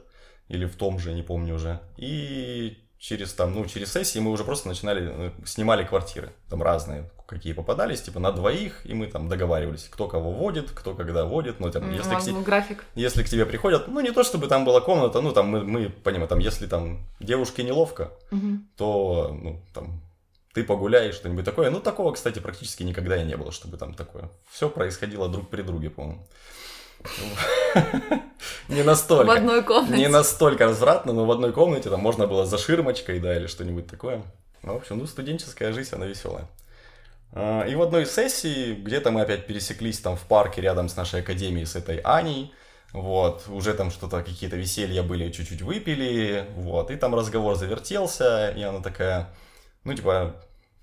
или 0.47 0.65
в 0.65 0.75
том 0.75 0.99
же, 0.99 1.13
не 1.13 1.23
помню 1.23 1.55
уже. 1.55 1.81
И 1.97 2.86
через 2.99 3.33
там, 3.33 3.53
ну, 3.53 3.65
через 3.65 3.91
сессии 3.93 4.19
мы 4.19 4.31
уже 4.31 4.43
просто 4.43 4.67
начинали, 4.67 5.09
э, 5.11 5.31
снимали 5.45 5.83
квартиры, 5.83 6.31
там 6.49 6.63
разные, 6.63 7.09
какие 7.27 7.53
попадались, 7.53 8.01
типа 8.01 8.19
на 8.19 8.31
двоих, 8.31 8.85
и 8.85 8.93
мы 8.93 9.07
там 9.07 9.29
договаривались, 9.29 9.87
кто 9.91 10.07
кого 10.07 10.31
водит, 10.31 10.71
кто 10.71 10.93
когда 10.95 11.25
водит, 11.25 11.59
ну, 11.59 11.69
там, 11.71 11.83
М, 11.83 11.91
если 11.93 12.09
к 12.09 12.13
вас 12.13 12.25
те- 12.25 12.31
был 12.31 12.41
график. 12.41 12.83
если 12.95 13.23
к 13.23 13.29
тебе 13.29 13.45
приходят, 13.45 13.87
ну 13.87 13.99
не 13.99 14.11
то 14.11 14.23
чтобы 14.23 14.47
там 14.47 14.65
была 14.65 14.81
комната, 14.81 15.21
ну 15.21 15.31
там 15.31 15.47
мы, 15.47 15.63
мы 15.63 15.89
понимаем, 15.89 16.27
там 16.27 16.39
если 16.39 16.65
там 16.67 16.99
девушке 17.19 17.63
неловко, 17.63 18.11
Мгм. 18.31 18.67
то 18.77 19.37
ну 19.41 19.61
там 19.73 20.01
ты 20.53 20.63
погуляешь, 20.63 21.13
что-нибудь 21.13 21.45
такое. 21.45 21.69
Ну 21.69 21.79
такого, 21.79 22.11
кстати, 22.13 22.39
практически 22.39 22.81
никогда 22.81 23.21
и 23.21 23.25
не 23.25 23.37
было, 23.37 23.51
чтобы 23.51 23.77
там 23.77 23.93
такое. 23.93 24.29
Все 24.49 24.69
происходило 24.69 25.29
друг 25.29 25.49
при 25.49 25.61
друге, 25.61 25.91
по-моему. 25.91 26.25
Не 28.69 28.81
В 28.81 28.85
настолько. 28.85 29.33
одной 29.33 29.63
комнате. 29.63 29.97
Не 29.97 30.07
настолько 30.07 30.65
развратно, 30.65 31.13
но 31.13 31.25
в 31.25 31.31
одной 31.31 31.53
комнате 31.53 31.89
там 31.89 32.01
можно 32.01 32.27
было 32.27 32.45
за 32.45 32.57
ширмочкой, 32.57 33.19
да, 33.19 33.35
или 33.35 33.47
что-нибудь 33.47 33.87
такое. 33.87 34.23
Ну, 34.63 34.73
в 34.73 34.77
общем, 34.77 34.97
ну, 34.97 35.07
студенческая 35.07 35.71
жизнь, 35.73 35.95
она 35.95 36.05
веселая. 36.05 36.47
А, 37.33 37.63
И 37.65 37.75
в 37.75 37.81
одной 37.81 38.03
из 38.03 38.13
сессий, 38.13 38.73
где-то 38.75 39.11
мы 39.11 39.21
опять 39.21 39.47
пересеклись 39.47 39.99
там 39.99 40.17
в 40.17 40.21
парке 40.21 40.61
рядом 40.61 40.89
с 40.89 40.95
нашей 40.95 41.21
академией, 41.21 41.65
с 41.65 41.75
этой 41.75 41.97
Аней, 42.03 42.53
вот, 42.93 43.43
уже 43.47 43.73
там 43.73 43.91
что-то, 43.91 44.23
какие-то 44.23 44.55
веселья 44.55 45.03
были, 45.03 45.31
чуть-чуть 45.31 45.61
выпили, 45.61 46.45
вот, 46.55 46.89
и 46.91 46.95
там 46.95 47.15
разговор 47.15 47.55
завертелся, 47.55 48.49
и 48.49 48.61
она 48.63 48.81
такая, 48.81 49.29
ну, 49.83 49.93
типа, 49.93 50.35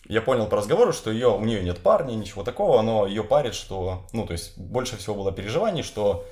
я 0.07 0.21
понял 0.21 0.47
по 0.47 0.57
разговору, 0.57 0.93
что 0.93 1.11
ее, 1.11 1.29
у 1.29 1.45
нее 1.45 1.63
нет 1.63 1.79
парня, 1.79 2.15
ничего 2.15 2.45
такого, 2.45 2.83
но 2.83 3.07
ее 3.07 3.25
парит, 3.25 3.55
что, 3.55 4.07
ну, 4.13 4.27
то 4.27 4.33
есть, 4.33 4.57
больше 4.59 4.97
всего 4.97 5.15
было 5.15 5.33
переживаний, 5.33 5.83
что 5.83 6.27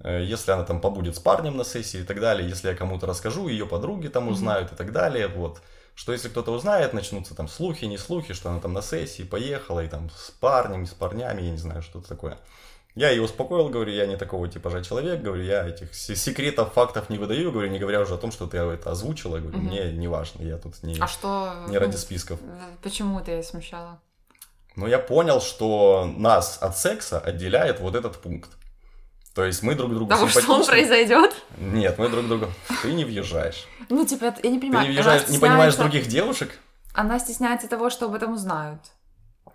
э, 0.00 0.22
если 0.22 0.50
она 0.52 0.64
там 0.64 0.80
побудет 0.80 1.16
с 1.16 1.18
парнем 1.18 1.56
на 1.56 1.64
сессии 1.64 2.00
и 2.00 2.04
так 2.04 2.20
далее, 2.20 2.48
если 2.48 2.68
я 2.68 2.74
кому-то 2.74 3.06
расскажу, 3.06 3.48
ее 3.48 3.66
подруги 3.66 4.08
там 4.08 4.28
узнают 4.28 4.72
и 4.72 4.76
так 4.76 4.92
далее, 4.92 5.28
вот, 5.28 5.62
что 5.94 6.12
если 6.12 6.28
кто-то 6.28 6.52
узнает, 6.52 6.92
начнутся 6.92 7.34
там 7.34 7.48
слухи, 7.48 7.86
не 7.86 7.96
слухи, 7.96 8.34
что 8.34 8.50
она 8.50 8.60
там 8.60 8.74
на 8.74 8.82
сессии 8.82 9.22
поехала 9.22 9.80
и 9.80 9.88
там 9.88 10.10
с 10.10 10.30
парнем, 10.30 10.86
с 10.86 10.92
парнями, 10.92 11.42
я 11.42 11.50
не 11.50 11.58
знаю, 11.58 11.82
что-то 11.82 12.08
такое. 12.08 12.38
Я 12.96 13.10
ее 13.10 13.22
успокоил, 13.22 13.68
говорю, 13.68 13.92
я 13.92 14.06
не 14.06 14.16
такого 14.16 14.48
типажа 14.48 14.82
человек, 14.82 15.20
говорю, 15.20 15.42
я 15.44 15.68
этих 15.68 15.94
се- 15.94 16.16
секретов, 16.16 16.72
фактов 16.72 17.10
не 17.10 17.18
выдаю, 17.18 17.52
говорю, 17.52 17.68
не 17.70 17.78
говоря 17.78 18.00
уже 18.00 18.14
о 18.14 18.16
том, 18.16 18.32
что 18.32 18.46
ты 18.46 18.56
это 18.56 18.90
озвучила, 18.90 19.36
говорю, 19.38 19.58
Мгм. 19.58 19.66
мне 19.66 19.92
не 19.92 20.08
важно, 20.08 20.42
я 20.42 20.56
тут 20.56 20.82
не, 20.82 20.98
А 20.98 21.06
что... 21.06 21.52
не 21.68 21.76
ради 21.76 21.92
ну, 21.92 21.98
списков. 21.98 22.40
Почему 22.82 23.20
ты 23.20 23.42
смущала? 23.42 24.00
Но 24.76 24.86
я 24.88 24.98
понял, 24.98 25.42
что 25.42 26.10
нас 26.16 26.56
от 26.62 26.78
секса 26.78 27.20
отделяет 27.20 27.80
вот 27.80 27.94
этот 27.94 28.16
пункт. 28.16 28.50
То 29.34 29.44
есть 29.44 29.62
мы 29.62 29.74
друг 29.74 29.90
другу 29.92 30.06
Потому 30.10 30.28
что 30.28 30.38
он 30.40 30.44
симпатичны. 30.64 30.72
произойдет? 30.72 31.34
Нет, 31.58 31.98
мы 31.98 32.08
друг 32.08 32.26
другу... 32.26 32.46
Ты 32.82 32.92
не 32.94 33.04
въезжаешь. 33.04 33.66
Ну, 33.90 34.06
типа, 34.06 34.24
я 34.42 34.50
не 34.50 34.58
Ты 34.58 34.60
понимаю. 34.60 34.70
не, 34.70 34.72
она 34.98 35.02
въезжаешь, 35.02 35.28
не 35.28 35.38
понимаешь 35.38 35.74
других 35.76 36.06
девушек. 36.06 36.58
Она 36.94 37.18
стесняется 37.18 37.68
того, 37.68 37.90
что 37.90 38.06
об 38.06 38.14
этом 38.14 38.32
узнают. 38.32 38.80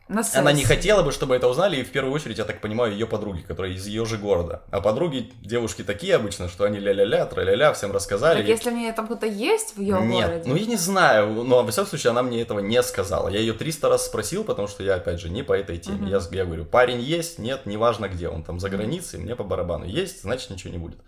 На 0.08 0.24
Она 0.36 0.52
не 0.52 0.66
хотела 0.66 1.04
бы, 1.04 1.14
чтобы 1.14 1.36
это 1.36 1.48
узнали, 1.48 1.78
и 1.78 1.84
в 1.84 1.92
первую 1.92 2.14
очередь, 2.14 2.38
я 2.38 2.44
так 2.44 2.60
понимаю, 2.60 2.92
ее 2.92 3.08
подруги, 3.08 3.42
которые 3.42 3.76
из 3.76 3.88
ее 3.88 4.06
же 4.06 4.18
города. 4.18 4.64
А 4.70 4.82
подруги, 4.82 5.32
девушки 5.42 5.84
такие 5.84 6.16
обычно, 6.16 6.50
что 6.50 6.66
они 6.66 6.80
ля-ля-ля, 6.80 7.26
тра-ля-ля, 7.26 7.72
всем 7.72 7.94
рассказали. 7.94 8.40
Так 8.40 8.48
если 8.48 8.72
у 8.72 8.76
нее 8.76 8.92
там 8.92 9.06
кто-то 9.06 9.26
есть 9.26 9.78
в 9.78 9.80
ее 9.80 10.02
Нет, 10.02 10.28
городе? 10.28 10.50
ну 10.50 10.56
я 10.58 10.66
не 10.66 10.76
знаю, 10.76 11.44
но 11.44 11.64
во 11.64 11.72
всяком 11.72 11.88
случае 11.88 12.12
она 12.12 12.24
мне 12.24 12.42
этого 12.42 12.60
не 12.60 12.84
сказала. 12.84 13.30
Я 13.30 13.40
ее 13.40 13.54
300 13.54 13.88
раз 13.88 14.06
спросил, 14.06 14.44
потому 14.44 14.68
что 14.68 14.84
я, 14.84 14.96
опять 14.96 15.22
же, 15.22 15.30
не 15.30 15.44
по 15.44 15.54
этой 15.54 15.78
теме. 15.78 15.98
Мгм. 16.00 16.08
Я, 16.08 16.20
я 16.32 16.46
говорю, 16.46 16.66
парень 16.66 17.00
есть, 17.00 17.40
нет, 17.40 17.66
неважно 17.66 18.10
где 18.10 18.28
он, 18.28 18.44
там 18.44 18.60
за 18.60 18.70
границей, 18.70 19.18
мне 19.20 19.38
по 19.38 19.46
барабану. 19.46 19.86
Есть, 19.86 20.24
значит 20.24 20.50
ничего 20.50 20.74
не 20.74 20.80
будет. 20.80 21.00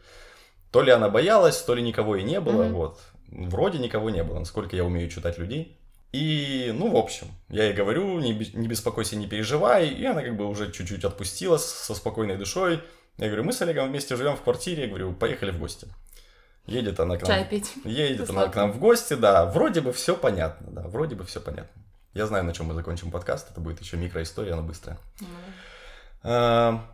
То 0.72 0.82
ли 0.82 0.92
она 0.92 1.10
боялась, 1.10 1.58
то 1.62 1.76
ли 1.76 1.82
никого 1.84 2.16
и 2.16 2.24
не 2.24 2.40
было, 2.40 2.64
Мгм. 2.64 2.74
вот. 2.74 3.00
Вроде 3.28 3.80
никого 3.80 4.10
не 4.12 4.24
было, 4.24 4.40
насколько 4.40 4.76
я 4.78 4.86
умею 4.86 5.10
читать 5.10 5.38
людей. 5.38 5.78
И, 6.14 6.72
ну, 6.76 6.92
в 6.92 6.96
общем, 6.96 7.28
я 7.50 7.66
ей 7.66 7.74
говорю, 7.74 8.20
не, 8.20 8.34
не 8.54 8.68
беспокойся, 8.68 9.16
не 9.16 9.28
переживай. 9.28 9.88
И 9.90 10.06
она 10.06 10.22
как 10.22 10.38
бы 10.38 10.46
уже 10.48 10.72
чуть-чуть 10.72 11.04
отпустила 11.04 11.58
со 11.58 11.96
спокойной 11.96 12.38
душой. 12.38 12.82
Я 13.18 13.28
говорю, 13.28 13.44
мы 13.44 13.52
с 13.52 13.62
Олегом 13.62 13.90
вместе 13.90 14.16
живем 14.16 14.36
в 14.38 14.42
квартире. 14.42 14.84
Я 14.84 14.90
говорю, 14.90 15.14
поехали 15.14 15.52
в 15.52 15.60
гости. 15.60 15.88
Едет 16.68 17.00
она 17.00 17.18
к 17.18 17.24
нам. 17.24 17.28
Чай 17.28 17.46
пить. 17.46 17.74
Едет 17.84 18.30
она 18.30 18.48
к 18.48 18.56
нам 18.56 18.72
в 18.72 18.80
гости, 18.80 19.16
да. 19.16 19.46
Вроде 19.48 19.82
бы 19.82 19.92
все 19.92 20.16
понятно, 20.16 20.68
да. 20.72 20.88
Вроде 20.88 21.16
бы 21.16 21.26
все 21.26 21.42
понятно. 21.42 21.82
Я 22.14 22.28
знаю, 22.28 22.44
на 22.44 22.54
чем 22.54 22.68
мы 22.68 22.76
закончим 22.76 23.10
подкаст. 23.10 23.50
Это 23.52 23.60
будет 23.60 23.82
еще 23.82 23.98
микроистория, 23.98 24.54
она 24.54 24.62
быстрая. 24.62 25.00
А, 26.22 26.86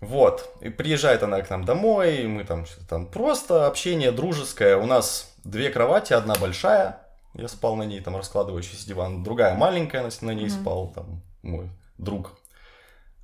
Вот. 0.00 0.54
И 0.60 0.68
приезжает 0.68 1.22
она 1.22 1.42
к 1.42 1.50
нам 1.50 1.64
домой, 1.64 2.24
мы 2.24 2.44
там 2.44 2.64
что-то 2.64 2.86
там 2.86 3.06
просто 3.06 3.66
общение 3.66 4.12
дружеское. 4.12 4.76
У 4.76 4.86
нас 4.86 5.34
две 5.44 5.70
кровати, 5.70 6.12
одна 6.12 6.34
большая, 6.36 7.00
я 7.36 7.48
спал 7.48 7.76
на 7.76 7.82
ней, 7.84 8.00
там 8.00 8.16
раскладывающийся 8.16 8.86
диван, 8.88 9.22
другая 9.22 9.54
маленькая, 9.54 10.08
на, 10.20 10.30
ней 10.30 10.46
Мгм. 10.46 10.50
спал 10.50 10.92
там 10.94 11.22
мой 11.42 11.70
друг. 11.98 12.32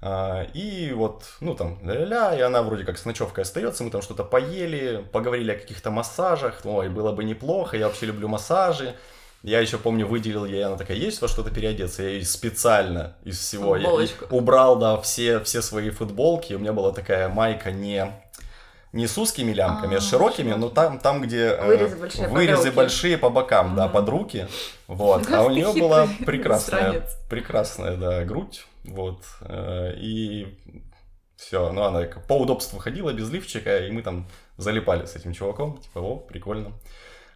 А, 0.05 0.43
и 0.55 0.93
вот, 0.93 1.25
ну 1.41 1.55
там, 1.55 1.79
ля-ля, 1.83 2.35
и 2.37 2.41
она 2.41 2.63
вроде 2.63 2.85
как 2.85 2.99
с 2.99 3.05
ночевкой 3.05 3.43
остается, 3.45 3.85
мы 3.85 3.91
там 3.91 4.03
что-то 4.03 4.25
поели, 4.25 5.05
поговорили 5.13 5.53
о 5.53 5.59
каких-то 5.59 5.91
массажах, 5.91 6.61
ой, 6.65 6.89
было 6.89 7.13
бы 7.13 7.23
неплохо, 7.23 7.77
я 7.77 7.87
вообще 7.87 8.07
люблю 8.07 8.27
массажи. 8.29 8.97
Я 9.45 9.59
еще 9.59 9.77
помню, 9.77 10.07
выделил 10.07 10.45
ей, 10.45 10.65
она 10.65 10.77
такая, 10.77 10.97
есть 10.97 11.21
во 11.21 11.27
что-то 11.27 11.51
переодеться? 11.51 12.03
Я 12.05 12.11
ей 12.11 12.25
специально 12.25 13.17
из 13.25 13.39
всего 13.41 13.77
я- 13.77 14.09
убрал, 14.31 14.77
да, 14.77 15.01
все, 15.01 15.41
все 15.41 15.63
свои 15.63 15.91
футболки. 15.91 16.55
У 16.55 16.61
меня 16.61 16.73
была 16.73 16.93
такая 16.93 17.29
майка 17.29 17.73
не, 17.73 18.07
не 18.93 19.07
с 19.07 19.17
узкими 19.17 19.53
лямками, 19.53 19.95
а, 19.95 19.99
А, 19.99 20.01
с 20.01 20.09
широкими, 20.09 20.53
но 20.53 20.69
там, 20.69 20.99
там 20.99 21.23
где 21.23 21.47
э, 21.47 21.67
Вырезы 21.67 21.97
большие 21.97 22.29
вырезы 22.29 22.65
руки. 22.65 22.77
большие 22.77 23.19
по 23.19 23.31
бокам, 23.31 23.75
да, 23.75 23.89
под 23.89 24.09
руки. 24.09 24.47
Вот. 24.87 25.31
А 25.31 25.43
у 25.45 25.51
нее 25.51 25.73
была 25.73 26.07
прекрасная, 26.27 27.09
прекрасная, 27.31 27.97
да, 27.97 28.25
грудь. 28.25 28.67
Вот. 28.85 29.25
э, 29.41 29.95
И 29.97 30.59
Все, 31.37 31.73
ну 31.73 31.83
она 31.85 32.03
по 32.29 32.35
удобству 32.39 32.79
ходила 32.79 33.13
без 33.13 33.31
лифчика, 33.31 33.79
и 33.79 33.91
мы 33.91 34.03
там 34.03 34.29
залипали 34.59 35.07
с 35.07 35.17
этим 35.17 35.33
чуваком, 35.33 35.79
типа, 35.79 35.99
о, 35.99 36.17
прикольно. 36.19 36.73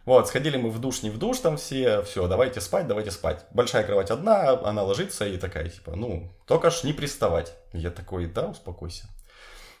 Вот, 0.05 0.27
сходили 0.29 0.55
мы 0.55 0.69
в 0.69 0.79
душ, 0.79 1.03
не 1.03 1.09
в 1.09 1.17
душ 1.17 1.39
там 1.39 1.57
все, 1.57 2.01
все, 2.03 2.27
давайте 2.27 2.61
спать, 2.61 2.87
давайте 2.87 3.11
спать. 3.11 3.45
Большая 3.51 3.83
кровать 3.83 4.09
одна, 4.09 4.51
она 4.51 4.83
ложится 4.83 5.25
и 5.27 5.35
такая, 5.35 5.67
типа, 5.67 5.97
ну, 5.97 6.31
только 6.45 6.69
ж 6.69 6.83
не 6.83 6.93
приставать. 6.93 7.53
Я 7.73 7.89
такой, 7.89 8.27
да, 8.27 8.47
успокойся. 8.47 9.07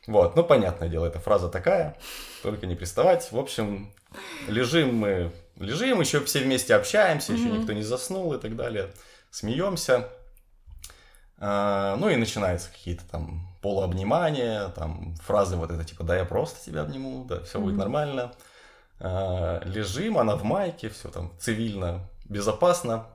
Вот, 0.07 0.37
ну, 0.37 0.43
понятное 0.43 0.87
дело, 0.87 1.05
эта 1.05 1.19
фраза 1.19 1.49
такая, 1.49 1.97
только 2.41 2.65
не 2.65 2.75
приставать. 2.75 3.29
В 3.31 3.37
общем, 3.37 3.91
лежим 4.47 4.95
мы, 4.95 5.33
лежим, 5.57 5.99
еще 5.99 6.23
все 6.23 6.39
вместе 6.39 6.75
общаемся, 6.75 7.33
еще 7.33 7.49
никто 7.49 7.73
не 7.73 7.83
заснул 7.83 8.33
и 8.33 8.39
так 8.39 8.55
далее. 8.55 8.91
Смеемся. 9.31 10.07
А, 11.39 11.97
ну 11.97 12.09
и 12.09 12.15
начинаются 12.15 12.71
какие-то 12.71 13.03
там 13.11 13.47
полуобнимания, 13.61 14.69
там 14.69 15.15
фразы 15.17 15.55
вот 15.55 15.69
это 15.69 15.83
типа, 15.83 16.03
да 16.03 16.17
я 16.17 16.25
просто 16.25 16.63
тебя 16.65 16.81
обниму, 16.81 17.25
да, 17.25 17.43
все 17.43 17.59
mm-hmm. 17.59 17.61
будет 17.61 17.77
нормально. 17.77 18.33
А, 18.99 19.61
лежим, 19.65 20.17
она 20.17 20.35
в 20.35 20.43
майке, 20.43 20.89
все 20.89 21.09
там 21.09 21.31
цивильно, 21.37 22.09
безопасно. 22.25 23.07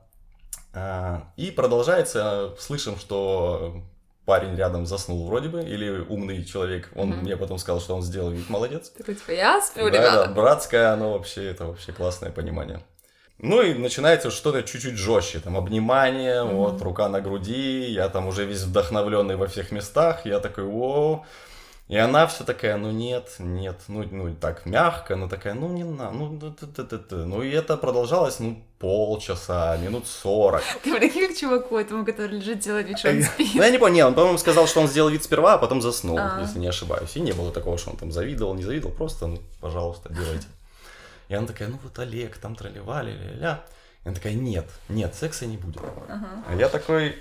А, 0.75 1.25
и 1.37 1.51
продолжается, 1.51 2.55
слышим, 2.59 2.97
что 2.97 3.83
парень 4.25 4.57
рядом 4.57 4.87
заснул 4.87 5.27
вроде 5.27 5.49
бы, 5.49 5.63
или 5.63 5.89
умный 5.91 6.45
человек, 6.45 6.91
он 6.95 7.13
mm-hmm. 7.13 7.21
мне 7.23 7.37
потом 7.37 7.59
сказал, 7.59 7.81
что 7.81 7.95
он 7.95 8.03
сделал 8.03 8.31
вид 8.31 8.49
молодец. 8.49 8.91
Такой, 8.91 9.15
типа, 9.15 9.33
я 9.33 9.61
сплю, 9.61 9.91
да, 9.91 9.99
ребята. 9.99 10.27
Да, 10.29 10.33
братское, 10.33 10.93
оно 10.93 11.13
вообще, 11.13 11.45
это 11.51 11.67
вообще 11.67 11.93
классное 11.93 12.31
понимание. 12.31 12.81
Ну 13.39 13.61
и 13.61 13.75
начинается 13.75 14.31
что-то 14.31 14.63
чуть-чуть 14.63 14.95
жестче, 14.95 15.41
там 15.41 15.57
обнимание, 15.57 16.43
mm-hmm. 16.43 16.55
вот, 16.55 16.83
рука 16.83 17.09
на 17.09 17.21
груди, 17.21 17.91
я 17.91 18.09
там 18.09 18.29
уже 18.29 18.45
весь 18.45 18.63
вдохновленный 18.63 19.37
во 19.37 19.49
всех 19.49 19.73
местах, 19.73 20.25
я 20.25 20.39
такой, 20.39 20.65
о, 20.65 21.25
и 21.93 21.97
она 21.99 22.27
все 22.27 22.43
такая, 22.45 22.79
ну 22.79 22.91
нет, 22.91 23.35
нет, 23.39 23.77
ну, 23.89 24.03
ну 24.11 24.35
так 24.35 24.65
мягко, 24.65 25.15
ну 25.15 25.29
такая, 25.29 25.53
ну 25.53 25.69
не 25.69 25.85
на, 25.85 26.11
ну, 26.11 26.39
т 26.41 26.65
-т 26.65 26.89
-т 26.89 27.09
-т. 27.09 27.25
ну 27.27 27.43
и 27.43 27.51
это 27.51 27.77
продолжалось, 27.77 28.41
ну, 28.41 28.57
полчаса, 28.79 29.77
минут 29.77 30.07
сорок. 30.07 30.63
Ты 30.83 30.99
прикинь 30.99 31.35
к 31.35 31.37
чуваку 31.37 31.77
этому, 31.77 32.07
который 32.07 32.39
лежит, 32.39 32.61
делает 32.61 32.89
вид, 32.89 32.99
что 32.99 33.11
он 33.11 33.23
спит. 33.23 33.55
Ну 33.55 33.63
я 33.63 33.71
не 33.71 33.79
понял, 33.79 34.07
он, 34.07 34.15
по-моему, 34.15 34.39
сказал, 34.39 34.67
что 34.67 34.81
он 34.81 34.89
сделал 34.89 35.11
вид 35.11 35.23
сперва, 35.23 35.55
а 35.55 35.59
потом 35.59 35.83
заснул, 35.83 36.17
а. 36.19 36.41
если 36.41 36.61
не 36.61 36.69
ошибаюсь. 36.69 37.17
И 37.17 37.21
не 37.21 37.33
было 37.33 37.53
такого, 37.53 37.77
что 37.77 37.91
он 37.91 37.97
там 37.97 38.11
завидовал, 38.11 38.55
не 38.55 38.65
завидовал, 38.65 38.97
просто, 38.97 39.27
ну, 39.27 39.39
пожалуйста, 39.61 40.09
делайте. 40.15 40.47
И 41.29 41.35
она 41.35 41.47
такая, 41.47 41.69
ну 41.69 41.79
вот 41.83 41.99
Олег, 41.99 42.39
там 42.39 42.57
тролливали, 42.57 43.11
ля-ля. 43.11 43.61
И 44.05 44.09
она 44.09 44.15
такая, 44.15 44.33
нет, 44.33 44.67
нет, 44.89 45.15
секса 45.15 45.45
не 45.47 45.59
будет. 45.59 45.83
Ага. 46.09 46.45
А 46.49 46.55
я 46.55 46.69
такой, 46.71 47.17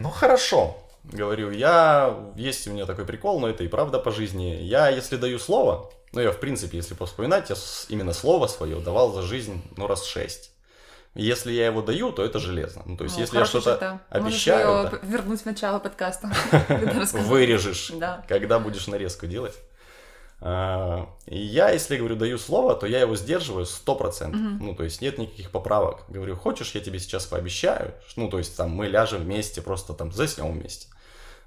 ну 0.00 0.10
хорошо, 0.10 0.76
говорю, 1.04 1.50
я, 1.50 2.32
есть 2.36 2.66
у 2.66 2.72
меня 2.72 2.86
такой 2.86 3.04
прикол, 3.04 3.40
но 3.40 3.48
это 3.48 3.64
и 3.64 3.68
правда 3.68 3.98
по 3.98 4.10
жизни. 4.10 4.58
Я, 4.62 4.88
если 4.88 5.16
даю 5.16 5.38
слово, 5.38 5.90
ну 6.12 6.20
я 6.20 6.32
в 6.32 6.38
принципе, 6.38 6.76
если 6.76 6.94
повспоминать, 6.94 7.50
я 7.50 7.56
именно 7.88 8.12
слово 8.12 8.46
свое 8.46 8.80
давал 8.80 9.12
за 9.12 9.22
жизнь, 9.22 9.62
ну 9.76 9.86
раз 9.86 10.04
шесть. 10.04 10.50
Если 11.14 11.52
я 11.52 11.66
его 11.66 11.82
даю, 11.82 12.10
то 12.10 12.24
это 12.24 12.38
железно. 12.38 12.82
Ну, 12.86 12.96
то 12.96 13.04
есть, 13.04 13.16
ну, 13.16 13.20
если 13.20 13.36
я 13.36 13.44
что-то 13.44 14.00
обещаю... 14.08 14.84
Можешь 14.84 14.90
да. 14.92 15.06
вернуть 15.06 15.42
в 15.42 15.44
начало 15.44 15.78
подкаста. 15.78 16.30
Вырежешь, 17.12 17.92
когда 18.26 18.58
будешь 18.58 18.86
нарезку 18.86 19.26
делать. 19.26 19.54
А, 20.44 21.08
и 21.26 21.38
я, 21.38 21.70
если 21.70 21.96
говорю, 21.96 22.16
даю 22.16 22.36
слово, 22.36 22.74
то 22.74 22.86
я 22.86 23.00
его 23.00 23.14
сдерживаю 23.14 23.64
100%. 23.64 24.28
Угу. 24.28 24.64
Ну, 24.64 24.74
то 24.74 24.82
есть 24.82 25.00
нет 25.00 25.18
никаких 25.18 25.50
поправок. 25.52 26.02
Говорю, 26.08 26.34
хочешь, 26.34 26.74
я 26.74 26.80
тебе 26.80 26.98
сейчас 26.98 27.26
пообещаю, 27.26 27.94
ну, 28.16 28.28
то 28.28 28.38
есть 28.38 28.56
там 28.56 28.70
мы 28.70 28.88
ляжем 28.88 29.22
вместе, 29.22 29.62
просто 29.62 29.92
там 29.92 30.10
заснем 30.12 30.50
вместе. 30.50 30.88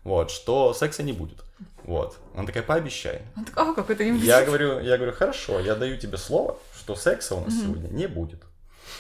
Вот, 0.05 0.29
что 0.29 0.73
секса 0.73 1.03
не 1.03 1.13
будет. 1.13 1.43
Вот. 1.83 2.17
Она 2.35 2.45
такая, 2.45 2.63
пообещай. 2.63 3.23
Он 3.35 3.43
такой, 3.43 3.71
а, 3.71 3.73
как 3.73 3.89
это 3.89 4.05
не 4.05 4.19
Я 4.19 4.45
говорю, 4.45 4.79
я 4.79 4.97
говорю, 4.97 5.13
хорошо, 5.13 5.59
я 5.59 5.75
даю 5.75 5.97
тебе 5.97 6.17
слово, 6.17 6.57
что 6.77 6.95
секса 6.95 7.35
у 7.35 7.43
нас 7.43 7.53
угу. 7.55 7.63
сегодня 7.63 7.87
не 7.89 8.07
будет. 8.07 8.41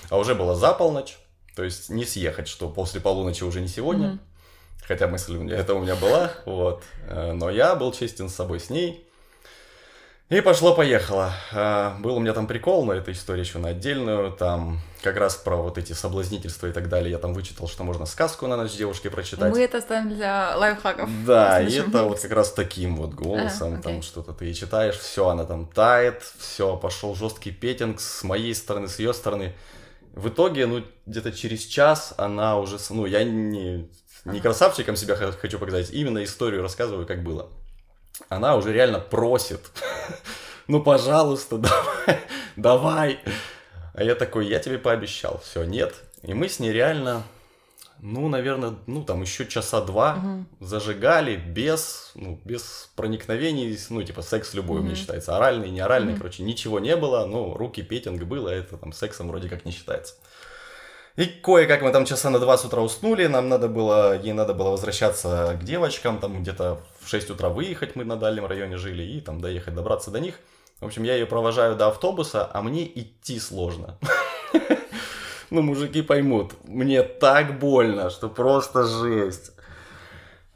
А 0.09 0.17
уже 0.17 0.33
было 0.33 0.55
за 0.55 0.73
полночь, 0.73 1.17
то 1.55 1.63
есть 1.63 1.89
не 1.89 2.05
съехать, 2.05 2.47
что 2.47 2.69
после 2.69 2.99
полуночи 2.99 3.43
уже 3.43 3.61
не 3.61 3.67
сегодня. 3.67 4.09
Угу. 4.09 4.19
Хотя 4.87 5.07
мысль 5.07 5.51
это 5.51 5.75
у 5.75 5.81
меня 5.81 5.95
была, 5.95 6.31
вот. 6.45 6.83
Э, 7.07 7.33
но 7.33 7.51
я 7.51 7.75
был 7.75 7.91
честен 7.91 8.27
с 8.27 8.35
собой, 8.35 8.59
с 8.59 8.71
ней. 8.71 9.04
И 10.29 10.41
пошло-поехало. 10.41 11.33
А, 11.53 11.95
был 11.99 12.15
у 12.15 12.19
меня 12.19 12.33
там 12.33 12.47
прикол, 12.47 12.83
но 12.83 12.93
эта 12.93 13.11
история 13.11 13.41
еще 13.41 13.59
на 13.59 13.69
отдельную. 13.69 14.31
Там 14.31 14.79
как 15.03 15.17
раз 15.17 15.35
про 15.35 15.57
вот 15.57 15.77
эти 15.77 15.93
соблазнительства 15.93 16.65
и 16.65 16.71
так 16.71 16.89
далее. 16.89 17.11
Я 17.11 17.19
там 17.19 17.35
вычитал, 17.35 17.67
что 17.67 17.83
можно 17.83 18.07
сказку 18.07 18.47
на 18.47 18.57
ночь 18.57 18.71
девушке 18.71 19.11
прочитать. 19.11 19.53
Мы 19.53 19.61
это 19.61 19.77
оставим 19.77 20.09
для 20.09 20.57
лайфхаков. 20.57 21.07
Да, 21.25 21.61
и 21.61 21.71
это 21.75 22.05
вот 22.05 22.19
как 22.19 22.31
раз 22.31 22.51
таким 22.53 22.95
вот 22.95 23.13
голосом. 23.13 23.75
А, 23.75 23.81
там 23.83 24.01
что-то 24.01 24.33
ты 24.33 24.51
читаешь, 24.55 24.97
все, 24.97 25.27
она 25.27 25.45
там 25.45 25.67
тает, 25.67 26.23
все, 26.39 26.75
пошел 26.75 27.13
жесткий 27.13 27.51
петинг 27.51 28.01
с 28.01 28.23
моей 28.23 28.55
стороны, 28.55 28.87
с 28.87 28.97
ее 28.97 29.13
стороны. 29.13 29.53
В 30.13 30.29
итоге, 30.29 30.65
ну, 30.65 30.83
где-то 31.05 31.33
через 31.33 31.65
час 31.65 32.15
она 32.17 32.57
уже, 32.57 32.79
ну, 32.89 33.05
я 33.05 33.23
не, 33.23 33.91
не 34.23 34.39
красавчиком 34.39 34.95
себя 34.95 35.15
хочу 35.15 35.59
показать, 35.59 35.91
именно 35.91 36.23
историю 36.23 36.63
рассказываю, 36.63 37.05
как 37.05 37.21
было 37.21 37.51
она 38.29 38.55
уже 38.55 38.73
реально 38.73 38.99
просит. 38.99 39.61
ну, 40.67 40.81
пожалуйста, 40.81 41.57
давай, 41.57 42.19
давай. 42.55 43.19
А 43.93 44.03
я 44.03 44.15
такой, 44.15 44.47
я 44.47 44.59
тебе 44.59 44.77
пообещал, 44.77 45.41
все, 45.43 45.63
нет. 45.63 45.95
И 46.23 46.33
мы 46.33 46.49
с 46.49 46.59
ней 46.59 46.73
реально, 46.73 47.23
ну, 47.99 48.27
наверное, 48.27 48.75
ну, 48.87 49.03
там 49.03 49.21
еще 49.21 49.45
часа 49.45 49.81
два 49.81 50.15
угу. 50.15 50.65
зажигали 50.65 51.35
без, 51.35 52.11
ну, 52.15 52.39
без 52.43 52.89
проникновений, 52.95 53.77
ну, 53.89 54.03
типа, 54.03 54.21
секс 54.21 54.53
любой 54.53 54.79
угу. 54.79 54.87
меня 54.87 54.95
считается, 54.95 55.37
оральный, 55.37 55.69
не 55.69 55.79
оральный, 55.79 56.13
угу. 56.13 56.19
короче, 56.19 56.43
ничего 56.43 56.79
не 56.79 56.95
было, 56.95 57.25
ну, 57.25 57.53
руки, 57.53 57.83
петинг 57.83 58.21
было, 58.23 58.49
это 58.49 58.77
там 58.77 58.91
сексом 58.91 59.29
вроде 59.29 59.49
как 59.49 59.65
не 59.65 59.71
считается. 59.71 60.15
И 61.15 61.27
кое-как 61.27 61.81
мы 61.81 61.91
там 61.91 62.03
часа 62.03 62.29
на 62.29 62.39
два 62.39 62.57
с 62.57 62.65
утра 62.65 62.81
уснули, 62.81 63.27
нам 63.27 63.47
надо 63.47 63.69
было, 63.69 64.19
ей 64.19 64.33
надо 64.33 64.53
было 64.53 64.71
возвращаться 64.71 65.57
к 65.59 65.63
девочкам, 65.63 66.19
там 66.19 66.41
где-то 66.41 66.81
в 67.05 67.09
6 67.09 67.29
утра 67.29 67.49
выехать, 67.49 67.95
мы 67.95 68.03
на 68.03 68.17
дальнем 68.17 68.45
районе 68.45 68.77
жили, 68.77 69.03
и 69.03 69.21
там 69.21 69.39
доехать, 69.39 69.75
добраться 69.75 70.11
до 70.11 70.19
них. 70.19 70.39
В 70.79 70.85
общем, 70.85 71.03
я 71.03 71.13
ее 71.13 71.25
провожаю 71.25 71.75
до 71.75 71.87
автобуса, 71.87 72.49
а 72.51 72.61
мне 72.61 72.85
идти 72.85 73.39
сложно. 73.39 73.97
Ну, 75.51 75.61
мужики 75.61 76.01
поймут, 76.01 76.53
мне 76.63 77.03
так 77.03 77.59
больно, 77.59 78.09
что 78.09 78.29
просто 78.29 78.83
жесть. 78.83 79.51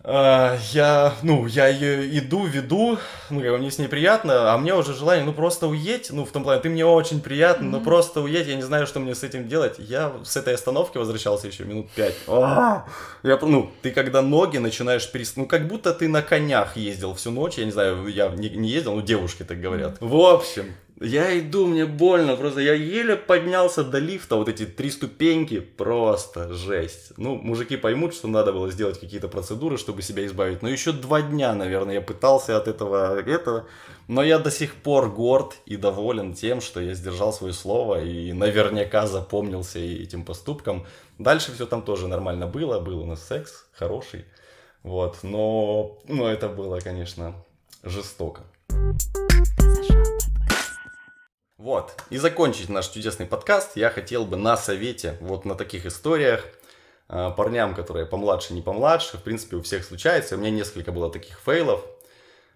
А, 0.02 0.58
я, 0.72 1.14
ну, 1.24 1.46
я 1.46 1.68
ее 1.68 2.18
иду, 2.20 2.46
веду, 2.46 2.98
ну, 3.30 3.42
как 3.42 3.52
бы 3.52 3.58
мне 3.58 3.70
с 3.70 3.80
ней 3.80 3.90
приятно, 3.90 4.54
а 4.54 4.58
мне 4.58 4.74
уже 4.74 4.94
желание, 4.94 5.26
ну, 5.26 5.34
просто 5.34 5.68
уедь, 5.68 6.10
ну, 6.12 6.24
в 6.24 6.32
том 6.32 6.44
плане, 6.44 6.62
ты 6.62 6.70
мне 6.70 6.86
очень 6.86 7.20
приятно, 7.20 7.66
mm-hmm. 7.66 7.72
но 7.72 7.82
просто 7.82 8.22
уедь, 8.22 8.48
я 8.48 8.56
не 8.56 8.62
знаю, 8.62 8.88
что 8.88 9.02
мне 9.02 9.14
с 9.14 9.24
этим 9.24 9.50
делать. 9.50 9.76
Я 9.78 10.14
с 10.24 10.38
этой 10.38 10.56
остановки 10.56 10.98
возвращался 10.98 11.48
еще 11.48 11.66
минут 11.66 11.90
пять. 11.92 12.16
А! 12.28 12.86
Я, 13.24 13.38
ну, 13.42 13.72
ты 13.82 13.92
когда 13.92 14.22
ноги 14.22 14.58
начинаешь 14.58 15.10
перес... 15.12 15.36
Ну, 15.36 15.46
как 15.46 15.68
будто 15.68 15.94
ты 15.94 16.08
на 16.08 16.22
конях 16.22 16.78
ездил 16.78 17.14
всю 17.14 17.32
ночь, 17.32 17.58
я 17.58 17.66
не 17.66 17.72
знаю, 17.72 18.08
я 18.08 18.30
не, 18.30 18.50
не 18.50 18.70
ездил, 18.70 18.96
но 18.96 19.02
девушки 19.02 19.44
так 19.44 19.60
говорят. 19.60 19.98
В 20.00 20.16
общем, 20.16 20.76
я 21.02 21.40
иду, 21.40 21.66
мне 21.66 21.86
больно, 21.86 22.36
просто 22.36 22.60
я 22.60 22.74
еле 22.74 23.16
поднялся 23.16 23.84
до 23.84 24.00
лифта, 24.00 24.36
вот 24.36 24.50
эти 24.50 24.66
три 24.66 24.92
ступеньки, 24.92 25.60
просто 25.62 26.54
жесть. 26.54 27.14
Ну, 27.16 27.36
мужики 27.36 27.78
поймут, 27.78 28.14
что 28.14 28.28
надо 28.28 28.52
было 28.52 28.70
сделать 28.70 29.00
какие-то 29.00 29.30
процедуры, 29.30 29.78
чтобы 29.78 30.02
себя 30.02 30.26
избавить. 30.26 30.62
Но 30.62 30.70
еще 30.70 30.92
два 30.92 31.22
дня, 31.22 31.54
наверное, 31.54 31.96
я 31.96 32.02
пытался 32.02 32.58
от 32.58 32.68
этого, 32.68 33.18
этого. 33.20 33.66
Но 34.08 34.24
я 34.24 34.40
до 34.40 34.52
сих 34.52 34.76
пор 34.76 35.10
горд 35.10 35.56
и 35.66 35.78
доволен 35.78 36.34
тем, 36.34 36.60
что 36.60 36.82
я 36.82 36.94
сдержал 36.94 37.32
свое 37.32 37.54
слово 37.54 38.04
и 38.04 38.34
наверняка 38.34 39.08
запомнился 39.08 39.80
этим 39.80 40.26
поступком. 40.26 40.86
Дальше 41.18 41.54
все 41.54 41.66
там 41.66 41.82
тоже 41.82 42.08
нормально 42.08 42.48
было, 42.48 42.80
был 42.80 43.02
у 43.02 43.06
нас 43.06 43.26
секс 43.26 43.68
хороший. 43.72 44.26
Вот, 44.84 45.20
но, 45.24 46.00
но 46.08 46.30
это 46.30 46.50
было, 46.50 46.80
конечно, 46.80 47.36
жестоко. 47.84 48.44
Вот. 51.60 52.02
И 52.10 52.18
закончить 52.18 52.70
наш 52.70 52.88
чудесный 52.88 53.26
подкаст 53.26 53.76
я 53.76 53.90
хотел 53.90 54.26
бы 54.26 54.38
на 54.38 54.56
совете, 54.56 55.18
вот 55.20 55.44
на 55.44 55.56
таких 55.56 55.86
историях, 55.86 56.46
а, 57.10 57.32
парням, 57.32 57.76
которые 57.76 58.06
помладше, 58.06 58.54
не 58.54 58.62
помладше, 58.62 59.18
в 59.18 59.24
принципе, 59.24 59.58
у 59.58 59.62
всех 59.62 59.84
случается. 59.84 60.36
У 60.36 60.40
меня 60.40 60.52
несколько 60.52 60.94
было 60.94 61.12
таких 61.12 61.38
фейлов. 61.42 61.84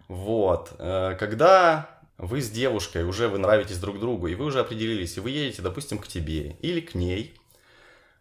Вот. 0.07 0.71
Э, 0.79 1.17
когда 1.19 1.99
вы 2.17 2.41
с 2.41 2.49
девушкой 2.49 3.03
уже 3.03 3.27
вы 3.27 3.39
нравитесь 3.39 3.77
друг 3.77 3.99
другу, 3.99 4.27
и 4.27 4.35
вы 4.35 4.45
уже 4.45 4.61
определились, 4.61 5.17
и 5.17 5.19
вы 5.19 5.31
едете, 5.31 5.61
допустим, 5.61 5.99
к 5.99 6.07
тебе 6.07 6.55
или 6.61 6.79
к 6.79 6.95
ней, 6.95 7.37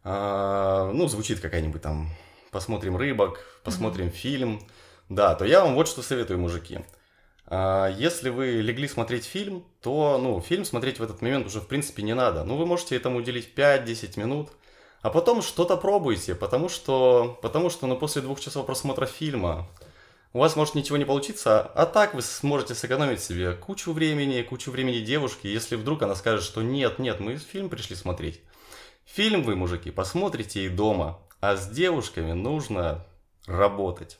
а, 0.03 0.91
ну, 0.93 1.07
звучит 1.07 1.39
какая-нибудь 1.39 1.80
там, 1.80 2.11
посмотрим 2.51 2.97
рыбок, 2.97 3.39
посмотрим 3.62 4.09
mm-hmm. 4.09 4.11
фильм, 4.11 4.68
да, 5.09 5.37
то 5.37 5.45
я 5.45 5.64
вам 5.64 5.76
вот 5.76 5.87
что 5.87 6.03
советую, 6.03 6.41
мужики. 6.41 6.80
А, 7.55 7.88
если 7.98 8.30
вы 8.30 8.62
легли 8.62 8.88
смотреть 8.88 9.26
фильм, 9.26 9.62
то, 9.82 10.16
ну, 10.16 10.40
фильм 10.40 10.64
смотреть 10.64 10.98
в 10.98 11.03
этот 11.03 11.20
момент 11.20 11.46
уже, 11.46 11.61
в 11.61 11.66
принципе, 11.66 12.03
не 12.03 12.14
надо. 12.14 12.44
Ну, 12.44 12.57
вы 12.57 12.64
можете 12.64 12.96
этому 12.96 13.18
уделить 13.18 13.53
5-10 13.55 14.18
минут, 14.18 14.48
а 15.03 15.11
потом 15.11 15.42
что-то 15.42 15.76
пробуйте, 15.76 16.34
потому 16.34 16.70
что, 16.70 17.38
потому 17.42 17.68
что, 17.68 17.86
ну, 17.86 17.98
после 17.98 18.22
двух 18.22 18.40
часов 18.40 18.64
просмотра 18.64 19.05
фильма, 19.05 19.68
у 20.32 20.38
вас 20.38 20.57
может 20.57 20.74
ничего 20.74 20.96
не 20.96 21.05
получиться, 21.05 21.61
а 21.61 21.84
так 21.84 22.14
вы 22.14 22.22
сможете 22.22 22.74
сэкономить 22.74 23.22
себе 23.22 23.53
кучу 23.53 23.92
времени, 23.92 24.40
кучу 24.40 24.70
времени 24.70 25.00
девушки, 25.00 25.46
если 25.46 25.76
вдруг 25.76 26.00
она 26.00 26.14
скажет, 26.14 26.44
что 26.44 26.62
нет, 26.62 26.98
нет, 26.98 27.20
мы 27.20 27.36
фильм 27.36 27.68
пришли 27.68 27.96
смотреть. 27.96 28.40
Фильм 29.05 29.42
вы, 29.42 29.57
мужики, 29.57 29.90
посмотрите 29.90 30.64
и 30.64 30.70
дома, 30.70 31.18
а 31.42 31.57
с 31.57 31.68
девушками 31.68 32.32
нужно 32.32 33.05
работать. 33.46 34.18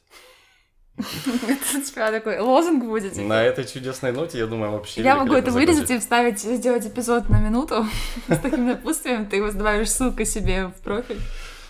Это 0.99 1.82
тебя 1.82 2.12
такой 2.12 2.38
лозунг 2.38 2.84
будет. 2.84 3.16
На 3.16 3.43
этой 3.43 3.64
чудесной 3.64 4.12
ноте, 4.12 4.38
я 4.38 4.47
думаю, 4.47 4.72
вообще 4.72 5.03
Я 5.03 5.16
могу 5.16 5.34
это 5.34 5.51
вырезать 5.51 5.90
и 5.90 5.99
вставить, 5.99 6.40
сделать 6.40 6.86
эпизод 6.86 7.28
на 7.28 7.38
минуту 7.38 7.86
с 8.28 8.38
таким 8.38 8.66
напутствием. 8.66 9.26
Ты 9.26 9.51
добавишь 9.53 9.90
ссылку 9.90 10.24
себе 10.24 10.66
в 10.66 10.74
профиль. 10.82 11.18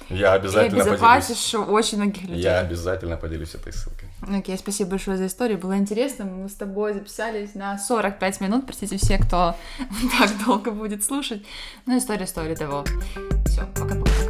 Я 0.08 0.34
обязательно 0.34 0.84
поделюсь. 0.84 1.54
очень 1.54 1.98
многих 1.98 2.22
людей. 2.22 2.42
Я 2.42 2.58
обязательно 2.58 3.16
поделюсь 3.16 3.54
этой 3.54 3.72
ссылкой. 3.72 4.08
Окей, 4.30 4.58
спасибо 4.58 4.90
большое 4.90 5.16
за 5.16 5.26
историю. 5.26 5.58
Было 5.58 5.76
интересно. 5.76 6.24
Мы 6.26 6.48
с 6.48 6.54
тобой 6.54 6.92
записались 6.92 7.54
на 7.54 7.78
45 7.78 8.40
минут. 8.40 8.66
Простите 8.66 8.98
все, 8.98 9.18
кто 9.18 9.56
так 10.18 10.30
долго 10.44 10.70
будет 10.70 11.02
слушать. 11.04 11.42
Но 11.86 11.96
история 11.96 12.26
стоит 12.26 12.58
того. 12.58 12.84
Все, 13.46 13.66
пока-пока. 13.74 14.21